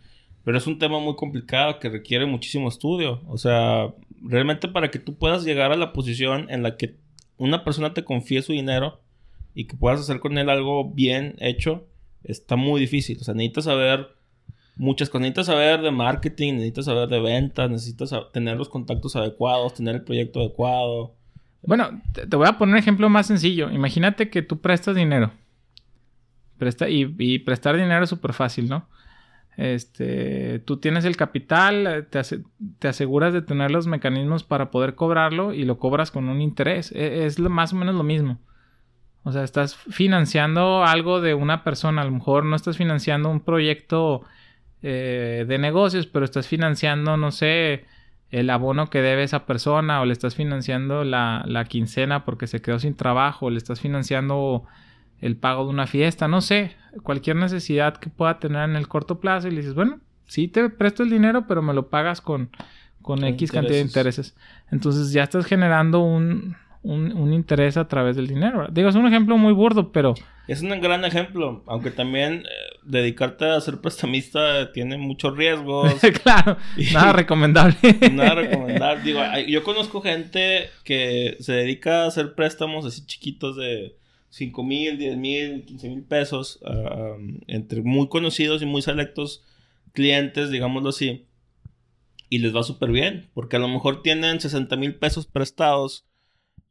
Pero 0.44 0.58
es 0.58 0.68
un 0.68 0.80
tema 0.80 1.00
muy 1.00 1.16
complicado 1.16 1.80
que 1.80 1.90
requiere 1.90 2.26
muchísimo 2.26 2.68
estudio. 2.68 3.22
O 3.28 3.38
sea, 3.38 3.94
realmente 4.22 4.68
para 4.68 4.92
que 4.92 5.00
tú 5.00 5.16
puedas 5.16 5.44
llegar 5.44 5.72
a 5.72 5.78
la 5.78 5.94
posición 5.94 6.48
en 6.50 6.64
la 6.64 6.76
que 6.76 6.96
una 7.38 7.64
persona 7.64 7.94
te 7.94 8.04
confíe 8.04 8.42
su 8.42 8.52
dinero 8.52 9.02
y 9.54 9.66
que 9.66 9.78
puedas 9.78 10.02
hacer 10.02 10.20
con 10.20 10.38
él 10.38 10.50
algo 10.50 10.92
bien 10.92 11.36
hecho, 11.40 11.88
está 12.24 12.56
muy 12.56 12.80
difícil. 12.80 13.18
O 13.20 13.24
sea, 13.24 13.34
necesitas 13.34 13.66
saber 13.66 14.10
muchas 14.80 15.10
cosas. 15.10 15.22
Necesitas 15.22 15.46
saber 15.48 15.82
de 15.82 15.92
marketing, 15.92 16.54
necesitas 16.54 16.86
saber 16.86 17.10
de 17.10 17.20
ventas, 17.20 17.70
necesitas 17.70 18.14
tener 18.32 18.58
los 18.58 18.70
contactos 18.70 19.16
adecuados, 19.16 19.76
tener 19.76 19.96
el 19.96 20.04
proyecto 20.04 20.40
adecuado. 20.40 21.14
Bueno, 21.62 22.02
te, 22.14 22.36
voy 22.36 22.48
a 22.48 22.58
poner 22.58 22.74
un 22.74 22.80
ejemplo 22.80 23.10
más 23.10 23.28
sencillo. 23.28 23.70
Imagínate 23.70 24.30
que 24.30 24.42
tú 24.42 24.60
prestas 24.60 24.96
dinero. 24.96 25.32
Presta, 26.58 26.90
y, 26.90 27.40
prestar 27.40 27.76
dinero 27.76 28.04
es 28.04 28.10
súper 28.10 28.34
fácil, 28.34 28.68
¿no? 28.68 28.88
Este, 29.56 30.60
tú 30.60 30.78
tienes 30.78 31.04
el 31.04 31.18
capital, 31.18 32.08
te, 32.10 32.88
aseguras 32.88 33.34
de 33.34 33.42
tener 33.42 33.72
los 33.72 33.88
mecanismos 33.88 34.44
para 34.44 34.72
poder 34.72 34.96
cobrarlo 34.96 35.54
y 35.54 35.64
lo 35.66 35.78
cobras 35.78 36.12
con 36.12 36.30
un 36.30 36.42
interés. 36.42 36.92
E, 36.94 37.26
es, 37.26 37.40
más 37.40 37.74
o 37.74 37.76
menos 37.76 37.96
lo 37.96 38.04
mismo. 38.04 38.40
O 39.24 39.32
sea, 39.32 39.44
estás 39.44 39.76
financiando 39.76 40.84
algo 40.84 41.22
de 41.22 41.34
una 41.34 41.64
persona, 41.64 42.02
a 42.02 42.06
lo 42.06 42.12
mejor 42.12 42.46
no 42.46 42.56
estás 42.56 42.78
financiando 42.78 43.30
un 43.30 43.42
proyecto 43.42 44.24
eh, 44.82 45.46
de 45.48 45.58
negocios, 45.58 46.08
pero 46.08 46.26
estás 46.26 46.48
financiando, 46.48 47.18
no 47.18 47.32
sé, 47.32 47.86
el 48.32 48.50
abono 48.50 48.90
que 48.90 49.02
debe 49.02 49.24
esa 49.24 49.46
persona 49.46 50.02
o 50.02 50.06
le 50.06 50.14
estás 50.14 50.36
financiando 50.36 51.04
la, 51.04 51.44
la 51.48 51.66
quincena 51.66 52.24
porque 52.26 52.48
se 52.48 52.62
quedó 52.62 52.80
sin 52.80 52.96
trabajo, 52.96 53.48
o 53.48 53.50
le 53.50 53.58
estás 53.58 53.82
financiando 53.82 54.64
el 55.20 55.36
pago 55.36 55.66
de 55.66 55.70
una 55.72 55.88
fiesta, 55.88 56.28
no 56.28 56.42
sé, 56.42 56.76
cualquier 57.04 57.36
necesidad 57.36 57.98
que 57.98 58.10
pueda 58.10 58.40
tener 58.40 58.70
en 58.70 58.76
el 58.76 58.88
corto 58.88 59.20
plazo 59.20 59.48
y 59.48 59.52
le 59.52 59.58
dices, 59.58 59.76
bueno, 59.76 60.00
sí 60.26 60.48
te 60.48 60.70
presto 60.70 61.04
el 61.04 61.10
dinero, 61.10 61.46
pero 61.48 61.62
me 61.62 61.74
lo 61.74 61.90
pagas 61.90 62.22
con, 62.22 62.50
con 63.02 63.24
X 63.24 63.52
cantidad 63.52 63.76
de 63.76 63.82
intereses. 63.82 64.36
Entonces 64.72 65.12
ya 65.12 65.24
estás 65.24 65.46
generando 65.46 66.00
un, 66.00 66.56
un, 66.90 67.34
interés 67.34 67.78
a 67.78 67.88
través 67.88 68.16
del 68.16 68.28
dinero. 68.28 68.68
Digo, 68.72 68.90
es 68.90 68.96
un 68.96 69.08
ejemplo 69.08 69.38
muy 69.38 69.54
burdo, 69.54 69.92
pero... 69.92 70.16
Es 70.48 70.64
un 70.64 70.70
gran 70.82 71.06
ejemplo, 71.06 71.64
aunque 71.68 71.92
también 71.92 72.44
eh, 72.46 72.78
dedicarte 72.84 73.46
a 73.46 73.62
ser 73.62 73.82
prestamista 73.82 74.72
tiene 74.72 74.98
muchos 74.98 75.38
riesgos. 75.38 75.94
claro, 76.24 76.58
nada 76.92 77.14
recomendable. 77.14 77.78
nada 78.12 78.36
recomendable. 78.36 79.04
Digo, 79.04 79.22
yo 79.48 79.64
conozco 79.64 80.02
gente 80.02 80.70
que 80.84 81.38
se 81.40 81.54
dedica 81.54 82.04
a 82.04 82.08
hacer 82.08 82.34
préstamos 82.34 82.86
así 82.86 83.06
chiquitos 83.06 83.56
de 83.56 83.96
5 84.30 84.64
mil, 84.64 84.98
10 84.98 85.18
mil, 85.18 85.66
15 85.66 85.90
mil 85.90 86.04
pesos 86.04 86.60
entre 87.48 87.82
muy 87.84 88.08
conocidos 88.08 88.64
y 88.64 88.66
muy 88.66 88.82
selectos 88.82 89.44
clientes, 89.94 90.50
digámoslo 90.50 90.90
así. 90.90 91.26
Y 92.32 92.40
les 92.40 92.56
va 92.56 92.64
súper 92.64 92.92
bien, 92.92 93.30
porque 93.34 93.56
a 93.56 93.60
lo 93.60 93.68
mejor 93.68 94.02
tienen 94.02 94.40
60 94.40 94.76
mil 94.78 94.96
pesos 94.96 95.26
prestados 95.28 96.09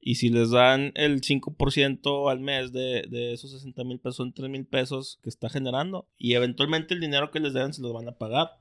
y 0.00 0.14
si 0.14 0.30
les 0.30 0.50
dan 0.50 0.92
el 0.94 1.20
5% 1.20 2.30
al 2.30 2.40
mes 2.40 2.72
de, 2.72 3.04
de 3.10 3.32
esos 3.32 3.50
60 3.50 3.84
mil 3.84 3.98
pesos, 3.98 4.16
son 4.16 4.32
3 4.32 4.48
mil 4.48 4.64
pesos 4.66 5.18
que 5.22 5.28
está 5.28 5.48
generando. 5.48 6.08
Y 6.16 6.34
eventualmente 6.34 6.94
el 6.94 7.00
dinero 7.00 7.30
que 7.30 7.40
les 7.40 7.52
den 7.52 7.72
se 7.72 7.82
los 7.82 7.92
van 7.92 8.08
a 8.08 8.12
pagar. 8.12 8.58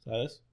¿Sabes? 0.00 0.44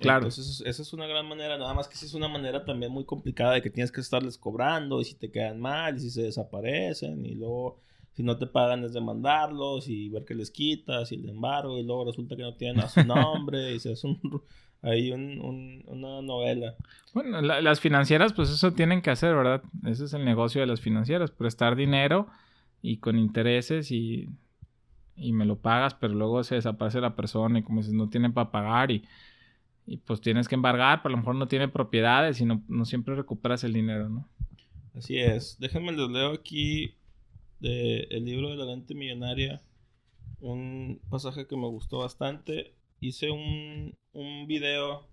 Claro. 0.00 0.26
Entonces, 0.26 0.62
esa 0.64 0.82
es 0.82 0.92
una 0.92 1.06
gran 1.06 1.28
manera. 1.28 1.58
Nada 1.58 1.74
más 1.74 1.88
que 1.88 1.96
si 1.96 2.06
es 2.06 2.14
una 2.14 2.28
manera 2.28 2.64
también 2.64 2.90
muy 2.90 3.04
complicada 3.04 3.54
de 3.54 3.62
que 3.62 3.70
tienes 3.70 3.92
que 3.92 4.00
estarles 4.00 4.38
cobrando. 4.38 5.00
Y 5.00 5.04
si 5.04 5.14
te 5.14 5.30
quedan 5.30 5.60
mal, 5.60 5.96
y 5.96 6.00
si 6.00 6.10
se 6.10 6.22
desaparecen. 6.22 7.26
Y 7.26 7.34
luego, 7.34 7.80
si 8.12 8.22
no 8.22 8.38
te 8.38 8.46
pagan, 8.46 8.84
es 8.84 8.94
demandarlos. 8.94 9.88
Y 9.88 10.08
ver 10.08 10.24
que 10.24 10.34
les 10.34 10.50
quitas. 10.50 11.12
Y 11.12 11.16
el 11.16 11.28
embargo. 11.28 11.78
Y 11.78 11.82
luego 11.82 12.06
resulta 12.06 12.34
que 12.34 12.42
no 12.42 12.54
tienen 12.54 12.80
a 12.80 12.88
su 12.88 13.04
nombre. 13.04 13.74
y 13.74 13.78
se 13.78 13.92
hace 13.92 14.06
un 14.06 14.42
hay 14.82 15.12
un, 15.12 15.82
una 15.86 16.22
novela. 16.22 16.74
Bueno, 17.12 17.40
las 17.40 17.80
financieras, 17.80 18.32
pues 18.32 18.50
eso 18.50 18.72
tienen 18.72 19.02
que 19.02 19.10
hacer, 19.10 19.34
¿verdad? 19.34 19.62
Ese 19.84 20.04
es 20.04 20.14
el 20.14 20.24
negocio 20.24 20.60
de 20.60 20.66
las 20.66 20.80
financieras, 20.80 21.30
prestar 21.30 21.76
dinero 21.76 22.28
y 22.82 22.98
con 22.98 23.18
intereses 23.18 23.90
y, 23.90 24.28
y 25.16 25.32
me 25.32 25.44
lo 25.44 25.56
pagas, 25.56 25.94
pero 25.94 26.14
luego 26.14 26.42
se 26.44 26.54
desaparece 26.54 27.00
la 27.00 27.16
persona 27.16 27.58
y 27.58 27.62
como 27.62 27.80
dices, 27.80 27.94
no 27.94 28.08
tienen 28.08 28.32
para 28.32 28.50
pagar 28.50 28.90
y, 28.90 29.04
y 29.86 29.98
pues 29.98 30.20
tienes 30.20 30.48
que 30.48 30.54
embargar, 30.54 31.02
pero 31.02 31.14
a 31.14 31.16
lo 31.16 31.18
mejor 31.18 31.34
no 31.34 31.48
tiene 31.48 31.68
propiedades 31.68 32.40
y 32.40 32.44
no, 32.44 32.62
no 32.68 32.84
siempre 32.84 33.14
recuperas 33.14 33.64
el 33.64 33.72
dinero, 33.72 34.08
¿no? 34.08 34.28
Así 34.96 35.18
es. 35.18 35.58
Déjenme 35.58 35.92
les 35.92 36.08
leo 36.08 36.32
aquí 36.32 36.94
de 37.58 38.06
el 38.10 38.24
libro 38.24 38.50
de 38.50 38.56
la 38.56 38.64
lente 38.64 38.94
millonaria 38.94 39.62
un 40.40 41.00
pasaje 41.10 41.46
que 41.46 41.56
me 41.56 41.66
gustó 41.66 41.98
bastante 41.98 42.74
hice 43.00 43.30
un, 43.30 43.96
un 44.12 44.46
video 44.46 45.08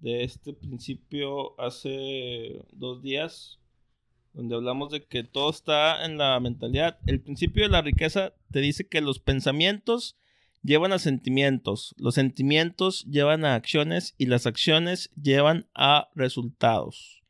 de 0.00 0.24
este 0.24 0.52
principio 0.52 1.58
hace 1.60 2.62
dos 2.72 3.02
días, 3.02 3.60
donde 4.32 4.54
hablamos 4.54 4.90
de 4.90 5.04
que 5.04 5.22
todo 5.24 5.50
está 5.50 6.04
en 6.04 6.18
la 6.18 6.38
mentalidad. 6.40 6.98
El 7.06 7.20
principio 7.20 7.62
de 7.62 7.70
la 7.70 7.82
riqueza 7.82 8.34
te 8.50 8.60
dice 8.60 8.88
que 8.88 9.00
los 9.00 9.18
pensamientos 9.18 10.16
llevan 10.62 10.92
a 10.92 10.98
sentimientos, 10.98 11.94
los 11.98 12.14
sentimientos 12.14 13.04
llevan 13.04 13.44
a 13.44 13.54
acciones 13.54 14.14
y 14.18 14.26
las 14.26 14.46
acciones 14.46 15.10
llevan 15.14 15.68
a 15.74 16.08
resultados. 16.14 17.22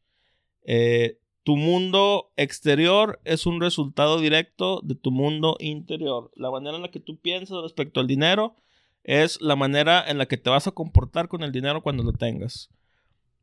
Eh, 0.62 1.18
tu 1.43 1.57
mundo 1.57 2.33
exterior 2.37 3.20
es 3.25 3.45
un 3.45 3.61
resultado 3.61 4.18
directo 4.18 4.81
de 4.83 4.95
tu 4.95 5.11
mundo 5.11 5.57
interior. 5.61 6.31
La 6.37 6.51
manera 6.51 6.77
en 6.77 6.83
la 6.83 6.91
que 6.91 7.01
tú 7.01 7.18
piensas 7.18 7.62
respecto 7.62 8.01
al 8.01 8.07
dinero 8.07 8.57
es 9.05 9.40
la 9.40 9.55
manera 9.55 10.02
en 10.07 10.18
la 10.18 10.26
que 10.26 10.38
te 10.38 10.50
vas 10.50 10.66
a 10.66 10.72
comportar 10.72 11.28
con 11.28 11.42
el 11.42 11.52
dinero 11.52 11.82
cuando 11.82 12.02
lo 12.02 12.12
tengas. 12.12 12.70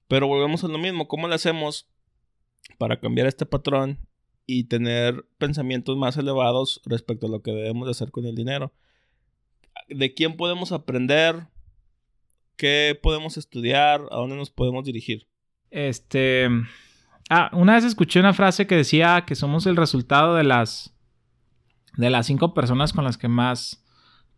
Pero 0.07 0.27
volvemos 0.27 0.63
a 0.63 0.67
lo 0.67 0.77
mismo, 0.77 1.07
¿cómo 1.07 1.27
le 1.27 1.35
hacemos 1.35 1.87
para 2.77 2.99
cambiar 2.99 3.27
este 3.27 3.45
patrón 3.45 3.99
y 4.45 4.65
tener 4.65 5.25
pensamientos 5.37 5.95
más 5.95 6.17
elevados 6.17 6.81
respecto 6.85 7.27
a 7.27 7.29
lo 7.29 7.41
que 7.41 7.51
debemos 7.51 7.87
de 7.87 7.91
hacer 7.91 8.11
con 8.11 8.25
el 8.25 8.35
dinero? 8.35 8.73
¿De 9.87 10.13
quién 10.13 10.35
podemos 10.35 10.71
aprender? 10.71 11.47
¿Qué 12.57 12.99
podemos 13.01 13.37
estudiar? 13.37 14.01
¿A 14.11 14.17
dónde 14.17 14.35
nos 14.35 14.49
podemos 14.49 14.83
dirigir? 14.83 15.27
Este... 15.69 16.49
Ah, 17.29 17.49
una 17.53 17.75
vez 17.75 17.85
escuché 17.85 18.19
una 18.19 18.33
frase 18.33 18.67
que 18.67 18.75
decía 18.75 19.23
que 19.25 19.35
somos 19.35 19.65
el 19.65 19.77
resultado 19.77 20.35
de 20.35 20.43
las 20.43 20.93
de 21.95 22.09
las 22.09 22.25
cinco 22.25 22.53
personas 22.53 22.91
con 22.93 23.05
las 23.05 23.17
que 23.17 23.29
más 23.29 23.80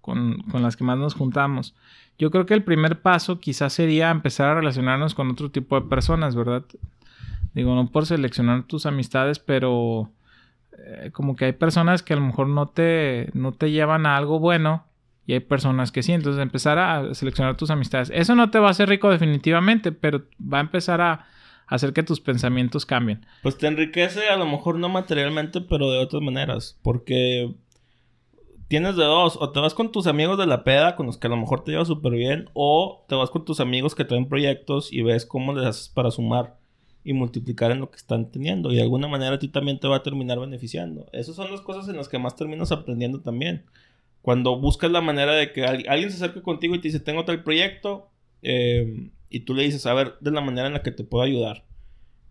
con, 0.03 0.43
las 0.51 0.75
que 0.75 0.83
más 0.83 0.97
nos 0.97 1.15
juntamos. 1.15 1.73
Yo 2.19 2.29
creo 2.29 2.45
que 2.45 2.53
el 2.53 2.63
primer 2.63 3.01
paso 3.01 3.39
quizás 3.39 3.71
sería 3.71 4.11
empezar 4.11 4.49
a 4.49 4.55
relacionarnos 4.55 5.15
con 5.15 5.31
otro 5.31 5.49
tipo 5.49 5.79
de 5.79 5.87
personas, 5.87 6.35
¿verdad? 6.35 6.65
Digo, 7.53 7.73
no 7.73 7.89
por 7.89 8.05
seleccionar 8.05 8.63
tus 8.63 8.85
amistades, 8.85 9.39
pero 9.39 10.11
eh, 10.77 11.11
como 11.13 11.37
que 11.37 11.45
hay 11.45 11.53
personas 11.53 12.03
que 12.03 12.13
a 12.13 12.17
lo 12.17 12.23
mejor 12.23 12.47
no 12.47 12.67
te, 12.67 13.29
no 13.33 13.53
te 13.53 13.71
llevan 13.71 14.05
a 14.05 14.17
algo 14.17 14.39
bueno 14.39 14.83
y 15.25 15.33
hay 15.33 15.39
personas 15.39 15.93
que 15.93 16.03
sí. 16.03 16.11
Entonces 16.11 16.41
empezar 16.41 16.77
a 16.79 17.13
seleccionar 17.13 17.55
tus 17.55 17.69
amistades. 17.69 18.11
Eso 18.13 18.35
no 18.35 18.51
te 18.51 18.59
va 18.59 18.67
a 18.67 18.71
hacer 18.71 18.89
rico 18.89 19.09
definitivamente, 19.09 19.93
pero 19.93 20.23
va 20.41 20.57
a 20.57 20.61
empezar 20.61 20.99
a 20.99 21.27
hacer 21.67 21.93
que 21.93 22.03
tus 22.03 22.19
pensamientos 22.19 22.85
cambien. 22.85 23.25
Pues 23.41 23.57
te 23.57 23.67
enriquece 23.67 24.27
a 24.27 24.35
lo 24.35 24.45
mejor 24.45 24.77
no 24.77 24.89
materialmente, 24.89 25.61
pero 25.61 25.89
de 25.91 25.99
otras 25.99 26.21
maneras. 26.21 26.77
Porque 26.83 27.55
tienes 28.73 28.95
de 28.95 29.03
dos, 29.03 29.37
o 29.39 29.51
te 29.51 29.59
vas 29.59 29.75
con 29.75 29.91
tus 29.91 30.07
amigos 30.07 30.35
de 30.39 30.47
la 30.47 30.63
peda, 30.63 30.95
con 30.95 31.05
los 31.05 31.19
que 31.19 31.27
a 31.27 31.29
lo 31.29 31.37
mejor 31.37 31.63
te 31.63 31.69
llevas 31.69 31.87
súper 31.87 32.13
bien, 32.13 32.49
o 32.53 33.05
te 33.07 33.13
vas 33.13 33.29
con 33.29 33.45
tus 33.45 33.59
amigos 33.59 33.93
que 33.93 34.03
traen 34.03 34.27
proyectos 34.27 34.91
y 34.91 35.03
ves 35.03 35.27
cómo 35.27 35.53
les 35.53 35.67
haces 35.67 35.89
para 35.89 36.09
sumar 36.09 36.57
y 37.03 37.13
multiplicar 37.13 37.69
en 37.69 37.81
lo 37.81 37.91
que 37.91 37.97
están 37.97 38.31
teniendo. 38.31 38.71
Y 38.71 38.77
de 38.77 38.81
alguna 38.81 39.07
manera 39.07 39.35
a 39.35 39.37
ti 39.37 39.47
también 39.47 39.79
te 39.79 39.87
va 39.87 39.97
a 39.97 40.01
terminar 40.01 40.39
beneficiando. 40.39 41.05
Esas 41.13 41.35
son 41.35 41.51
las 41.51 41.61
cosas 41.61 41.87
en 41.87 41.97
las 41.97 42.09
que 42.09 42.17
más 42.17 42.35
terminas 42.35 42.71
aprendiendo 42.71 43.21
también. 43.21 43.65
Cuando 44.23 44.59
buscas 44.59 44.89
la 44.89 45.01
manera 45.01 45.33
de 45.33 45.53
que 45.53 45.63
alguien 45.65 46.09
se 46.09 46.15
acerque 46.15 46.41
contigo 46.41 46.73
y 46.73 46.79
te 46.79 46.87
dice, 46.87 46.99
tengo 46.99 47.25
tal 47.25 47.43
proyecto, 47.43 48.09
em, 48.41 49.11
y 49.29 49.41
tú 49.41 49.53
le 49.53 49.61
dices, 49.61 49.85
a 49.85 49.93
ver, 49.93 50.15
de 50.19 50.31
la 50.31 50.41
manera 50.41 50.65
en 50.65 50.73
la 50.73 50.81
que 50.81 50.91
te 50.91 51.03
puedo 51.03 51.23
ayudar. 51.23 51.63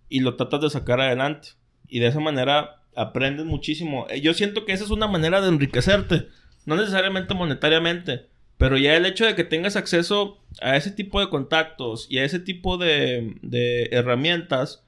Y 0.09 0.19
lo 0.19 0.35
tratas 0.35 0.61
de 0.61 0.71
sacar 0.71 1.01
adelante. 1.01 1.51
Y 1.87 2.01
de 2.01 2.09
esa 2.09 2.19
manera 2.19 2.82
aprendes 2.97 3.47
muchísimo. 3.47 4.07
Eh, 4.11 4.21
yo 4.21 4.35
siento 4.35 4.65
que 4.65 4.73
esa 4.73 4.85
es 4.85 4.91
una 4.91 5.09
manera 5.09 5.41
de 5.41 5.49
enriquecerte, 5.49 6.29
no 6.67 6.77
necesariamente 6.77 7.35
monetariamente, 7.35 8.27
pero 8.59 8.77
ya 8.77 8.97
el 8.97 9.07
hecho 9.07 9.27
de 9.27 9.35
que 9.35 9.45
tengas 9.45 9.77
acceso 9.77 10.39
a 10.61 10.77
ese 10.77 10.91
tipo 10.91 11.21
de 11.21 11.29
contactos 11.29 12.07
y 12.09 12.19
a 12.19 12.25
ese 12.25 12.39
tipo 12.39 12.79
de, 12.79 13.89
herramientas, 13.91 14.87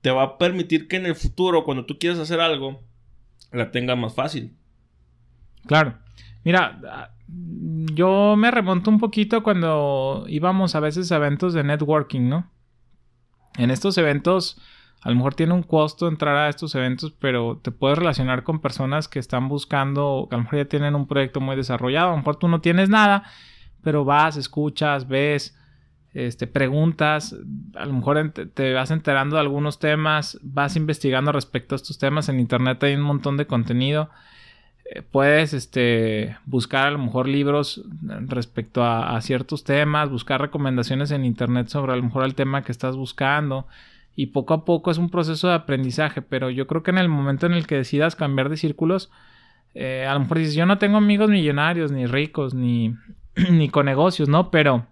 te 0.00 0.10
va 0.10 0.22
a 0.22 0.38
permitir 0.38 0.88
que 0.88 0.96
en 0.96 1.06
el 1.06 1.14
futuro, 1.14 1.64
cuando 1.64 1.84
tú 1.84 1.98
quieras 1.98 2.18
hacer 2.18 2.40
algo, 2.40 2.82
la 3.52 3.70
tengas 3.70 3.98
más 3.98 4.14
fácil. 4.14 4.54
Claro. 5.66 5.98
Mira, 6.42 7.12
yo 7.28 8.34
me 8.36 8.50
remonto 8.50 8.90
un 8.90 8.98
poquito 8.98 9.42
cuando 9.42 10.24
íbamos 10.26 10.74
a 10.74 10.80
veces 10.80 11.12
a 11.12 11.16
eventos 11.16 11.52
de 11.52 11.62
networking, 11.62 12.28
¿no? 12.28 12.50
En 13.58 13.70
estos 13.70 13.98
eventos 13.98 14.60
a 15.02 15.08
lo 15.08 15.16
mejor 15.16 15.34
tiene 15.34 15.54
un 15.54 15.62
costo 15.62 16.08
entrar 16.08 16.36
a 16.36 16.48
estos 16.48 16.74
eventos, 16.74 17.12
pero 17.12 17.58
te 17.62 17.70
puedes 17.70 17.98
relacionar 17.98 18.42
con 18.42 18.60
personas 18.60 19.08
que 19.08 19.18
están 19.18 19.48
buscando, 19.48 20.26
que 20.28 20.34
a 20.34 20.38
lo 20.38 20.44
mejor 20.44 20.58
ya 20.58 20.64
tienen 20.66 20.94
un 20.94 21.06
proyecto 21.06 21.40
muy 21.40 21.56
desarrollado, 21.56 22.08
a 22.08 22.12
lo 22.12 22.18
mejor 22.18 22.36
tú 22.36 22.48
no 22.48 22.60
tienes 22.60 22.90
nada, 22.90 23.24
pero 23.82 24.04
vas, 24.04 24.36
escuchas, 24.36 25.08
ves, 25.08 25.56
este, 26.12 26.46
preguntas, 26.46 27.34
a 27.76 27.86
lo 27.86 27.94
mejor 27.94 28.32
te 28.52 28.74
vas 28.74 28.90
enterando 28.90 29.36
de 29.36 29.40
algunos 29.40 29.78
temas, 29.78 30.38
vas 30.42 30.76
investigando 30.76 31.32
respecto 31.32 31.74
a 31.74 31.76
estos 31.76 31.98
temas, 31.98 32.28
en 32.28 32.38
internet 32.38 32.82
hay 32.82 32.94
un 32.94 33.02
montón 33.02 33.38
de 33.38 33.46
contenido. 33.46 34.10
Eh, 34.84 35.02
puedes 35.02 35.54
este, 35.54 36.36
buscar 36.44 36.88
a 36.88 36.90
lo 36.90 36.98
mejor 36.98 37.26
libros 37.26 37.82
respecto 38.02 38.82
a, 38.82 39.16
a 39.16 39.20
ciertos 39.22 39.64
temas, 39.64 40.10
buscar 40.10 40.42
recomendaciones 40.42 41.10
en 41.10 41.24
internet 41.24 41.68
sobre 41.68 41.92
a 41.92 41.96
lo 41.96 42.02
mejor 42.02 42.24
el 42.24 42.34
tema 42.34 42.64
que 42.64 42.72
estás 42.72 42.96
buscando 42.96 43.66
y 44.20 44.26
poco 44.26 44.52
a 44.52 44.66
poco 44.66 44.90
es 44.90 44.98
un 44.98 45.08
proceso 45.08 45.48
de 45.48 45.54
aprendizaje, 45.54 46.20
pero 46.20 46.50
yo 46.50 46.66
creo 46.66 46.82
que 46.82 46.90
en 46.90 46.98
el 46.98 47.08
momento 47.08 47.46
en 47.46 47.54
el 47.54 47.66
que 47.66 47.76
decidas 47.76 48.16
cambiar 48.16 48.50
de 48.50 48.58
círculos, 48.58 49.10
eh, 49.72 50.04
a 50.06 50.12
lo 50.12 50.20
mejor 50.20 50.36
dices, 50.36 50.54
yo 50.54 50.66
no 50.66 50.76
tengo 50.76 50.98
amigos 50.98 51.30
millonarios, 51.30 51.90
ni 51.90 52.04
ricos, 52.04 52.52
ni, 52.52 52.94
ni 53.50 53.70
con 53.70 53.86
negocios, 53.86 54.28
¿no? 54.28 54.50
Pero 54.50 54.86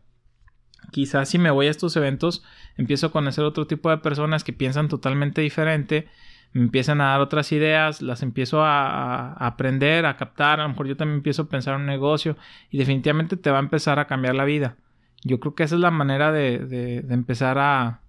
quizás 0.93 1.29
si 1.29 1.39
me 1.39 1.51
voy 1.51 1.67
a 1.67 1.71
estos 1.71 1.95
eventos, 1.97 2.43
empiezo 2.79 3.09
a 3.09 3.13
conocer 3.13 3.45
otro 3.45 3.67
tipo 3.67 3.91
de 3.91 3.99
personas 3.99 4.45
que 4.45 4.55
piensan 4.55 4.89
totalmente 4.89 5.43
diferente, 5.43 6.09
me 6.55 6.63
empiezan 6.63 7.03
a 7.03 7.09
dar 7.09 7.21
otras 7.21 7.53
ideas, 7.53 8.01
las 8.01 8.23
empiezo 8.23 8.65
a, 8.65 9.35
aprender, 9.35 10.07
a 10.07 10.17
captar, 10.17 10.59
a 10.59 10.63
lo 10.63 10.71
mejor 10.71 10.87
yo 10.87 10.97
también 10.97 11.19
empiezo 11.19 11.43
a 11.43 11.49
pensar 11.51 11.75
en 11.75 11.83
un 11.83 11.87
negocio 11.87 12.39
y 12.71 12.79
definitivamente 12.79 13.37
te 13.37 13.51
va 13.51 13.59
a 13.59 13.61
empezar 13.61 13.99
a 13.99 14.07
cambiar 14.07 14.37
la 14.37 14.47
vida. 14.47 14.77
Yo 15.23 15.39
creo 15.39 15.55
que 15.55 15.65
esa 15.65 15.75
es 15.75 15.83
la 15.83 15.91
manera 15.91 16.33
de, 16.33 16.61
de, 16.61 17.13
empezar 17.13 17.59
a, 17.59 18.01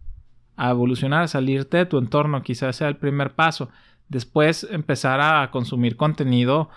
a, 0.59 0.69
evolucionar, 0.69 1.23
a 1.23 1.27
salirte 1.27 1.77
de 1.77 1.85
tu 1.85 1.97
entorno, 1.97 2.43
quizás 2.43 2.75
sea 2.75 2.89
el 2.89 2.97
primer 2.97 3.31
paso. 3.31 3.69
Después 4.09 4.67
empezar 4.69 5.21
a 5.21 5.49
consumir 5.51 5.95
contenido 5.95 6.69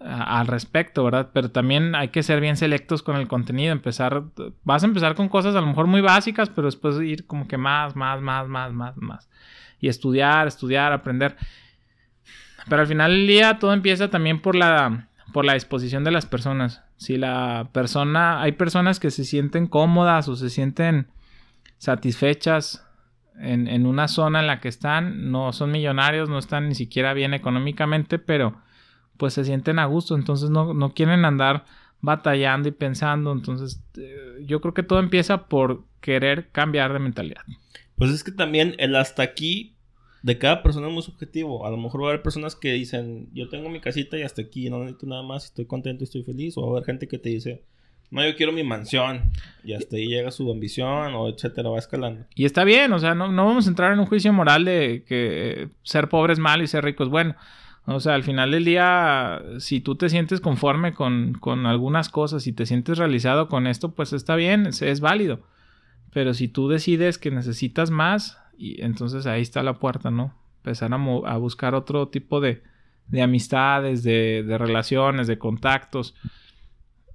al 0.00 0.46
respecto, 0.46 1.04
¿verdad? 1.04 1.30
Pero 1.32 1.50
también 1.50 1.94
hay 1.94 2.08
que 2.08 2.22
ser 2.22 2.40
bien 2.40 2.56
selectos 2.56 3.02
con 3.02 3.16
el 3.16 3.28
contenido, 3.28 3.72
empezar, 3.72 4.24
vas 4.64 4.82
a 4.82 4.86
empezar 4.86 5.14
con 5.14 5.28
cosas 5.28 5.54
a 5.54 5.60
lo 5.60 5.66
mejor 5.66 5.86
muy 5.86 6.00
básicas, 6.00 6.50
pero 6.50 6.66
después 6.66 7.00
ir 7.00 7.26
como 7.26 7.48
que 7.48 7.58
más, 7.58 7.96
más, 7.96 8.20
más, 8.20 8.48
más, 8.48 8.72
más, 8.72 8.96
más. 8.96 9.28
Y 9.80 9.88
estudiar, 9.88 10.46
estudiar, 10.46 10.92
aprender. 10.92 11.36
Pero 12.68 12.82
al 12.82 12.88
final 12.88 13.12
del 13.12 13.26
día 13.26 13.58
todo 13.58 13.72
empieza 13.72 14.08
también 14.08 14.40
por 14.40 14.54
la, 14.54 15.08
por 15.32 15.44
la 15.44 15.54
disposición 15.54 16.04
de 16.04 16.10
las 16.10 16.26
personas. 16.26 16.82
Si 16.96 17.16
la 17.16 17.68
persona, 17.72 18.40
hay 18.40 18.52
personas 18.52 18.98
que 19.00 19.10
se 19.10 19.24
sienten 19.24 19.66
cómodas 19.66 20.28
o 20.28 20.36
se 20.36 20.50
sienten 20.50 21.08
satisfechas 21.78 22.87
en, 23.40 23.68
en 23.68 23.86
una 23.86 24.08
zona 24.08 24.40
en 24.40 24.46
la 24.46 24.60
que 24.60 24.68
están, 24.68 25.30
no 25.30 25.52
son 25.52 25.70
millonarios, 25.70 26.28
no 26.28 26.38
están 26.38 26.68
ni 26.68 26.74
siquiera 26.74 27.14
bien 27.14 27.34
económicamente, 27.34 28.18
pero 28.18 28.56
pues 29.18 29.34
se 29.34 29.44
sienten 29.44 29.78
a 29.78 29.86
gusto, 29.86 30.14
entonces 30.14 30.48
no, 30.48 30.92
quieren 30.94 31.24
andar 31.24 31.64
batallando 32.00 32.68
y 32.68 32.72
pensando, 32.72 33.32
entonces 33.32 33.82
eh, 33.96 34.44
yo 34.46 34.60
creo 34.60 34.72
que 34.72 34.84
todo 34.84 35.00
empieza 35.00 35.48
por 35.48 35.84
querer 36.00 36.48
cambiar 36.50 36.92
de 36.92 37.00
mentalidad. 37.00 37.42
Pues 37.96 38.12
es 38.12 38.22
que 38.22 38.30
también 38.30 38.76
el 38.78 38.94
hasta 38.94 39.24
aquí 39.24 39.74
de 40.22 40.38
cada 40.38 40.62
persona 40.62 40.86
es 40.86 40.94
muy 40.94 41.02
subjetivo. 41.02 41.66
A 41.66 41.70
lo 41.70 41.76
mejor 41.76 42.02
va 42.02 42.06
a 42.06 42.08
haber 42.10 42.22
personas 42.22 42.54
que 42.54 42.72
dicen, 42.72 43.28
yo 43.32 43.48
tengo 43.48 43.68
mi 43.68 43.80
casita 43.80 44.16
y 44.16 44.22
hasta 44.22 44.42
aquí, 44.42 44.70
no 44.70 44.78
necesito 44.78 45.06
nada 45.06 45.22
más, 45.22 45.46
estoy 45.46 45.66
contento, 45.66 46.04
estoy 46.04 46.22
feliz. 46.22 46.56
O 46.56 46.62
va 46.62 46.68
a 46.68 46.70
haber 46.72 46.84
gente 46.84 47.08
que 47.08 47.18
te 47.18 47.30
dice, 47.30 47.64
no, 48.10 48.24
yo 48.24 48.36
quiero 48.36 48.52
mi 48.52 48.62
mansión. 48.62 49.30
Y 49.64 49.74
hasta 49.74 49.96
ahí 49.96 50.06
llega 50.06 50.30
su 50.30 50.50
ambición, 50.50 51.14
o 51.14 51.28
etcétera, 51.28 51.68
va 51.68 51.78
escalando. 51.78 52.24
Y 52.34 52.44
está 52.44 52.64
bien, 52.64 52.92
o 52.92 52.98
sea, 52.98 53.14
no, 53.14 53.30
no 53.30 53.44
vamos 53.46 53.66
a 53.66 53.70
entrar 53.70 53.92
en 53.92 54.00
un 54.00 54.06
juicio 54.06 54.32
moral 54.32 54.64
de 54.64 55.04
que 55.06 55.68
ser 55.82 56.08
pobre 56.08 56.32
es 56.32 56.38
malo 56.38 56.62
y 56.62 56.66
ser 56.66 56.84
rico 56.84 57.04
es 57.04 57.10
bueno. 57.10 57.36
O 57.90 58.00
sea, 58.00 58.14
al 58.14 58.22
final 58.22 58.50
del 58.50 58.66
día, 58.66 59.40
si 59.60 59.80
tú 59.80 59.94
te 59.94 60.10
sientes 60.10 60.40
conforme 60.40 60.92
con, 60.92 61.32
con 61.40 61.64
algunas 61.64 62.10
cosas 62.10 62.46
y 62.46 62.52
te 62.52 62.66
sientes 62.66 62.98
realizado 62.98 63.48
con 63.48 63.66
esto, 63.66 63.94
pues 63.94 64.12
está 64.12 64.36
bien, 64.36 64.66
es, 64.66 65.00
válido. 65.00 65.40
Pero 66.12 66.34
si 66.34 66.48
tú 66.48 66.68
decides 66.68 67.16
que 67.16 67.30
necesitas 67.30 67.90
más, 67.90 68.38
y 68.58 68.82
entonces 68.82 69.26
ahí 69.26 69.40
está 69.40 69.62
la 69.62 69.78
puerta, 69.78 70.10
¿no? 70.10 70.34
Empezar 70.58 70.92
a, 70.92 70.96
a 70.96 71.36
buscar 71.38 71.74
otro 71.74 72.08
tipo 72.08 72.42
de, 72.42 72.62
de 73.06 73.22
amistades, 73.22 74.02
de, 74.02 74.44
de, 74.46 74.58
relaciones, 74.58 75.26
de 75.26 75.38
contactos. 75.38 76.14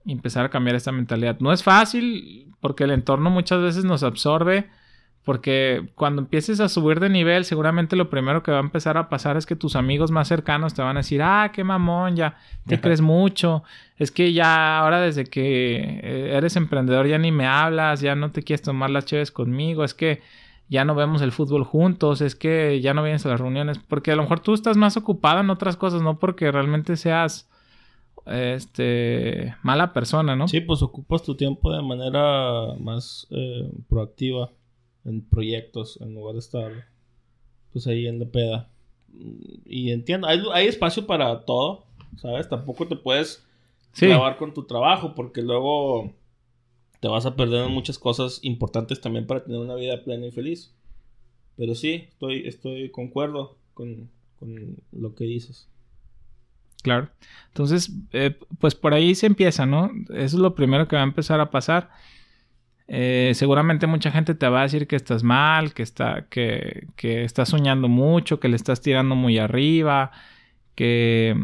Y 0.06 0.12
empezar 0.12 0.46
a 0.46 0.50
cambiar 0.50 0.76
esta 0.76 0.92
mentalidad. 0.92 1.40
No 1.40 1.54
es 1.54 1.64
fácil 1.64 2.54
porque 2.60 2.84
el 2.84 2.92
entorno 2.92 3.30
muchas 3.30 3.62
veces 3.62 3.86
nos 3.86 4.04
absorbe 4.04 4.70
porque 5.24 5.90
cuando 5.96 6.22
empieces 6.22 6.60
a 6.60 6.68
subir 6.68 7.00
de 7.00 7.08
nivel, 7.08 7.46
seguramente 7.46 7.96
lo 7.96 8.10
primero 8.10 8.44
que 8.44 8.52
va 8.52 8.58
a 8.58 8.62
empezar 8.62 8.98
a 8.98 9.08
pasar 9.08 9.38
es 9.38 9.46
que 9.46 9.56
tus 9.56 9.78
amigos 9.78 10.12
más 10.12 10.28
cercanos 10.28 10.74
te 10.74 10.82
van 10.82 10.98
a 10.98 11.00
decir, 11.00 11.22
ah, 11.22 11.52
qué 11.54 11.64
mamón, 11.64 12.18
ya 12.18 12.38
te 12.68 12.80
crees 12.82 13.00
mucho. 13.00 13.64
Es 13.98 14.12
que 14.12 14.34
ya 14.34 14.80
ahora 14.80 15.00
desde 15.00 15.24
que 15.24 16.00
eh, 16.04 16.36
eres 16.36 16.58
emprendedor 16.58 17.08
ya 17.08 17.18
ni 17.18 17.32
me 17.32 17.48
hablas, 17.48 18.02
ya 18.02 18.16
no 18.16 18.32
te 18.32 18.44
quieres 18.44 18.64
tomar 18.64 18.90
las 18.90 19.06
chéves 19.06 19.32
conmigo, 19.32 19.86
es 19.86 19.94
que 19.94 20.22
ya 20.68 20.84
no 20.84 20.94
vemos 20.94 21.22
el 21.22 21.32
fútbol 21.32 21.64
juntos, 21.64 22.20
es 22.20 22.36
que 22.36 22.82
ya 22.82 22.94
no 22.94 23.02
vienes 23.02 23.26
a 23.26 23.30
las 23.30 23.40
reuniones, 23.40 23.80
porque 23.80 24.12
a 24.12 24.18
lo 24.18 24.24
mejor 24.24 24.42
tú 24.42 24.54
estás 24.54 24.76
más 24.76 24.98
ocupado 24.98 25.40
en 25.40 25.50
otras 25.50 25.78
cosas, 25.78 26.02
no 26.02 26.20
porque 26.20 26.52
realmente 26.52 26.98
seas 26.98 27.50
este 28.26 29.56
mala 29.64 29.94
persona, 29.94 30.36
¿no? 30.36 30.48
Sí, 30.48 30.62
pues 30.62 30.82
ocupas 30.82 31.24
tu 31.24 31.36
tiempo 31.36 31.72
de 31.72 31.82
manera 31.82 32.74
más 32.80 33.28
eh, 33.32 33.70
proactiva 33.90 34.52
en 35.06 35.22
proyectos 35.22 36.00
en 36.02 36.14
lugar 36.16 36.34
de 36.34 36.40
estar 36.40 36.72
pues 37.72 37.88
ahí 37.88 38.08
en 38.08 38.20
la 38.20 38.26
peda. 38.26 38.70
Y 39.66 39.92
entiendo, 39.92 40.28
hay, 40.28 40.68
espacio 40.68 41.06
para 41.06 41.46
todo, 41.46 41.86
¿sabes? 42.18 42.48
Tampoco 42.50 42.88
te 42.88 42.96
puedes 42.96 43.46
clavar 43.94 44.38
con 44.38 44.54
tu 44.54 44.64
trabajo 44.64 45.14
porque 45.14 45.42
luego 45.42 46.12
te 47.00 47.08
vas 47.08 47.26
a 47.26 47.36
perder 47.36 47.66
en 47.66 47.72
muchas 47.72 48.00
cosas 48.00 48.40
importantes 48.44 49.02
también 49.02 49.28
para 49.28 49.44
tener 49.44 49.60
una 49.60 49.76
vida 49.76 50.04
plena 50.04 50.26
y 50.26 50.32
feliz. 50.32 50.74
Pero 51.58 51.76
sí, 51.76 52.06
estoy, 52.10 52.48
estoy 52.48 52.90
concuerdo 52.90 53.58
con, 53.74 54.10
con 54.40 54.78
lo 54.92 55.14
que 55.14 55.26
dices. 55.26 55.68
Claro. 56.84 57.10
Entonces, 57.48 57.92
eh, 58.12 58.38
pues 58.60 58.76
por 58.76 58.94
ahí 58.94 59.16
se 59.16 59.26
empieza, 59.26 59.66
¿no? 59.66 59.92
Eso 60.10 60.18
es 60.18 60.34
lo 60.34 60.56
primero 60.56 60.88
que 60.88 60.96
va 60.96 61.02
a 61.02 61.06
empezar 61.06 61.40
a 61.40 61.50
pasar. 61.50 61.90
Eh, 62.88 63.32
seguramente 63.34 63.88
mucha 63.88 64.12
gente 64.12 64.36
te 64.36 64.48
va 64.48 64.60
a 64.60 64.64
decir 64.64 64.88
que 64.88 64.96
estás 64.96 65.24
mal, 65.24 65.74
que, 65.74 65.84
está, 65.84 66.26
que, 66.30 66.88
que 66.96 67.24
estás 67.24 67.50
soñando 67.50 67.88
mucho, 67.88 68.40
que 68.40 68.50
le 68.50 68.56
estás 68.56 68.82
tirando 68.82 69.16
muy 69.16 69.40
arriba, 69.40 70.12
que... 70.76 71.36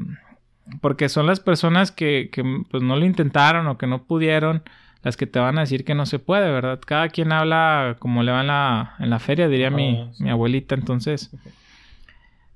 Porque 0.81 1.09
son 1.09 1.25
las 1.25 1.39
personas 1.39 1.91
que, 1.91 2.29
que 2.31 2.43
pues, 2.69 2.83
no 2.83 2.95
lo 2.95 3.03
intentaron 3.03 3.65
o 3.67 3.79
que 3.79 3.87
no 3.87 4.03
pudieron 4.03 4.61
las 5.01 5.15
que 5.15 5.27
te 5.27 5.39
van 5.39 5.57
a 5.57 5.61
decir 5.61 5.85
que 5.85 5.95
no 5.95 6.05
se 6.05 6.19
puede, 6.19 6.51
¿verdad? 6.51 6.79
Cada 6.85 7.09
quien 7.09 7.31
habla 7.31 7.95
como 7.99 8.23
le 8.23 8.31
va 8.31 8.41
en 8.41 8.47
la, 8.47 8.95
en 8.99 9.09
la 9.09 9.19
feria, 9.19 9.47
diría 9.47 9.69
mi, 9.69 9.97
ah, 9.97 10.11
mi, 10.19 10.29
abuelita. 10.29 10.75
Entonces, 10.75 11.31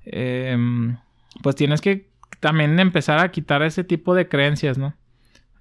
em, 0.04 0.96
pues 1.42 1.56
tienes 1.56 1.80
que 1.80 2.06
también 2.44 2.78
empezar 2.78 3.20
a 3.20 3.30
quitar 3.30 3.62
ese 3.62 3.84
tipo 3.84 4.14
de 4.14 4.28
creencias, 4.28 4.76
¿no? 4.76 4.94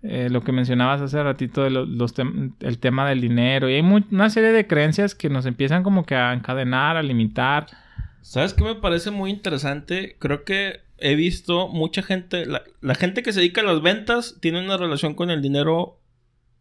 Eh, 0.01 0.27
lo 0.29 0.41
que 0.41 0.51
mencionabas 0.51 0.99
hace 0.99 1.23
ratito 1.23 1.63
de 1.63 1.69
los 1.69 2.13
el 2.59 2.79
tema 2.79 3.07
del 3.07 3.21
dinero. 3.21 3.69
Y 3.69 3.75
hay 3.75 3.79
una 3.79 4.29
serie 4.29 4.51
de 4.51 4.67
creencias 4.67 5.15
que 5.15 5.29
nos 5.29 5.45
empiezan 5.45 5.81
como 5.81 6.05
que 6.05 6.15
a 6.15 6.33
encadenar, 6.33 6.97
a 6.97 7.01
limitar. 7.01 7.67
¿Sabes 8.19 8.53
qué 8.53 8.65
me 8.65 8.75
parece 8.75 9.11
muy 9.11 9.31
interesante? 9.31 10.17
Creo 10.19 10.43
que 10.43 10.81
he 10.97 11.15
visto 11.15 11.69
mucha 11.69 12.03
gente, 12.03 12.45
la, 12.45 12.95
gente 12.95 13.23
que 13.23 13.31
se 13.31 13.39
dedica 13.39 13.61
a 13.61 13.63
las 13.63 13.81
ventas 13.81 14.35
tiene 14.41 14.59
una 14.61 14.75
relación 14.75 15.13
con 15.13 15.31
el 15.31 15.41
dinero 15.41 16.01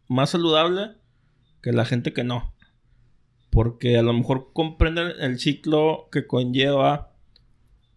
más 0.07 0.29
saludable 0.29 0.91
que 1.61 1.73
la 1.73 1.83
gente 1.83 2.13
que 2.13 2.23
no. 2.23 2.53
Porque 3.49 3.97
a 3.97 4.03
lo 4.03 4.13
mejor 4.13 4.51
comprenden 4.53 5.11
el 5.19 5.37
ciclo 5.37 6.07
que 6.13 6.27
conlleva 6.27 7.11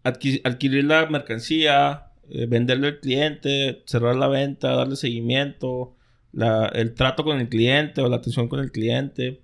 adquirir 0.02 0.84
la 0.84 1.06
mercancía, 1.06 2.05
eh, 2.30 2.46
venderle 2.46 2.88
al 2.88 3.00
cliente, 3.00 3.82
cerrar 3.86 4.16
la 4.16 4.28
venta, 4.28 4.74
darle 4.74 4.96
seguimiento, 4.96 5.96
el 6.74 6.94
trato 6.94 7.24
con 7.24 7.40
el 7.40 7.48
cliente 7.48 8.02
o 8.02 8.08
la 8.08 8.16
atención 8.16 8.48
con 8.48 8.60
el 8.60 8.70
cliente. 8.70 9.42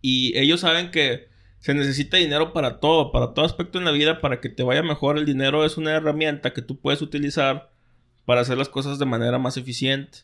Y 0.00 0.36
ellos 0.38 0.60
saben 0.60 0.90
que 0.90 1.28
se 1.58 1.74
necesita 1.74 2.16
dinero 2.16 2.52
para 2.54 2.80
todo, 2.80 3.12
para 3.12 3.34
todo 3.34 3.44
aspecto 3.44 3.78
en 3.78 3.84
la 3.84 3.90
vida, 3.90 4.20
para 4.20 4.40
que 4.40 4.48
te 4.48 4.62
vaya 4.62 4.82
mejor. 4.82 5.18
El 5.18 5.26
dinero 5.26 5.64
es 5.64 5.76
una 5.76 5.92
herramienta 5.92 6.54
que 6.54 6.62
tú 6.62 6.80
puedes 6.80 7.02
utilizar 7.02 7.70
para 8.24 8.40
hacer 8.40 8.56
las 8.56 8.70
cosas 8.70 8.98
de 8.98 9.04
manera 9.04 9.38
más 9.38 9.58
eficiente. 9.58 10.20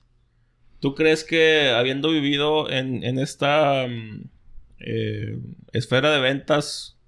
¿Tú 0.80 0.94
crees 0.94 1.24
que 1.24 1.70
habiendo 1.70 2.10
vivido 2.10 2.70
en, 2.70 3.18
esta 3.18 3.86
mm, 3.86 4.30
eh, 4.78 5.38
esfera 5.72 6.10
de 6.10 6.20
ventas, 6.20 6.98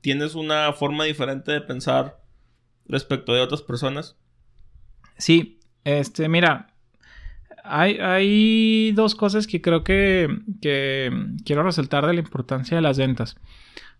tienes 0.00 0.34
una 0.34 0.72
forma 0.72 1.04
diferente 1.04 1.52
de 1.52 1.60
pensar 1.60 2.23
respecto 2.86 3.32
de 3.32 3.40
otras 3.40 3.62
personas? 3.62 4.16
Sí, 5.16 5.60
este, 5.84 6.28
mira, 6.28 6.68
hay, 7.62 7.98
hay 7.98 8.92
dos 8.92 9.14
cosas 9.14 9.46
que 9.46 9.60
creo 9.60 9.84
que, 9.84 10.28
que, 10.60 11.10
quiero 11.44 11.62
resaltar 11.62 12.06
de 12.06 12.14
la 12.14 12.20
importancia 12.20 12.76
de 12.76 12.82
las 12.82 12.98
ventas. 12.98 13.36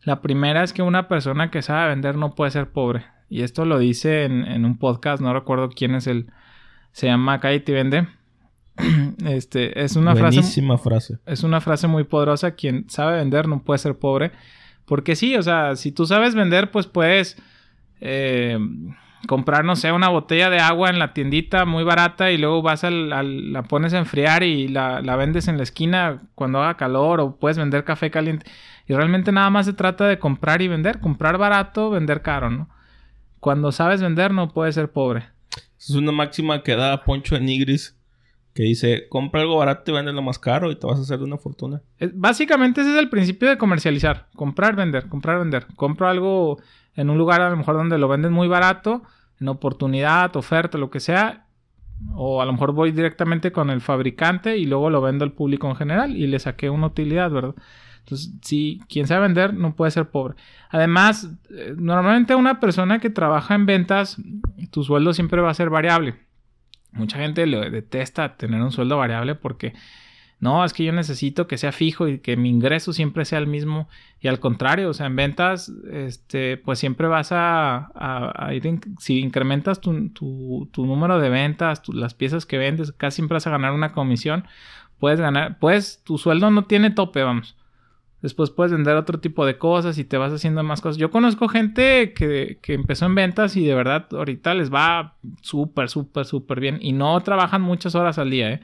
La 0.03 0.21
primera 0.21 0.63
es 0.63 0.73
que 0.73 0.83
una 0.83 1.09
persona 1.09 1.51
que 1.51 1.63
sabe 1.63 1.89
vender 1.89 2.17
no 2.17 2.35
puede 2.35 2.51
ser 2.51 2.71
pobre. 2.71 3.07
Y 3.31 3.43
esto 3.43 3.65
lo 3.65 3.79
dice 3.79 4.25
en, 4.25 4.65
un 4.65 4.79
podcast, 4.79 5.23
no 5.23 5.33
recuerdo 5.33 5.71
quién 5.71 5.95
es 5.95 6.07
el... 6.07 6.31
Se 6.93 7.07
llama 7.07 7.41
Cállate 7.41 7.73
y 7.73 7.75
Vende. 7.75 8.09
Este, 9.25 9.83
es 9.83 9.97
una 9.97 10.13
Buenísima 10.13 10.77
frase, 10.77 11.15
frase. 11.15 11.33
Es 11.33 11.43
una 11.43 11.61
frase 11.61 11.87
muy 11.87 12.05
poderosa. 12.05 12.53
Quien 12.53 12.89
sabe 12.91 13.17
vender 13.17 13.49
no 13.49 13.63
puede 13.65 13.79
ser 13.79 13.99
pobre. 13.99 14.33
Porque 14.85 15.17
sí, 15.17 15.35
o 15.37 15.43
sea, 15.43 15.75
si 15.77 15.91
tú 15.91 16.07
sabes 16.07 16.35
vender, 16.35 16.71
pues 16.71 16.87
puedes 16.87 17.39
eh, 18.01 18.59
comprar, 19.27 19.65
no 19.65 19.77
sé, 19.77 19.93
una 19.93 20.09
botella 20.09 20.51
de 20.51 20.61
agua 20.61 20.91
en 20.91 20.99
la 20.99 21.13
tiendita 21.13 21.65
muy 21.65 21.85
barata 21.85 22.31
y 22.31 22.39
luego 22.39 22.63
vas 22.63 22.85
al, 22.85 23.09
la 23.53 23.63
pones 23.63 23.95
a 23.95 23.99
enfriar 23.99 24.43
y 24.43 24.69
la, 24.69 25.01
vendes 25.17 25.49
en 25.49 25.57
la 25.57 25.63
esquina 25.63 26.23
cuando 26.35 26.63
haga 26.63 26.77
calor 26.77 27.21
o 27.21 27.37
puedes 27.37 27.59
vender 27.59 27.85
café 27.85 28.11
caliente. 28.11 28.47
Y 28.87 28.95
realmente 28.95 29.33
nada 29.33 29.51
más 29.51 29.67
se 29.67 29.73
trata 29.73 30.07
de 30.07 30.19
comprar 30.19 30.63
y 30.63 30.69
vender, 30.69 31.01
comprar 31.01 31.39
barato, 31.39 31.91
vender 31.91 32.23
caro, 32.23 32.51
¿no? 32.51 32.69
Cuando 33.41 33.73
sabes 33.73 34.01
vender 34.01 34.33
no 34.33 34.49
puedes 34.49 34.75
ser 34.75 34.91
pobre. 34.91 35.29
Es 35.79 35.91
una 35.91 36.13
máxima 36.13 36.63
que 36.63 36.77
da 36.77 37.05
Poncho 37.05 37.37
en 37.37 37.47
Nigris 37.47 37.97
que 38.55 38.63
dice, 38.63 39.09
compra 39.09 39.41
algo 39.41 39.57
barato 39.57 39.91
y 39.91 39.95
vende 39.95 40.13
lo 40.13 40.23
más 40.23 40.39
caro 40.39 40.71
y 40.71 40.77
te 40.77 40.87
vas 40.87 40.99
a 40.99 41.03
hacer 41.03 41.21
una 41.21 41.37
fortuna. 41.37 41.83
Básicamente 42.15 42.83
ese 42.83 42.93
es 42.93 42.99
el 42.99 43.11
principio 43.11 43.49
de 43.49 43.59
comercializar, 43.59 44.29
comprar, 44.37 44.77
vender, 44.77 45.09
comprar, 45.09 45.41
vender. 45.41 45.67
Compro 45.75 46.09
algo 46.09 46.61
en 46.97 47.11
un 47.11 47.19
lugar 47.19 47.41
a 47.41 47.51
lo 47.51 47.57
mejor 47.57 47.77
donde 47.77 47.99
lo 47.99 48.09
venden 48.09 48.33
muy 48.33 48.49
barato, 48.49 49.03
en 49.41 49.49
oportunidad, 49.49 50.35
oferta, 50.37 50.79
lo 50.79 50.91
que 50.91 51.01
sea, 51.01 51.47
o 52.15 52.43
a 52.43 52.45
lo 52.45 52.53
mejor 52.53 52.73
voy 52.73 52.93
directamente 52.93 53.53
con 53.53 53.71
el 53.71 53.81
fabricante 53.81 54.59
y 54.59 54.67
luego 54.67 54.91
lo 54.91 55.01
vendo 55.01 55.25
al 55.25 55.33
público 55.33 55.69
en 55.69 55.77
general 55.77 56.17
y 56.17 56.27
le 56.27 56.39
saqué 56.39 56.71
una 56.71 56.89
utilidad, 56.89 57.31
¿verdad? 57.31 57.55
Entonces, 58.01 58.33
si 58.43 58.81
quien 58.89 59.07
sabe 59.07 59.23
vender 59.23 59.55
no 59.55 59.75
puede 59.75 59.91
ser 59.91 60.11
pobre. 60.11 60.35
Además, 60.69 61.31
eh, 61.51 61.75
normalmente 61.77 62.35
una 62.35 62.61
persona 62.61 62.99
que 62.99 63.09
trabaja 63.09 63.55
en 63.55 63.65
ventas, 63.65 64.21
tu 64.71 64.85
sueldo 64.85 65.15
siempre 65.15 65.41
va 65.41 65.51
a 65.51 65.55
ser 65.55 65.71
variable. 65.71 66.17
Mucha 66.93 67.19
gente 67.19 67.47
le 67.47 67.71
detesta 67.71 68.37
tener 68.37 68.61
un 68.61 68.73
sueldo 68.73 68.99
variable 68.99 69.35
porque 69.35 69.73
no, 70.45 70.63
es 70.63 70.75
que 70.75 70.85
yo 70.85 70.93
necesito 70.93 71.47
que 71.47 71.57
sea 71.57 71.73
fijo 71.73 72.07
y 72.07 72.19
que 72.19 72.37
mi 72.37 72.51
ingreso 72.51 72.93
siempre 72.93 73.25
sea 73.25 73.39
el 73.39 73.47
mismo. 73.47 73.89
Y 74.21 74.29
al 74.29 74.41
contrario, 74.41 74.91
o 74.91 74.93
sea, 74.93 75.07
en 75.07 75.17
ventas, 75.17 75.73
este, 75.91 76.59
pues 76.59 76.79
siempre 76.79 77.09
vas 77.09 77.31
a, 77.31 77.89
ir, 78.53 78.79
si 78.99 79.21
incrementas 79.21 79.81
tu, 79.81 80.71
número 80.77 81.19
de 81.19 81.31
ventas, 81.31 81.81
las 81.89 82.13
piezas 82.13 82.45
que 82.45 82.59
vendes, 82.59 82.93
casi 82.93 83.17
siempre 83.17 83.37
vas 83.37 83.47
a 83.47 83.53
ganar 83.53 83.73
una 83.73 83.93
comisión. 83.93 84.45
Puedes 84.99 85.19
ganar, 85.19 85.59
pues 85.61 86.03
tu 86.05 86.19
sueldo 86.19 86.51
no 86.51 86.67
tiene 86.67 86.91
tope, 86.91 87.23
vamos. 87.23 87.57
Después 88.21 88.51
puedes 88.51 88.73
vender 88.73 88.97
otro 88.97 89.21
tipo 89.21 89.47
de 89.47 89.57
cosas 89.57 89.97
y 89.97 90.05
te 90.05 90.19
vas 90.19 90.33
haciendo 90.35 90.63
más 90.63 90.83
cosas. 90.83 90.99
Yo 90.99 91.11
conozco 91.11 91.49
gente 91.49 92.13
que, 92.13 92.59
empezó 92.69 93.07
en 93.07 93.15
ventas 93.15 93.57
y 93.57 93.65
de 93.65 93.75
verdad 93.75 94.09
ahorita 94.11 94.53
les 94.53 94.71
va 94.71 95.17
súper, 95.41 95.89
súper, 95.89 96.27
súper 96.27 96.61
bien. 96.61 96.79
Y 96.83 96.93
no 96.93 97.19
trabajan 97.23 97.63
muchas 97.63 97.95
horas 97.95 98.19
al 98.19 98.29
día, 98.29 98.51
¿eh? 98.51 98.61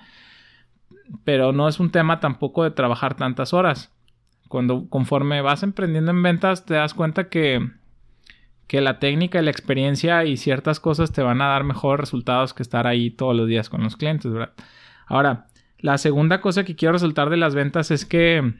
Pero 1.24 1.52
no 1.52 1.68
es 1.68 1.80
un 1.80 1.90
tema 1.90 2.20
tampoco 2.20 2.64
de 2.64 2.70
trabajar 2.70 3.16
tantas 3.16 3.52
horas. 3.52 3.92
Cuando 4.48 4.88
conforme 4.88 5.42
vas 5.42 5.62
emprendiendo 5.62 6.10
en 6.10 6.22
ventas 6.22 6.64
te 6.64 6.74
das 6.74 6.94
cuenta 6.94 7.28
que, 7.28 7.70
que 8.66 8.80
la 8.80 8.98
técnica 8.98 9.40
y 9.40 9.44
la 9.44 9.50
experiencia 9.50 10.24
y 10.24 10.36
ciertas 10.36 10.80
cosas 10.80 11.12
te 11.12 11.22
van 11.22 11.40
a 11.40 11.48
dar 11.48 11.64
mejores 11.64 12.00
resultados 12.00 12.54
que 12.54 12.62
estar 12.62 12.86
ahí 12.86 13.10
todos 13.10 13.36
los 13.36 13.46
días 13.46 13.68
con 13.68 13.82
los 13.82 13.96
clientes. 13.96 14.32
Ahora, 15.06 15.46
la 15.78 15.98
segunda 15.98 16.40
cosa 16.40 16.64
que 16.64 16.76
quiero 16.76 16.92
resaltar 16.92 17.30
de 17.30 17.36
las 17.36 17.54
ventas 17.54 17.90
es 17.90 18.04
que 18.04 18.54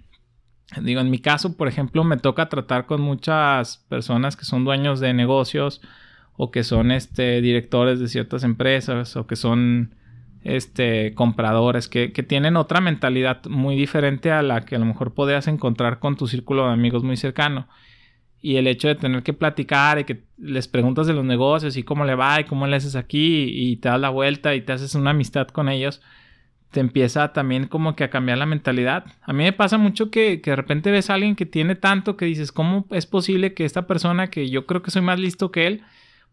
Digo, 0.81 1.01
en 1.01 1.11
mi 1.11 1.19
caso, 1.19 1.57
por 1.57 1.67
ejemplo, 1.67 2.05
me 2.05 2.17
toca 2.17 2.49
tratar 2.49 2.87
con 2.87 3.01
muchas 3.01 3.79
personas 3.89 4.37
que 4.37 4.45
son 4.45 4.65
dueños 4.65 5.01
de 5.01 5.13
negocios 5.13 5.81
o 6.37 6.51
que 6.51 6.63
son 6.63 6.93
este, 6.93 7.41
directores 7.41 7.99
de 7.99 8.09
ciertas 8.09 8.45
empresas 8.45 9.17
o 9.17 9.27
que 9.27 9.35
son 9.35 9.95
este, 10.43 11.15
compradores 11.15 11.89
que, 11.89 12.13
que, 12.13 12.23
tienen 12.23 12.57
otra 12.57 12.81
mentalidad 12.81 13.45
muy 13.47 13.77
diferente 13.77 14.31
a 14.31 14.43
la 14.43 14.63
que 14.63 14.77
a 14.77 14.79
lo 14.79 14.87
mejor 14.87 15.13
podías 15.13 15.49
encontrar 15.49 15.99
con 15.99 16.17
tu 16.17 16.27
círculo 16.27 16.67
de 16.67 16.73
amigos 16.73 17.03
muy 17.03 17.17
cercano. 17.17 17.69
Y 18.43 18.57
el 18.57 18.67
hecho 18.67 18.89
de 18.89 18.95
tener 18.95 19.23
que 19.23 19.35
platicar 19.35 19.99
y 19.99 20.05
que 20.05 20.23
les 20.39 20.67
preguntas 20.67 21.07
de 21.07 21.13
los 21.13 21.25
negocios 21.25 21.77
y 21.77 21.83
cómo 21.83 22.07
le 22.07 22.15
va 22.15 22.41
y 22.41 22.45
cómo 22.45 22.67
le 22.67 22.77
haces 22.77 22.97
aquí 22.97 23.45
y 23.51 23.77
te 23.77 23.91
das 23.91 24.01
la 24.01 24.09
vuelta 24.09 24.55
y 24.55 24.63
te 24.63 24.73
haces 24.73 24.95
una 24.95 25.11
amistad 25.11 25.49
con 25.49 25.69
ellos, 25.69 26.01
te 26.71 26.81
empieza 26.81 27.35
también 27.35 27.67
como 27.67 27.95
que 27.95 28.05
a 28.05 28.11
cambiar 28.11 28.39
la 28.39 28.47
mentalidad. 28.47 29.05
A 29.21 29.35
mí 29.35 29.45
me 29.45 29.53
pasa 29.53 29.77
mucho 29.77 30.11
que, 30.11 30.41
que, 30.41 30.51
de 30.51 30.57
repente 30.57 30.91
ves 30.91 31.11
a 31.11 31.15
alguien 31.15 31.37
que 31.37 31.45
tiene 31.45 31.75
tanto 31.75 32.17
que 32.17 32.25
dices, 32.25 32.51
¿cómo 32.51 32.87
es 32.91 33.05
posible 33.05 33.53
que 33.53 33.67
esta 33.67 33.87
persona 33.87 34.31
que 34.31 34.49
yo 34.49 34.65
creo 34.65 34.81
que 34.81 34.91
soy 34.91 35.03
más 35.03 35.21
listo 35.21 35.53
que 35.53 35.67
él 35.67 35.83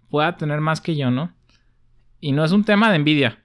pueda 0.10 0.38
tener 0.38 0.62
más 0.62 0.80
que 0.80 0.95
yo, 0.95 1.12
no? 1.12 1.34
Y 2.22 2.32
no 2.32 2.45
es 2.45 2.53
un 2.53 2.64
tema 2.64 2.89
de 2.89 2.95
envidia, 2.95 3.39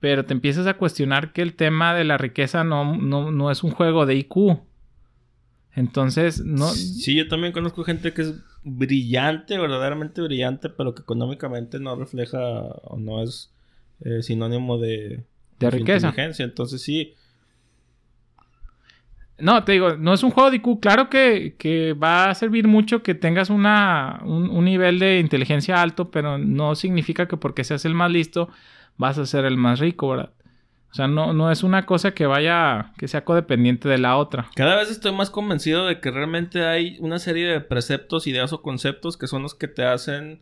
pero 0.00 0.24
te 0.24 0.32
empiezas 0.32 0.66
a 0.66 0.74
cuestionar 0.74 1.32
que 1.32 1.42
el 1.42 1.54
tema 1.54 1.94
de 1.94 2.04
la 2.04 2.18
riqueza 2.18 2.64
no, 2.64 2.96
no, 2.96 3.30
no 3.30 3.50
es 3.50 3.62
un 3.62 3.70
juego 3.70 4.06
de 4.06 4.16
IQ. 4.16 4.58
Entonces, 5.76 6.44
no... 6.44 6.66
Sí, 6.68 7.14
yo 7.14 7.28
también 7.28 7.52
conozco 7.52 7.84
gente 7.84 8.12
que 8.12 8.22
es 8.22 8.34
brillante, 8.64 9.56
verdaderamente 9.58 10.20
brillante, 10.20 10.68
pero 10.68 10.94
que 10.94 11.02
económicamente 11.02 11.78
no 11.78 11.94
refleja 11.94 12.38
o 12.38 12.98
no 12.98 13.22
es 13.22 13.52
eh, 14.00 14.22
sinónimo 14.22 14.78
de 14.78 15.24
de 15.60 15.70
riqueza. 15.70 16.12
Entonces 16.38 16.82
sí. 16.82 17.14
No, 19.38 19.64
te 19.64 19.72
digo, 19.72 19.96
no 19.96 20.12
es 20.12 20.22
un 20.22 20.30
juego 20.30 20.50
de 20.50 20.56
IQ. 20.56 20.80
Claro 20.80 21.08
que, 21.08 21.96
va 22.02 22.30
a 22.30 22.34
servir 22.34 22.66
mucho 22.66 23.02
que 23.02 23.14
tengas 23.14 23.48
una, 23.48 24.20
un, 24.24 24.64
nivel 24.64 24.98
de 24.98 25.18
inteligencia 25.18 25.80
alto, 25.80 26.10
pero 26.10 26.36
no 26.36 26.74
significa 26.74 27.26
que 27.26 27.36
porque 27.36 27.64
seas 27.64 27.84
el 27.84 27.94
más 27.94 28.10
listo 28.10 28.50
vas 28.96 29.18
a 29.18 29.26
ser 29.26 29.44
el 29.44 29.56
más 29.56 29.78
rico, 29.78 30.08
¿verdad? 30.08 30.30
O 30.90 30.94
sea, 30.94 31.06
no, 31.06 31.32
no 31.32 31.52
es 31.52 31.62
una 31.62 31.86
cosa 31.86 32.12
que 32.12 32.26
vaya, 32.26 32.92
que 32.98 33.06
sea 33.06 33.24
codependiente 33.24 33.88
de 33.88 33.98
la 33.98 34.16
otra. 34.16 34.50
Cada 34.56 34.74
vez 34.76 34.90
estoy 34.90 35.12
más 35.12 35.30
convencido 35.30 35.86
de 35.86 36.00
que 36.00 36.10
realmente 36.10 36.64
hay 36.64 36.96
una 36.98 37.20
serie 37.20 37.46
de 37.46 37.60
preceptos, 37.60 38.26
ideas 38.26 38.52
o 38.52 38.60
conceptos 38.60 39.16
que 39.16 39.28
son 39.28 39.42
los 39.42 39.54
que 39.54 39.68
te 39.68 39.84
hacen 39.84 40.40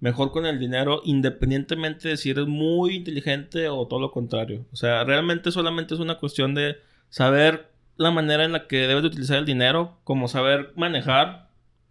mejor 0.00 0.30
con 0.30 0.46
el 0.46 0.60
dinero, 0.60 1.00
independientemente 1.04 2.08
de 2.08 2.16
si 2.16 2.30
eres 2.30 2.46
muy 2.46 2.94
inteligente 2.94 3.68
o 3.68 3.86
todo 3.88 3.98
lo 3.98 4.12
contrario. 4.12 4.64
O 4.72 4.76
sea, 4.76 5.02
realmente 5.02 5.50
solamente 5.50 5.94
es 5.94 6.00
una 6.00 6.18
cuestión 6.18 6.54
de 6.54 6.76
saber 7.08 7.72
la 7.96 8.12
manera 8.12 8.44
en 8.44 8.52
la 8.52 8.68
que 8.68 8.86
debes 8.86 9.02
de 9.02 9.08
utilizar 9.08 9.38
el 9.38 9.46
dinero, 9.46 9.98
como 10.04 10.28
saber 10.28 10.72
manejar. 10.76 11.48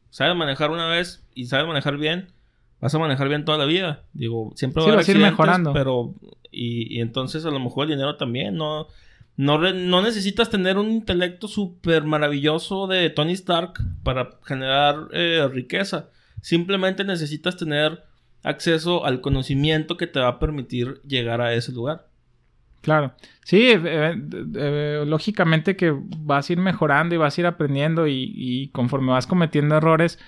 Sabes 0.10 0.38
manejar 0.38 0.72
una 0.72 0.88
vez 0.88 1.28
y 1.36 1.48
sabes 1.48 1.68
manejar 1.68 1.98
bien, 1.98 2.32
vas 2.80 2.94
a 2.94 3.00
manejar 3.00 3.28
bien 3.28 3.46
toda 3.46 3.58
la 3.58 3.66
vida. 3.66 4.04
Digo, 4.14 4.52
siempre 4.56 4.84
va 4.84 5.00
a 5.00 5.02
ir 5.02 5.18
mejorando. 5.18 5.74
Pero, 5.74 6.14
y, 6.52 7.00
entonces 7.00 7.46
a 7.46 7.52
lo 7.52 7.60
mejor 7.60 7.86
el 7.86 7.92
dinero 7.92 8.18
también, 8.18 8.56
no, 8.56 8.88
no, 9.36 9.58
no 9.58 10.02
necesitas 10.02 10.50
tener 10.50 10.78
un 10.78 10.92
intelecto 10.92 11.48
súper 11.48 12.04
maravilloso 12.04 12.88
de 12.88 13.10
Tony 13.10 13.34
Stark 13.34 13.74
para 14.04 14.30
generar 14.44 15.08
eh, 15.12 15.48
riqueza. 15.52 16.10
Simplemente 16.42 17.04
necesitas 17.04 17.58
tener 17.58 18.04
acceso 18.44 19.06
al 19.06 19.22
conocimiento 19.22 19.98
que 19.98 20.08
te 20.08 20.20
va 20.20 20.30
a 20.30 20.40
permitir 20.40 21.02
llegar 21.04 21.42
a 21.42 21.54
ese 21.54 21.72
lugar. 21.72 22.08
Claro. 22.82 23.14
Sí, 23.44 23.70
eh, 23.70 23.82
eh, 23.84 24.16
eh, 24.56 25.04
lógicamente 25.06 25.76
que 25.76 25.94
vas 26.20 26.50
a 26.50 26.54
ir 26.54 26.60
mejorando 26.60 27.16
y 27.16 27.18
vas 27.18 27.38
a 27.38 27.42
ir 27.42 27.48
aprendiendo 27.48 28.08
y, 28.08 28.70
conforme 28.74 29.12
vas 29.12 29.28
cometiendo 29.28 29.76
errores, 29.76 30.20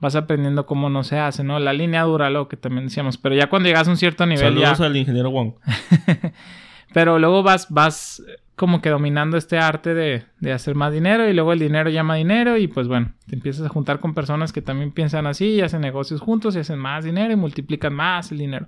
vas 0.00 0.16
aprendiendo 0.16 0.66
cómo 0.66 0.90
no 0.90 1.04
se 1.04 1.18
hace, 1.18 1.44
¿no? 1.44 1.58
La 1.58 1.72
línea 1.72 2.02
dura, 2.02 2.30
lo 2.30 2.48
que 2.48 2.56
también 2.56 2.86
decíamos, 2.86 3.18
pero 3.18 3.34
ya 3.34 3.48
cuando 3.48 3.68
llegas 3.68 3.88
a 3.88 3.90
un 3.90 3.96
cierto 3.96 4.26
nivel 4.26 4.54
Saludos 4.54 4.80
al 4.80 4.96
ingeniero 4.96 5.30
Wong. 5.30 5.54
pero 6.92 7.18
luego 7.18 7.42
vas, 7.42 7.66
vas 7.70 8.22
como 8.54 8.82
que 8.82 8.90
dominando 8.90 9.36
este 9.36 9.58
arte 9.58 9.94
de, 9.94 10.24
de, 10.40 10.52
hacer 10.52 10.74
más 10.74 10.92
dinero 10.92 11.28
y 11.28 11.32
luego 11.32 11.52
el 11.52 11.60
dinero 11.60 11.90
llama 11.90 12.16
dinero 12.16 12.56
y 12.56 12.66
pues 12.66 12.88
bueno, 12.88 13.12
te 13.26 13.36
empiezas 13.36 13.64
a 13.64 13.68
juntar 13.68 14.00
con 14.00 14.14
personas 14.14 14.52
que 14.52 14.62
también 14.62 14.90
piensan 14.90 15.26
así 15.26 15.46
y 15.46 15.60
hacen 15.60 15.80
negocios 15.80 16.20
juntos 16.20 16.56
y 16.56 16.58
hacen 16.58 16.78
más 16.78 17.04
dinero 17.04 17.32
y 17.32 17.36
multiplican 17.36 17.94
más 17.94 18.32
el 18.32 18.38
dinero. 18.38 18.66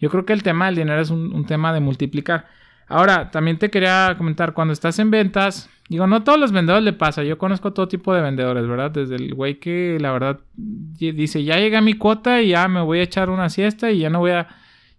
Yo 0.00 0.10
creo 0.10 0.24
que 0.24 0.32
el 0.32 0.42
tema 0.42 0.66
del 0.66 0.76
dinero 0.76 1.00
es 1.00 1.10
un, 1.10 1.44
tema 1.46 1.72
de 1.72 1.80
multiplicar. 1.80 2.46
Ahora, 2.86 3.30
también 3.30 3.58
te 3.58 3.70
quería 3.70 4.14
comentar, 4.16 4.54
cuando 4.54 4.72
estás 4.72 4.98
en 4.98 5.10
ventas, 5.10 5.68
digo, 5.88 6.06
no 6.06 6.16
a 6.16 6.24
todos 6.24 6.38
los 6.38 6.52
vendedores 6.52 6.84
le 6.84 6.92
pasa, 6.92 7.24
yo 7.24 7.38
conozco 7.38 7.72
todo 7.72 7.88
tipo 7.88 8.14
de 8.14 8.20
vendedores, 8.20 8.66
¿verdad? 8.66 8.90
Desde 8.90 9.16
el 9.16 9.34
güey 9.34 9.58
que 9.58 9.98
la 10.00 10.12
verdad 10.12 10.40
dice, 10.54 11.42
ya 11.44 11.56
llega 11.56 11.80
mi 11.80 11.94
cuota 11.94 12.42
y 12.42 12.48
ya 12.48 12.68
me 12.68 12.80
voy 12.82 13.00
a 13.00 13.02
echar 13.02 13.30
una 13.30 13.48
siesta 13.48 13.90
y 13.90 14.00
ya 14.00 14.10
no 14.10 14.20
voy 14.20 14.32
a 14.32 14.48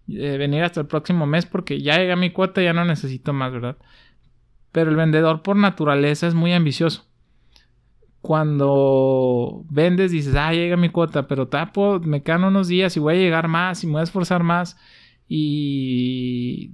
eh, 0.08 0.36
venir 0.38 0.64
hasta 0.64 0.80
el 0.80 0.86
próximo 0.86 1.26
mes 1.26 1.46
porque 1.46 1.80
ya 1.80 1.96
llega 1.96 2.16
mi 2.16 2.30
cuota 2.30 2.60
y 2.60 2.64
ya 2.64 2.72
no 2.72 2.84
necesito 2.84 3.32
más, 3.32 3.52
¿verdad? 3.52 3.76
Pero 4.72 4.90
el 4.90 4.96
vendedor 4.96 5.42
por 5.42 5.56
naturaleza 5.56 6.26
es 6.26 6.34
muy 6.34 6.52
ambicioso. 6.52 7.04
Cuando 8.20 9.64
vendes 9.70 10.10
dices, 10.10 10.34
ah, 10.34 10.52
llega 10.52 10.76
mi 10.76 10.90
cuota, 10.90 11.26
pero 11.26 11.48
tapo, 11.48 12.00
me 12.00 12.22
quedan 12.22 12.44
unos 12.44 12.68
días 12.68 12.96
y 12.96 13.00
voy 13.00 13.14
a 13.14 13.18
llegar 13.18 13.48
más 13.48 13.82
y 13.82 13.86
me 13.86 13.94
voy 13.94 14.00
a 14.00 14.04
esforzar 14.04 14.42
más 14.42 14.76
y 15.32 16.72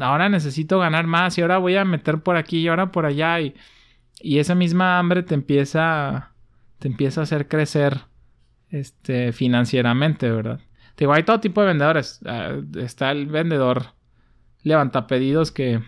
ahora 0.00 0.28
necesito 0.28 0.78
ganar 0.78 1.06
más 1.06 1.36
y 1.38 1.42
ahora 1.42 1.58
voy 1.58 1.76
a 1.76 1.84
meter 1.84 2.18
por 2.22 2.36
aquí 2.36 2.58
y 2.58 2.68
ahora 2.68 2.92
por 2.92 3.06
allá 3.06 3.40
y, 3.40 3.54
y 4.20 4.38
esa 4.38 4.54
misma 4.54 4.98
hambre 4.98 5.22
te 5.22 5.34
empieza 5.34 6.30
te 6.78 6.88
empieza 6.88 7.20
a 7.20 7.24
hacer 7.24 7.48
crecer 7.48 8.02
este 8.70 9.32
financieramente, 9.32 10.30
¿verdad? 10.30 10.60
Te 10.94 11.04
digo, 11.04 11.12
hay 11.12 11.22
todo 11.22 11.40
tipo 11.40 11.60
de 11.60 11.68
vendedores. 11.68 12.20
Ah, 12.26 12.56
está 12.76 13.10
el 13.10 13.26
vendedor 13.26 13.94
levantapedidos 14.62 15.50
que 15.50 15.80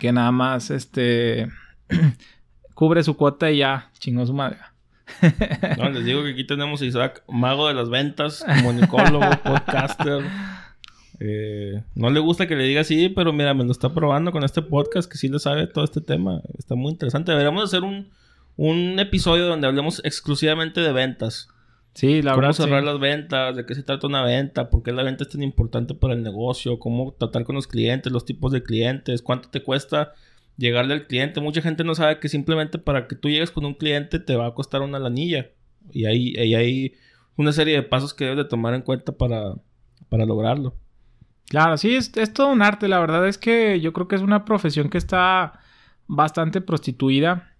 que 0.00 0.12
nada 0.12 0.32
más 0.32 0.70
este 0.70 1.48
cubre 2.74 3.02
su 3.02 3.16
cuota 3.16 3.50
y 3.50 3.58
ya 3.58 3.90
chingó 3.98 4.26
su 4.26 4.34
madre. 4.34 4.58
no, 5.78 5.90
les 5.90 6.04
digo 6.04 6.22
que 6.22 6.30
aquí 6.30 6.46
tenemos 6.46 6.80
a 6.80 6.86
Isaac, 6.86 7.22
mago 7.28 7.68
de 7.68 7.74
las 7.74 7.90
ventas, 7.90 8.44
comunicólogo, 8.44 9.28
podcaster. 9.44 10.24
Eh, 11.24 11.84
no 11.94 12.10
le 12.10 12.18
gusta 12.18 12.48
que 12.48 12.56
le 12.56 12.64
diga 12.64 12.80
así, 12.80 13.08
pero 13.08 13.32
mira, 13.32 13.54
me 13.54 13.62
lo 13.62 13.70
está 13.70 13.94
probando 13.94 14.32
con 14.32 14.42
este 14.42 14.60
podcast 14.60 15.08
que 15.08 15.16
sí 15.16 15.28
le 15.28 15.38
sabe 15.38 15.68
todo 15.68 15.84
este 15.84 16.00
tema. 16.00 16.42
Está 16.58 16.74
muy 16.74 16.90
interesante. 16.90 17.30
Deberíamos 17.30 17.62
hacer 17.62 17.84
un, 17.84 18.10
un 18.56 18.98
episodio 18.98 19.46
donde 19.46 19.68
hablemos 19.68 20.00
exclusivamente 20.04 20.80
de 20.80 20.92
ventas. 20.92 21.48
Sí, 21.94 22.22
la 22.22 22.32
cómo 22.32 22.42
verdad. 22.42 22.56
Cómo 22.56 22.66
cerrar 22.66 22.82
las 22.82 22.98
ventas, 22.98 23.54
de 23.54 23.64
qué 23.64 23.76
se 23.76 23.84
trata 23.84 24.08
una 24.08 24.24
venta, 24.24 24.68
por 24.68 24.82
qué 24.82 24.90
la 24.90 25.04
venta 25.04 25.22
es 25.22 25.30
tan 25.30 25.44
importante 25.44 25.94
para 25.94 26.14
el 26.14 26.24
negocio, 26.24 26.80
cómo 26.80 27.12
tratar 27.12 27.44
con 27.44 27.54
los 27.54 27.68
clientes, 27.68 28.12
los 28.12 28.24
tipos 28.24 28.50
de 28.50 28.64
clientes, 28.64 29.22
cuánto 29.22 29.48
te 29.48 29.62
cuesta 29.62 30.14
llegarle 30.56 30.94
al 30.94 31.06
cliente. 31.06 31.40
Mucha 31.40 31.62
gente 31.62 31.84
no 31.84 31.94
sabe 31.94 32.18
que 32.18 32.28
simplemente 32.28 32.78
para 32.78 33.06
que 33.06 33.14
tú 33.14 33.28
llegues 33.28 33.52
con 33.52 33.64
un 33.64 33.74
cliente 33.74 34.18
te 34.18 34.34
va 34.34 34.46
a 34.48 34.54
costar 34.54 34.82
una 34.82 34.98
lanilla. 34.98 35.50
Y 35.92 36.06
hay, 36.06 36.34
y 36.34 36.54
hay 36.56 36.94
una 37.36 37.52
serie 37.52 37.76
de 37.76 37.84
pasos 37.84 38.12
que 38.12 38.24
debes 38.24 38.38
de 38.38 38.48
tomar 38.48 38.74
en 38.74 38.82
cuenta 38.82 39.12
para, 39.12 39.54
para 40.08 40.26
lograrlo. 40.26 40.74
Claro, 41.52 41.76
sí, 41.76 41.94
es, 41.96 42.16
es 42.16 42.32
todo 42.32 42.48
un 42.48 42.62
arte. 42.62 42.88
La 42.88 42.98
verdad 42.98 43.28
es 43.28 43.36
que 43.36 43.78
yo 43.78 43.92
creo 43.92 44.08
que 44.08 44.16
es 44.16 44.22
una 44.22 44.46
profesión 44.46 44.88
que 44.88 44.96
está 44.96 45.60
bastante 46.06 46.62
prostituida 46.62 47.52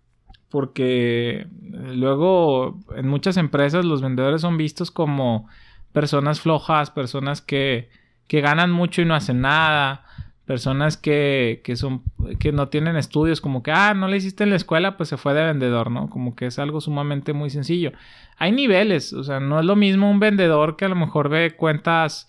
porque 0.49 1.47
luego 1.63 2.81
en 2.97 3.07
muchas 3.07 3.37
empresas 3.37 3.85
los 3.85 4.01
vendedores 4.01 4.41
son 4.41 4.57
vistos 4.57 4.91
como 4.91 5.47
personas 5.93 6.41
flojas, 6.41 6.91
personas 6.91 7.43
que, 7.43 7.91
que 8.29 8.41
ganan 8.41 8.71
mucho 8.73 9.03
y 9.03 9.05
no 9.05 9.15
hacen 9.15 9.43
nada, 9.43 10.07
personas 10.47 10.97
que, 10.97 11.61
que, 11.63 11.77
son 11.77 12.03
que 12.41 12.51
no 12.51 12.69
tienen 12.69 12.97
estudios, 12.97 13.43
como 13.43 13.63
que 13.63 13.73
ah, 13.73 13.93
no 13.93 14.09
le 14.09 14.17
hiciste 14.17 14.45
en 14.45 14.51
la 14.51 14.57
escuela, 14.57 14.97
pues 14.97 15.11
se 15.11 15.19
fue 15.19 15.35
de 15.35 15.45
vendedor, 15.45 15.91
¿no? 15.91 16.09
Como 16.09 16.35
que 16.35 16.47
es 16.47 16.59
algo 16.59 16.81
sumamente 16.81 17.35
muy 17.35 17.51
sencillo. 17.51 17.93
Hay 18.39 18.53
niveles, 18.53 19.13
o 19.13 19.23
sea, 19.23 19.39
no 19.39 19.61
es 19.61 19.67
lo 19.67 19.77
mismo 19.77 20.11
un 20.11 20.19
vendedor 20.19 20.77
que 20.77 20.87
a 20.87 20.89
lo 20.89 20.97
mejor 20.97 21.29
ve 21.29 21.57
cuentas 21.57 22.27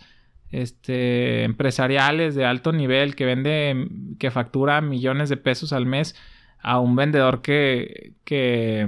este 0.53 1.43
empresariales 1.43 2.35
de 2.35 2.45
alto 2.45 2.71
nivel 2.71 3.15
que 3.15 3.25
vende 3.25 3.87
que 4.19 4.31
factura 4.31 4.81
millones 4.81 5.29
de 5.29 5.37
pesos 5.37 5.73
al 5.73 5.85
mes 5.87 6.15
a 6.61 6.79
un 6.79 6.95
vendedor 6.95 7.41
que, 7.41 8.13
que, 8.23 8.87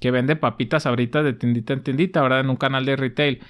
que 0.00 0.10
vende 0.10 0.36
papitas 0.36 0.86
ahorita 0.86 1.22
de 1.22 1.32
tiendita 1.32 1.72
en 1.72 1.82
tiendita, 1.82 2.22
¿verdad? 2.22 2.40
En 2.40 2.50
un 2.50 2.56
canal 2.56 2.84
de 2.84 2.96
retail. 2.96 3.40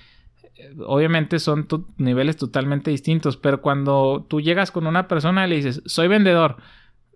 Obviamente 0.87 1.39
son 1.39 1.67
niveles 1.99 2.37
totalmente 2.37 2.91
distintos, 2.91 3.37
pero 3.37 3.61
cuando 3.61 4.25
tú 4.29 4.41
llegas 4.41 4.71
con 4.71 4.87
una 4.87 5.09
persona 5.09 5.47
y 5.47 5.51
le 5.51 5.57
dices, 5.57 5.83
soy 5.85 6.09
vendedor, 6.09 6.57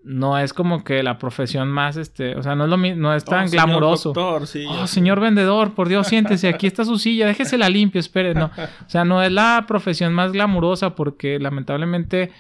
no 0.05 0.39
es 0.39 0.53
como 0.53 0.83
que 0.85 1.03
la 1.03 1.19
profesión 1.19 1.71
más, 1.71 1.97
este, 1.97 2.35
o 2.37 2.43
sea, 2.43 2.55
no 2.55 2.65
es 2.65 2.71
lo 2.71 2.77
mismo, 2.77 3.03
no 3.03 3.15
es 3.15 3.25
tan 3.25 3.47
oh, 3.47 3.51
glamuroso. 3.51 4.13
oh, 4.17 4.87
señor 4.87 5.21
vendedor, 5.21 5.75
por 5.75 5.89
Dios, 5.89 6.09
siéntese, 6.09 6.49
aquí 6.49 6.67
está 6.67 6.85
su 6.85 6.99
silla, 6.99 7.27
déjese 7.27 7.57
la 7.59 7.69
limpio, 7.69 8.01
espere, 8.01 8.35
no. 8.35 8.47
O 8.47 8.89
sea, 8.89 9.05
no 9.05 9.23
es 9.23 9.31
la 9.31 9.65
profesión 9.69 10.13
más 10.13 10.33
glamurosa 10.33 10.95
porque 10.95 11.39
lamentablemente 11.39 12.33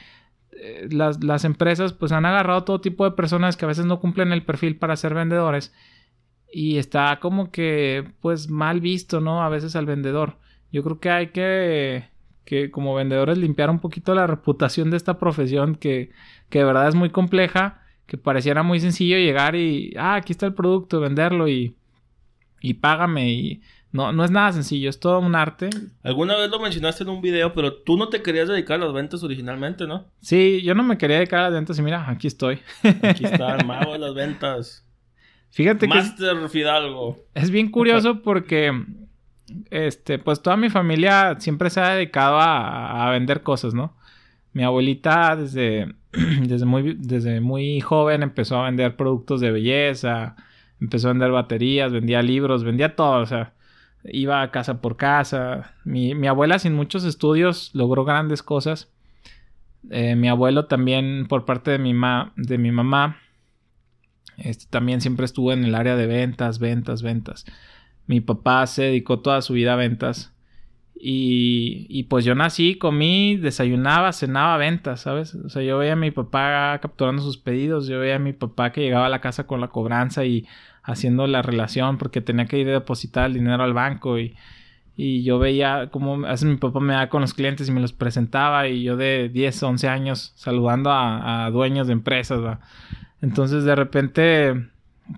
eh, 0.52 0.88
las, 0.90 1.44
empresas 1.44 1.92
pues 1.92 2.12
han 2.12 2.26
agarrado 2.26 2.64
todo 2.64 2.80
tipo 2.80 3.04
de 3.04 3.12
personas 3.12 3.56
que 3.56 3.64
a 3.64 3.68
veces 3.68 3.86
no 3.86 4.00
cumplen 4.00 4.32
el 4.32 4.44
perfil 4.44 4.76
para 4.76 4.96
ser 4.96 5.14
vendedores 5.14 5.72
y 6.52 6.78
está 6.78 7.18
como 7.20 7.50
que 7.50 8.12
pues 8.20 8.50
mal 8.50 8.80
visto, 8.80 9.20
¿no? 9.20 9.42
A 9.42 9.48
veces 9.48 9.76
al 9.76 9.86
vendedor. 9.86 10.36
Yo 10.70 10.82
creo 10.82 11.00
que 11.00 11.10
hay 11.10 11.26
que, 11.28 12.08
que 12.44 12.70
como 12.70 12.94
vendedores 12.94 13.38
limpiar 13.38 13.70
un 13.70 13.78
poquito 13.78 14.14
la 14.14 14.26
reputación 14.26 14.90
de 14.90 14.96
esta 14.96 15.18
profesión 15.18 15.74
que, 15.76 16.10
que 16.52 16.58
de 16.58 16.66
verdad 16.66 16.86
es 16.86 16.94
muy 16.94 17.08
compleja, 17.08 17.80
que 18.06 18.18
pareciera 18.18 18.62
muy 18.62 18.78
sencillo 18.78 19.16
llegar 19.16 19.56
y, 19.56 19.94
ah, 19.96 20.16
aquí 20.16 20.32
está 20.32 20.44
el 20.44 20.52
producto, 20.52 21.00
venderlo 21.00 21.48
y, 21.48 21.74
y 22.60 22.74
págame 22.74 23.30
y 23.32 23.62
no, 23.90 24.12
no 24.12 24.22
es 24.22 24.30
nada 24.30 24.52
sencillo, 24.52 24.90
es 24.90 25.00
todo 25.00 25.18
un 25.20 25.34
arte. 25.34 25.70
Alguna 26.02 26.36
vez 26.36 26.50
lo 26.50 26.60
mencionaste 26.60 27.04
en 27.04 27.08
un 27.08 27.22
video, 27.22 27.54
pero 27.54 27.72
tú 27.72 27.96
no 27.96 28.10
te 28.10 28.20
querías 28.20 28.48
dedicar 28.48 28.82
a 28.82 28.84
las 28.84 28.92
ventas 28.92 29.22
originalmente, 29.22 29.86
¿no? 29.86 30.04
Sí, 30.20 30.60
yo 30.60 30.74
no 30.74 30.82
me 30.82 30.98
quería 30.98 31.16
dedicar 31.16 31.40
a 31.40 31.44
las 31.44 31.54
ventas 31.54 31.78
y 31.78 31.82
mira, 31.82 32.06
aquí 32.06 32.26
estoy. 32.26 32.60
Aquí 33.02 33.24
está, 33.24 33.56
el 33.56 33.64
mago 33.64 33.94
de 33.94 33.98
las 33.98 34.12
ventas. 34.12 34.86
Fíjate 35.50 35.88
Master 35.88 36.38
que. 36.38 36.48
Fidalgo. 36.50 37.16
Es 37.32 37.50
bien 37.50 37.70
curioso 37.70 38.20
porque. 38.22 38.72
Este, 39.70 40.18
pues 40.18 40.42
toda 40.42 40.58
mi 40.58 40.68
familia 40.68 41.36
siempre 41.38 41.70
se 41.70 41.80
ha 41.80 41.94
dedicado 41.94 42.38
a, 42.38 43.06
a 43.06 43.10
vender 43.10 43.42
cosas, 43.42 43.72
¿no? 43.72 43.96
Mi 44.52 44.64
abuelita 44.64 45.34
desde, 45.34 45.94
desde, 46.46 46.66
muy, 46.66 46.96
desde 46.98 47.40
muy 47.40 47.80
joven 47.80 48.22
empezó 48.22 48.58
a 48.58 48.64
vender 48.64 48.96
productos 48.96 49.40
de 49.40 49.50
belleza, 49.50 50.36
empezó 50.80 51.08
a 51.08 51.12
vender 51.12 51.30
baterías, 51.30 51.92
vendía 51.92 52.22
libros, 52.22 52.64
vendía 52.64 52.94
todo, 52.96 53.22
o 53.22 53.26
sea, 53.26 53.54
iba 54.04 54.50
casa 54.50 54.80
por 54.80 54.96
casa. 54.96 55.74
Mi, 55.84 56.14
mi 56.14 56.26
abuela 56.26 56.58
sin 56.58 56.74
muchos 56.74 57.04
estudios 57.04 57.70
logró 57.74 58.04
grandes 58.04 58.42
cosas. 58.42 58.92
Eh, 59.90 60.14
mi 60.14 60.28
abuelo 60.28 60.66
también 60.66 61.26
por 61.28 61.44
parte 61.44 61.72
de 61.72 61.78
mi, 61.78 61.94
ma 61.94 62.32
de 62.36 62.58
mi 62.58 62.70
mamá. 62.70 63.18
Este, 64.36 64.66
también 64.70 65.00
siempre 65.00 65.24
estuvo 65.24 65.52
en 65.52 65.64
el 65.64 65.74
área 65.74 65.96
de 65.96 66.06
ventas, 66.06 66.58
ventas, 66.58 67.02
ventas. 67.02 67.44
Mi 68.06 68.20
papá 68.20 68.66
se 68.66 68.82
dedicó 68.82 69.20
toda 69.20 69.42
su 69.42 69.54
vida 69.54 69.74
a 69.74 69.76
ventas. 69.76 70.32
Y, 70.94 71.86
y, 71.88 72.04
pues 72.04 72.24
yo 72.24 72.34
nací, 72.34 72.76
comí, 72.76 73.36
desayunaba, 73.36 74.12
cenaba 74.12 74.56
ventas, 74.56 75.00
¿sabes? 75.00 75.34
O 75.34 75.48
sea, 75.48 75.62
yo 75.62 75.78
veía 75.78 75.94
a 75.94 75.96
mi 75.96 76.12
papá 76.12 76.78
capturando 76.80 77.22
sus 77.22 77.38
pedidos, 77.38 77.88
yo 77.88 77.98
veía 77.98 78.16
a 78.16 78.20
mi 78.20 78.32
papá 78.32 78.70
que 78.72 78.82
llegaba 78.82 79.06
a 79.06 79.08
la 79.08 79.20
casa 79.20 79.46
con 79.46 79.60
la 79.60 79.68
cobranza 79.68 80.24
y 80.24 80.46
haciendo 80.84 81.26
la 81.26 81.42
relación 81.42 81.98
porque 81.98 82.20
tenía 82.20 82.46
que 82.46 82.58
ir 82.58 82.68
a 82.68 82.72
depositar 82.72 83.26
el 83.26 83.34
dinero 83.34 83.64
al 83.64 83.72
banco 83.72 84.18
y, 84.18 84.36
y 84.96 85.22
yo 85.22 85.38
veía 85.38 85.88
cómo 85.90 86.18
veces 86.18 86.44
mi 86.44 86.56
papá 86.56 86.80
me 86.80 86.92
daba 86.92 87.08
con 87.08 87.22
los 87.22 87.34
clientes 87.34 87.68
y 87.68 87.72
me 87.72 87.80
los 87.80 87.92
presentaba 87.92 88.68
y 88.68 88.82
yo 88.82 88.96
de 88.96 89.30
10, 89.30 89.62
11 89.62 89.88
años 89.88 90.32
saludando 90.36 90.90
a, 90.92 91.48
dueños 91.50 91.86
de 91.86 91.94
empresas. 91.94 92.58
Entonces 93.20 93.64
de 93.64 93.74
repente 93.74 94.68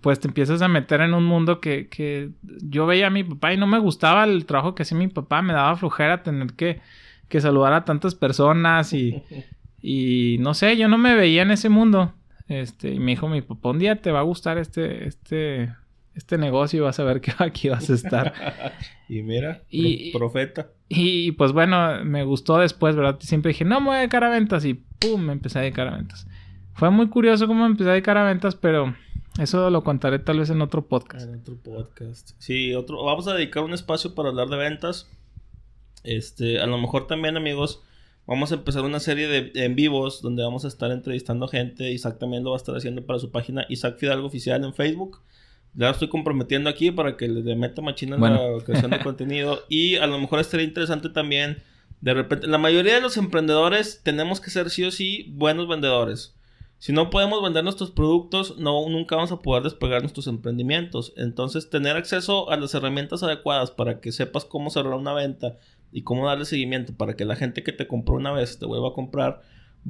pues 0.02 0.20
te 0.20 0.28
empiezas 0.28 0.62
a 0.62 0.68
meter 0.68 1.00
en 1.00 1.14
un 1.14 1.24
mundo 1.24 1.60
que, 1.60 1.88
que, 1.88 2.30
yo 2.62 2.86
veía 2.86 3.08
a 3.08 3.10
mi 3.10 3.24
papá 3.24 3.52
y 3.52 3.56
no 3.56 3.66
me 3.66 3.78
gustaba 3.78 4.24
el 4.24 4.46
trabajo 4.46 4.74
que 4.74 4.82
hacía 4.82 4.98
mi 4.98 5.08
papá, 5.08 5.42
me 5.42 5.52
daba 5.52 5.76
flojera 5.76 6.22
tener 6.22 6.54
que, 6.54 6.80
que 7.28 7.40
saludar 7.40 7.72
a 7.72 7.84
tantas 7.84 8.14
personas 8.14 8.92
y, 8.92 9.22
y 9.82 10.38
no 10.40 10.54
sé, 10.54 10.76
yo 10.76 10.88
no 10.88 10.98
me 10.98 11.14
veía 11.14 11.42
en 11.42 11.50
ese 11.50 11.68
mundo. 11.68 12.14
Este, 12.48 12.90
y 12.92 12.98
me 12.98 13.12
dijo 13.12 13.28
mi 13.28 13.40
papá, 13.40 13.70
un 13.70 13.78
día 13.78 13.96
te 14.02 14.10
va 14.10 14.20
a 14.20 14.24
gustar 14.24 14.58
este, 14.58 15.06
este, 15.06 15.74
este 16.14 16.36
negocio 16.36 16.78
y 16.78 16.82
vas 16.82 17.00
a 17.00 17.04
ver 17.04 17.20
que 17.20 17.32
aquí 17.38 17.68
vas 17.68 17.88
a 17.90 17.94
estar. 17.94 18.32
y 19.08 19.22
mira, 19.22 19.62
y, 19.70 20.12
profeta. 20.12 20.68
Y, 20.88 21.32
pues 21.32 21.52
bueno, 21.52 22.04
me 22.04 22.24
gustó 22.24 22.58
después, 22.58 22.96
¿verdad? 22.96 23.18
Siempre 23.20 23.50
dije, 23.50 23.64
no 23.64 23.80
me 23.80 23.86
voy 23.86 23.96
a 23.96 23.98
dedicar 24.00 24.24
a 24.24 24.28
ventas 24.28 24.64
y 24.64 24.74
pum, 24.74 25.22
me 25.22 25.32
empecé 25.32 25.58
a 25.58 25.62
dedicar 25.62 25.88
a 25.88 25.96
ventas. 25.96 26.26
Fue 26.74 26.90
muy 26.90 27.08
curioso 27.08 27.46
cómo 27.46 27.62
me 27.62 27.70
empecé 27.70 27.88
a 27.88 27.92
dedicar 27.92 28.18
a 28.18 28.24
ventas, 28.24 28.56
pero 28.56 28.94
eso 29.38 29.70
lo 29.70 29.84
contaré 29.84 30.18
tal 30.18 30.38
vez 30.38 30.50
en 30.50 30.62
otro 30.62 30.86
podcast. 30.86 31.28
En 31.28 31.40
otro 31.40 31.56
podcast. 31.56 32.32
Sí, 32.38 32.74
otro, 32.74 33.04
vamos 33.04 33.28
a 33.28 33.34
dedicar 33.34 33.62
un 33.64 33.72
espacio 33.72 34.14
para 34.14 34.30
hablar 34.30 34.48
de 34.48 34.56
ventas. 34.56 35.08
Este, 36.02 36.60
a 36.60 36.66
lo 36.66 36.78
mejor 36.78 37.06
también, 37.06 37.36
amigos, 37.36 37.82
Vamos 38.26 38.52
a 38.52 38.54
empezar 38.54 38.82
una 38.84 39.00
serie 39.00 39.28
de 39.28 39.64
en 39.64 39.74
vivos 39.74 40.22
donde 40.22 40.42
vamos 40.42 40.64
a 40.64 40.68
estar 40.68 40.90
entrevistando 40.90 41.46
gente. 41.46 41.90
Isaac 41.92 42.18
también 42.18 42.42
lo 42.42 42.50
va 42.50 42.56
a 42.56 42.58
estar 42.58 42.74
haciendo 42.74 43.04
para 43.04 43.18
su 43.18 43.30
página 43.30 43.66
Isaac 43.68 43.98
Fidalgo 43.98 44.26
Oficial 44.26 44.64
en 44.64 44.72
Facebook. 44.72 45.20
Ya 45.74 45.86
lo 45.86 45.92
estoy 45.92 46.08
comprometiendo 46.08 46.70
aquí 46.70 46.90
para 46.90 47.16
que 47.16 47.28
le 47.28 47.54
meta 47.54 47.82
machina 47.82 48.16
en 48.16 48.22
la 48.22 48.64
creación 48.64 48.92
de 48.92 49.00
contenido. 49.02 49.64
Y 49.68 49.96
a 49.96 50.06
lo 50.06 50.18
mejor 50.18 50.40
estaría 50.40 50.64
interesante 50.64 51.10
también. 51.10 51.62
De 52.00 52.14
repente, 52.14 52.46
la 52.46 52.58
mayoría 52.58 52.94
de 52.94 53.00
los 53.02 53.18
emprendedores 53.18 54.00
tenemos 54.02 54.40
que 54.40 54.50
ser 54.50 54.70
sí 54.70 54.84
o 54.84 54.90
sí 54.90 55.30
buenos 55.34 55.68
vendedores. 55.68 56.34
Si 56.84 56.92
no 56.92 57.08
podemos 57.08 57.42
vender 57.42 57.64
nuestros 57.64 57.90
productos, 57.90 58.58
no, 58.58 58.86
nunca 58.90 59.16
vamos 59.16 59.32
a 59.32 59.40
poder 59.40 59.62
despegar 59.62 60.02
nuestros 60.02 60.26
emprendimientos. 60.26 61.14
Entonces, 61.16 61.70
tener 61.70 61.96
acceso 61.96 62.50
a 62.50 62.58
las 62.58 62.74
herramientas 62.74 63.22
adecuadas 63.22 63.70
para 63.70 64.02
que 64.02 64.12
sepas 64.12 64.44
cómo 64.44 64.68
cerrar 64.68 64.92
una 64.92 65.14
venta 65.14 65.56
y 65.92 66.02
cómo 66.02 66.26
darle 66.26 66.44
seguimiento 66.44 66.94
para 66.94 67.16
que 67.16 67.24
la 67.24 67.36
gente 67.36 67.62
que 67.62 67.72
te 67.72 67.86
compró 67.86 68.16
una 68.16 68.32
vez 68.32 68.58
te 68.58 68.66
vuelva 68.66 68.90
a 68.90 68.92
comprar, 68.92 69.40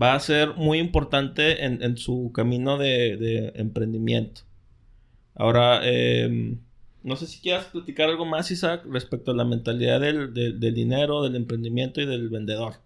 va 0.00 0.14
a 0.14 0.20
ser 0.20 0.54
muy 0.54 0.78
importante 0.78 1.64
en, 1.64 1.96
su 1.96 2.30
camino 2.32 2.78
de, 2.78 3.50
emprendimiento. 3.56 4.42
Ahora, 5.34 5.80
em, 5.82 6.60
no 7.02 7.16
sé 7.16 7.26
si 7.26 7.40
quieras 7.40 7.64
platicar 7.72 8.08
algo 8.08 8.24
más, 8.24 8.52
Isaac, 8.52 8.86
respecto 8.88 9.32
a 9.32 9.34
la 9.34 9.44
mentalidad 9.44 10.00
del, 10.00 10.32
dinero, 10.60 11.24
del 11.24 11.34
emprendimiento 11.34 12.00
y 12.00 12.06
del 12.06 12.28
vendedor. 12.28 12.83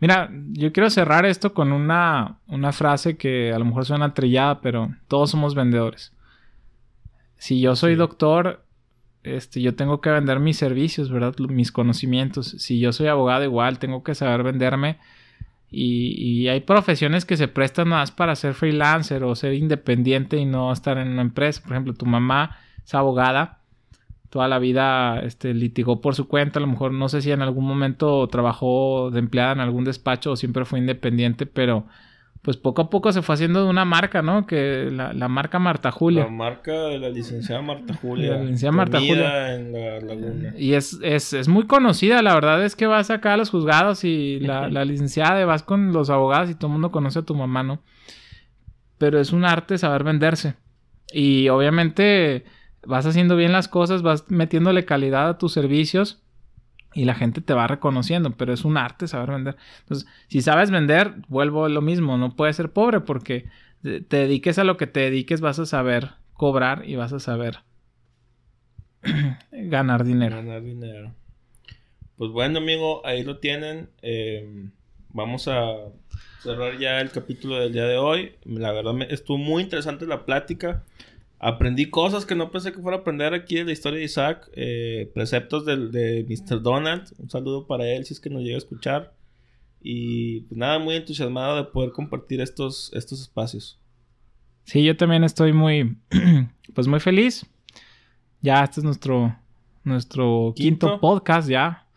Mira, 0.00 0.30
yo 0.52 0.72
quiero 0.72 0.90
cerrar 0.90 1.26
esto 1.26 1.54
con 1.54 1.72
una, 1.72 2.38
una 2.46 2.72
frase 2.72 3.16
que 3.16 3.52
a 3.52 3.58
lo 3.58 3.64
mejor 3.64 3.84
suena 3.84 4.14
trillada, 4.14 4.60
pero 4.60 4.94
todos 5.08 5.30
somos 5.30 5.54
vendedores. 5.54 6.12
Si 7.36 7.60
yo 7.60 7.74
soy 7.76 7.94
doctor, 7.94 8.64
este, 9.22 9.62
yo 9.62 9.74
tengo 9.74 10.00
que 10.00 10.10
vender 10.10 10.40
mis 10.40 10.56
servicios, 10.56 11.10
¿verdad? 11.10 11.34
Mis 11.38 11.72
conocimientos. 11.72 12.56
Si 12.58 12.80
yo 12.80 12.92
soy 12.92 13.06
abogado 13.06 13.44
igual, 13.44 13.78
tengo 13.78 14.02
que 14.02 14.14
saber 14.14 14.42
venderme. 14.42 14.98
Y, 15.74 16.48
hay 16.48 16.60
profesiones 16.60 17.24
que 17.24 17.38
se 17.38 17.48
prestan 17.48 17.88
más 17.88 18.10
para 18.10 18.36
ser 18.36 18.52
freelancer 18.52 19.24
o 19.24 19.34
ser 19.34 19.54
independiente 19.54 20.36
y 20.36 20.44
no 20.44 20.70
estar 20.70 20.98
en 20.98 21.08
una 21.08 21.22
empresa. 21.22 21.62
Por 21.62 21.72
ejemplo, 21.72 21.94
tu 21.94 22.04
mamá 22.04 22.58
es 22.84 22.94
abogada. 22.94 23.61
Toda 24.32 24.48
la 24.48 24.58
vida 24.58 25.20
este, 25.20 25.52
litigó 25.52 26.00
por 26.00 26.14
su 26.14 26.26
cuenta. 26.26 26.58
A 26.58 26.62
lo 26.62 26.66
mejor 26.66 26.90
no 26.90 27.10
sé 27.10 27.20
si 27.20 27.30
en 27.30 27.42
algún 27.42 27.66
momento 27.66 28.26
trabajó 28.28 29.10
de 29.10 29.18
empleada 29.18 29.52
en 29.52 29.60
algún 29.60 29.84
despacho 29.84 30.30
o 30.32 30.36
siempre 30.36 30.64
fue 30.64 30.78
independiente, 30.78 31.44
pero 31.44 31.84
pues 32.40 32.56
poco 32.56 32.80
a 32.80 32.88
poco 32.88 33.12
se 33.12 33.20
fue 33.20 33.34
haciendo 33.34 33.62
de 33.62 33.68
una 33.68 33.84
marca, 33.84 34.22
¿no? 34.22 34.46
Que 34.46 34.88
la, 34.90 35.12
la 35.12 35.28
marca 35.28 35.58
Marta 35.58 35.90
Julia. 35.90 36.24
La 36.24 36.30
marca 36.30 36.72
de 36.72 36.98
la 36.98 37.10
licenciada 37.10 37.60
Marta 37.60 37.92
Julia. 37.92 38.30
La 38.30 38.40
licenciada 38.40 38.72
Marta 38.74 39.00
Julia. 39.00 39.54
En 39.54 39.70
la 39.70 40.00
laguna. 40.00 40.54
Y 40.56 40.72
es, 40.72 40.98
es, 41.02 41.34
es, 41.34 41.48
muy 41.48 41.66
conocida, 41.66 42.22
la 42.22 42.32
verdad 42.32 42.64
es 42.64 42.74
que 42.74 42.86
vas 42.86 43.10
acá 43.10 43.34
a 43.34 43.36
los 43.36 43.50
juzgados 43.50 44.02
y 44.02 44.40
la, 44.40 44.70
la 44.70 44.86
licenciada 44.86 45.44
vas 45.44 45.62
con 45.62 45.92
los 45.92 46.08
abogados 46.08 46.48
y 46.48 46.54
todo 46.54 46.68
el 46.68 46.72
mundo 46.72 46.90
conoce 46.90 47.18
a 47.18 47.22
tu 47.22 47.34
mamá, 47.34 47.62
¿no? 47.64 47.82
Pero 48.96 49.20
es 49.20 49.34
un 49.34 49.44
arte 49.44 49.76
saber 49.76 50.04
venderse. 50.04 50.54
Y 51.12 51.50
obviamente 51.50 52.46
vas 52.86 53.06
haciendo 53.06 53.36
bien 53.36 53.52
las 53.52 53.68
cosas, 53.68 54.02
vas 54.02 54.30
metiéndole 54.30 54.84
calidad 54.84 55.28
a 55.28 55.38
tus 55.38 55.52
servicios 55.52 56.22
y 56.94 57.04
la 57.04 57.14
gente 57.14 57.40
te 57.40 57.54
va 57.54 57.66
reconociendo, 57.66 58.32
pero 58.36 58.52
es 58.52 58.64
un 58.64 58.76
arte 58.76 59.08
saber 59.08 59.30
vender. 59.30 59.56
Entonces, 59.80 60.08
si 60.28 60.42
sabes 60.42 60.70
vender, 60.70 61.14
vuelvo 61.28 61.64
a 61.64 61.68
lo 61.68 61.80
mismo, 61.80 62.18
no 62.18 62.36
puedes 62.36 62.56
ser 62.56 62.72
pobre 62.72 63.00
porque 63.00 63.48
te 63.82 64.16
dediques 64.16 64.58
a 64.58 64.64
lo 64.64 64.76
que 64.76 64.86
te 64.86 65.00
dediques, 65.00 65.40
vas 65.40 65.58
a 65.58 65.66
saber 65.66 66.12
cobrar 66.34 66.88
y 66.88 66.96
vas 66.96 67.12
a 67.12 67.20
saber 67.20 67.58
ganar 69.52 70.04
dinero. 70.04 70.36
Ganar 70.36 70.62
dinero. 70.62 71.14
Pues 72.16 72.30
bueno, 72.30 72.58
amigo, 72.58 73.04
ahí 73.04 73.24
lo 73.24 73.38
tienen. 73.38 73.88
Eh, 74.02 74.68
vamos 75.08 75.48
a 75.48 75.74
cerrar 76.40 76.78
ya 76.78 77.00
el 77.00 77.10
capítulo 77.10 77.56
del 77.56 77.72
día 77.72 77.84
de 77.84 77.96
hoy. 77.96 78.34
La 78.44 78.72
verdad, 78.72 78.92
me, 78.92 79.06
estuvo 79.06 79.38
muy 79.38 79.62
interesante 79.62 80.06
la 80.06 80.24
plática. 80.24 80.84
Aprendí 81.44 81.90
cosas 81.90 82.24
que 82.24 82.36
no 82.36 82.52
pensé 82.52 82.70
que 82.70 82.80
fuera 82.80 82.98
a 82.98 83.00
aprender 83.00 83.34
aquí 83.34 83.58
en 83.58 83.66
la 83.66 83.72
historia 83.72 83.98
de 83.98 84.04
Isaac. 84.04 84.48
Eh, 84.54 85.10
preceptos 85.12 85.66
del, 85.66 85.90
de 85.90 86.24
Mr. 86.28 86.62
Donald. 86.62 87.12
Un 87.18 87.30
saludo 87.30 87.66
para 87.66 87.84
él 87.84 88.04
si 88.04 88.14
es 88.14 88.20
que 88.20 88.30
nos 88.30 88.42
llega 88.42 88.54
a 88.54 88.58
escuchar. 88.58 89.12
Y 89.80 90.42
pues 90.42 90.56
nada, 90.56 90.78
muy 90.78 90.94
entusiasmado 90.94 91.56
de 91.56 91.64
poder 91.64 91.90
compartir 91.90 92.40
estos, 92.40 92.92
estos 92.94 93.20
espacios. 93.20 93.80
Sí, 94.66 94.84
yo 94.84 94.96
también 94.96 95.24
estoy 95.24 95.52
muy, 95.52 95.96
pues 96.74 96.86
muy 96.86 97.00
feliz. 97.00 97.44
Ya 98.40 98.62
este 98.62 98.78
es 98.78 98.84
nuestro, 98.84 99.36
nuestro 99.82 100.52
quinto 100.54 101.00
podcast 101.00 101.48
ya. 101.48 101.88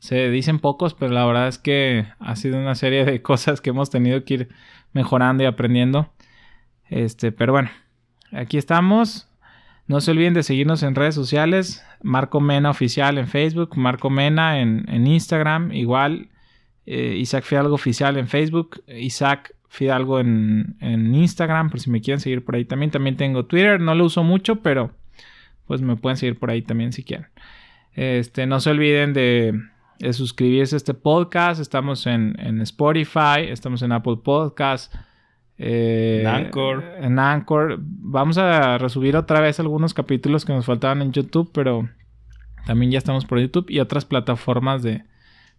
Se 0.00 0.28
dicen 0.28 0.58
pocos, 0.58 0.92
pero 0.92 1.12
la 1.12 1.24
verdad 1.24 1.48
es 1.48 1.56
que 1.56 2.08
ha 2.18 2.36
sido 2.36 2.58
una 2.58 2.74
serie 2.74 3.06
de 3.06 3.22
cosas 3.22 3.62
que 3.62 3.70
hemos 3.70 3.88
tenido 3.88 4.22
que 4.26 4.34
ir 4.34 4.48
mejorando 4.92 5.44
y 5.44 5.46
aprendiendo. 5.46 6.12
Este, 6.90 7.32
pero 7.32 7.52
bueno, 7.52 7.70
aquí 8.32 8.58
estamos. 8.58 9.28
No 9.86 10.00
se 10.00 10.10
olviden 10.10 10.34
de 10.34 10.42
seguirnos 10.42 10.82
en 10.82 10.94
redes 10.94 11.14
sociales. 11.14 11.84
Marco 12.02 12.40
Mena 12.40 12.70
Oficial 12.70 13.18
en 13.18 13.28
Facebook, 13.28 13.76
Marco 13.76 14.10
Mena 14.10 14.60
en, 14.60 15.06
Instagram, 15.06 15.72
igual. 15.72 16.28
Eh, 16.86 17.16
Isaac 17.18 17.44
Fidalgo 17.44 17.74
Oficial 17.74 18.16
en 18.16 18.26
Facebook, 18.26 18.82
Isaac 18.88 19.54
Fidalgo 19.68 20.18
en, 20.18 20.76
Instagram, 20.80 21.70
por 21.70 21.80
si 21.80 21.90
me 21.90 22.00
quieren 22.00 22.20
seguir 22.20 22.44
por 22.44 22.56
ahí 22.56 22.64
también. 22.64 22.90
También 22.90 23.16
tengo 23.16 23.44
Twitter, 23.44 23.80
no 23.80 23.94
lo 23.94 24.04
uso 24.04 24.24
mucho, 24.24 24.56
pero 24.56 24.92
pues 25.66 25.80
me 25.80 25.96
pueden 25.96 26.16
seguir 26.16 26.38
por 26.38 26.50
ahí 26.50 26.62
también 26.62 26.92
si 26.92 27.04
quieren. 27.04 27.28
Este, 27.94 28.46
no 28.46 28.60
se 28.60 28.70
olviden 28.70 29.12
de, 29.12 29.60
de 29.98 30.12
suscribirse 30.12 30.76
a 30.76 30.78
este 30.78 30.94
podcast. 30.94 31.60
Estamos 31.60 32.06
en, 32.06 32.36
en 32.38 32.60
Spotify, 32.62 33.42
estamos 33.48 33.82
en 33.82 33.92
Apple 33.92 34.16
Podcasts 34.22 34.96
eh, 35.58 36.18
en 36.20 36.26
Anchor. 36.26 36.84
En 36.98 37.18
Anchor. 37.18 37.78
Vamos 37.80 38.38
a 38.38 38.78
resubir 38.78 39.16
otra 39.16 39.40
vez 39.40 39.60
algunos 39.60 39.94
capítulos 39.94 40.44
que 40.44 40.52
nos 40.52 40.66
faltaban 40.66 41.02
en 41.02 41.12
YouTube, 41.12 41.50
pero 41.52 41.88
también 42.66 42.92
ya 42.92 42.98
estamos 42.98 43.24
por 43.24 43.40
YouTube 43.40 43.70
y 43.70 43.80
otras 43.80 44.04
plataformas 44.04 44.82
de, 44.82 45.04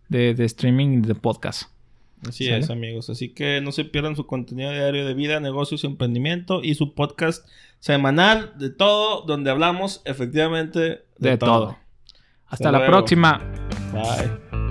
de, 0.09 0.33
de 0.33 0.45
streaming 0.45 1.01
de 1.01 1.15
podcast. 1.15 1.73
Así 2.27 2.49
es, 2.49 2.69
amigos. 2.69 3.09
Así 3.09 3.29
que 3.29 3.61
no 3.61 3.71
se 3.71 3.85
pierdan 3.85 4.15
su 4.15 4.25
contenido 4.25 4.71
diario 4.71 5.05
de 5.05 5.13
vida, 5.13 5.39
negocios 5.39 5.83
y 5.83 5.87
emprendimiento 5.87 6.61
y 6.63 6.75
su 6.75 6.93
podcast 6.93 7.47
semanal 7.79 8.53
de 8.57 8.69
todo, 8.69 9.23
donde 9.25 9.51
hablamos 9.51 10.01
efectivamente 10.05 11.03
de, 11.17 11.37
todo. 11.37 11.77
Hasta, 12.47 12.71
la 12.71 12.85
próxima. 12.85 13.41
Bye. 13.91 14.62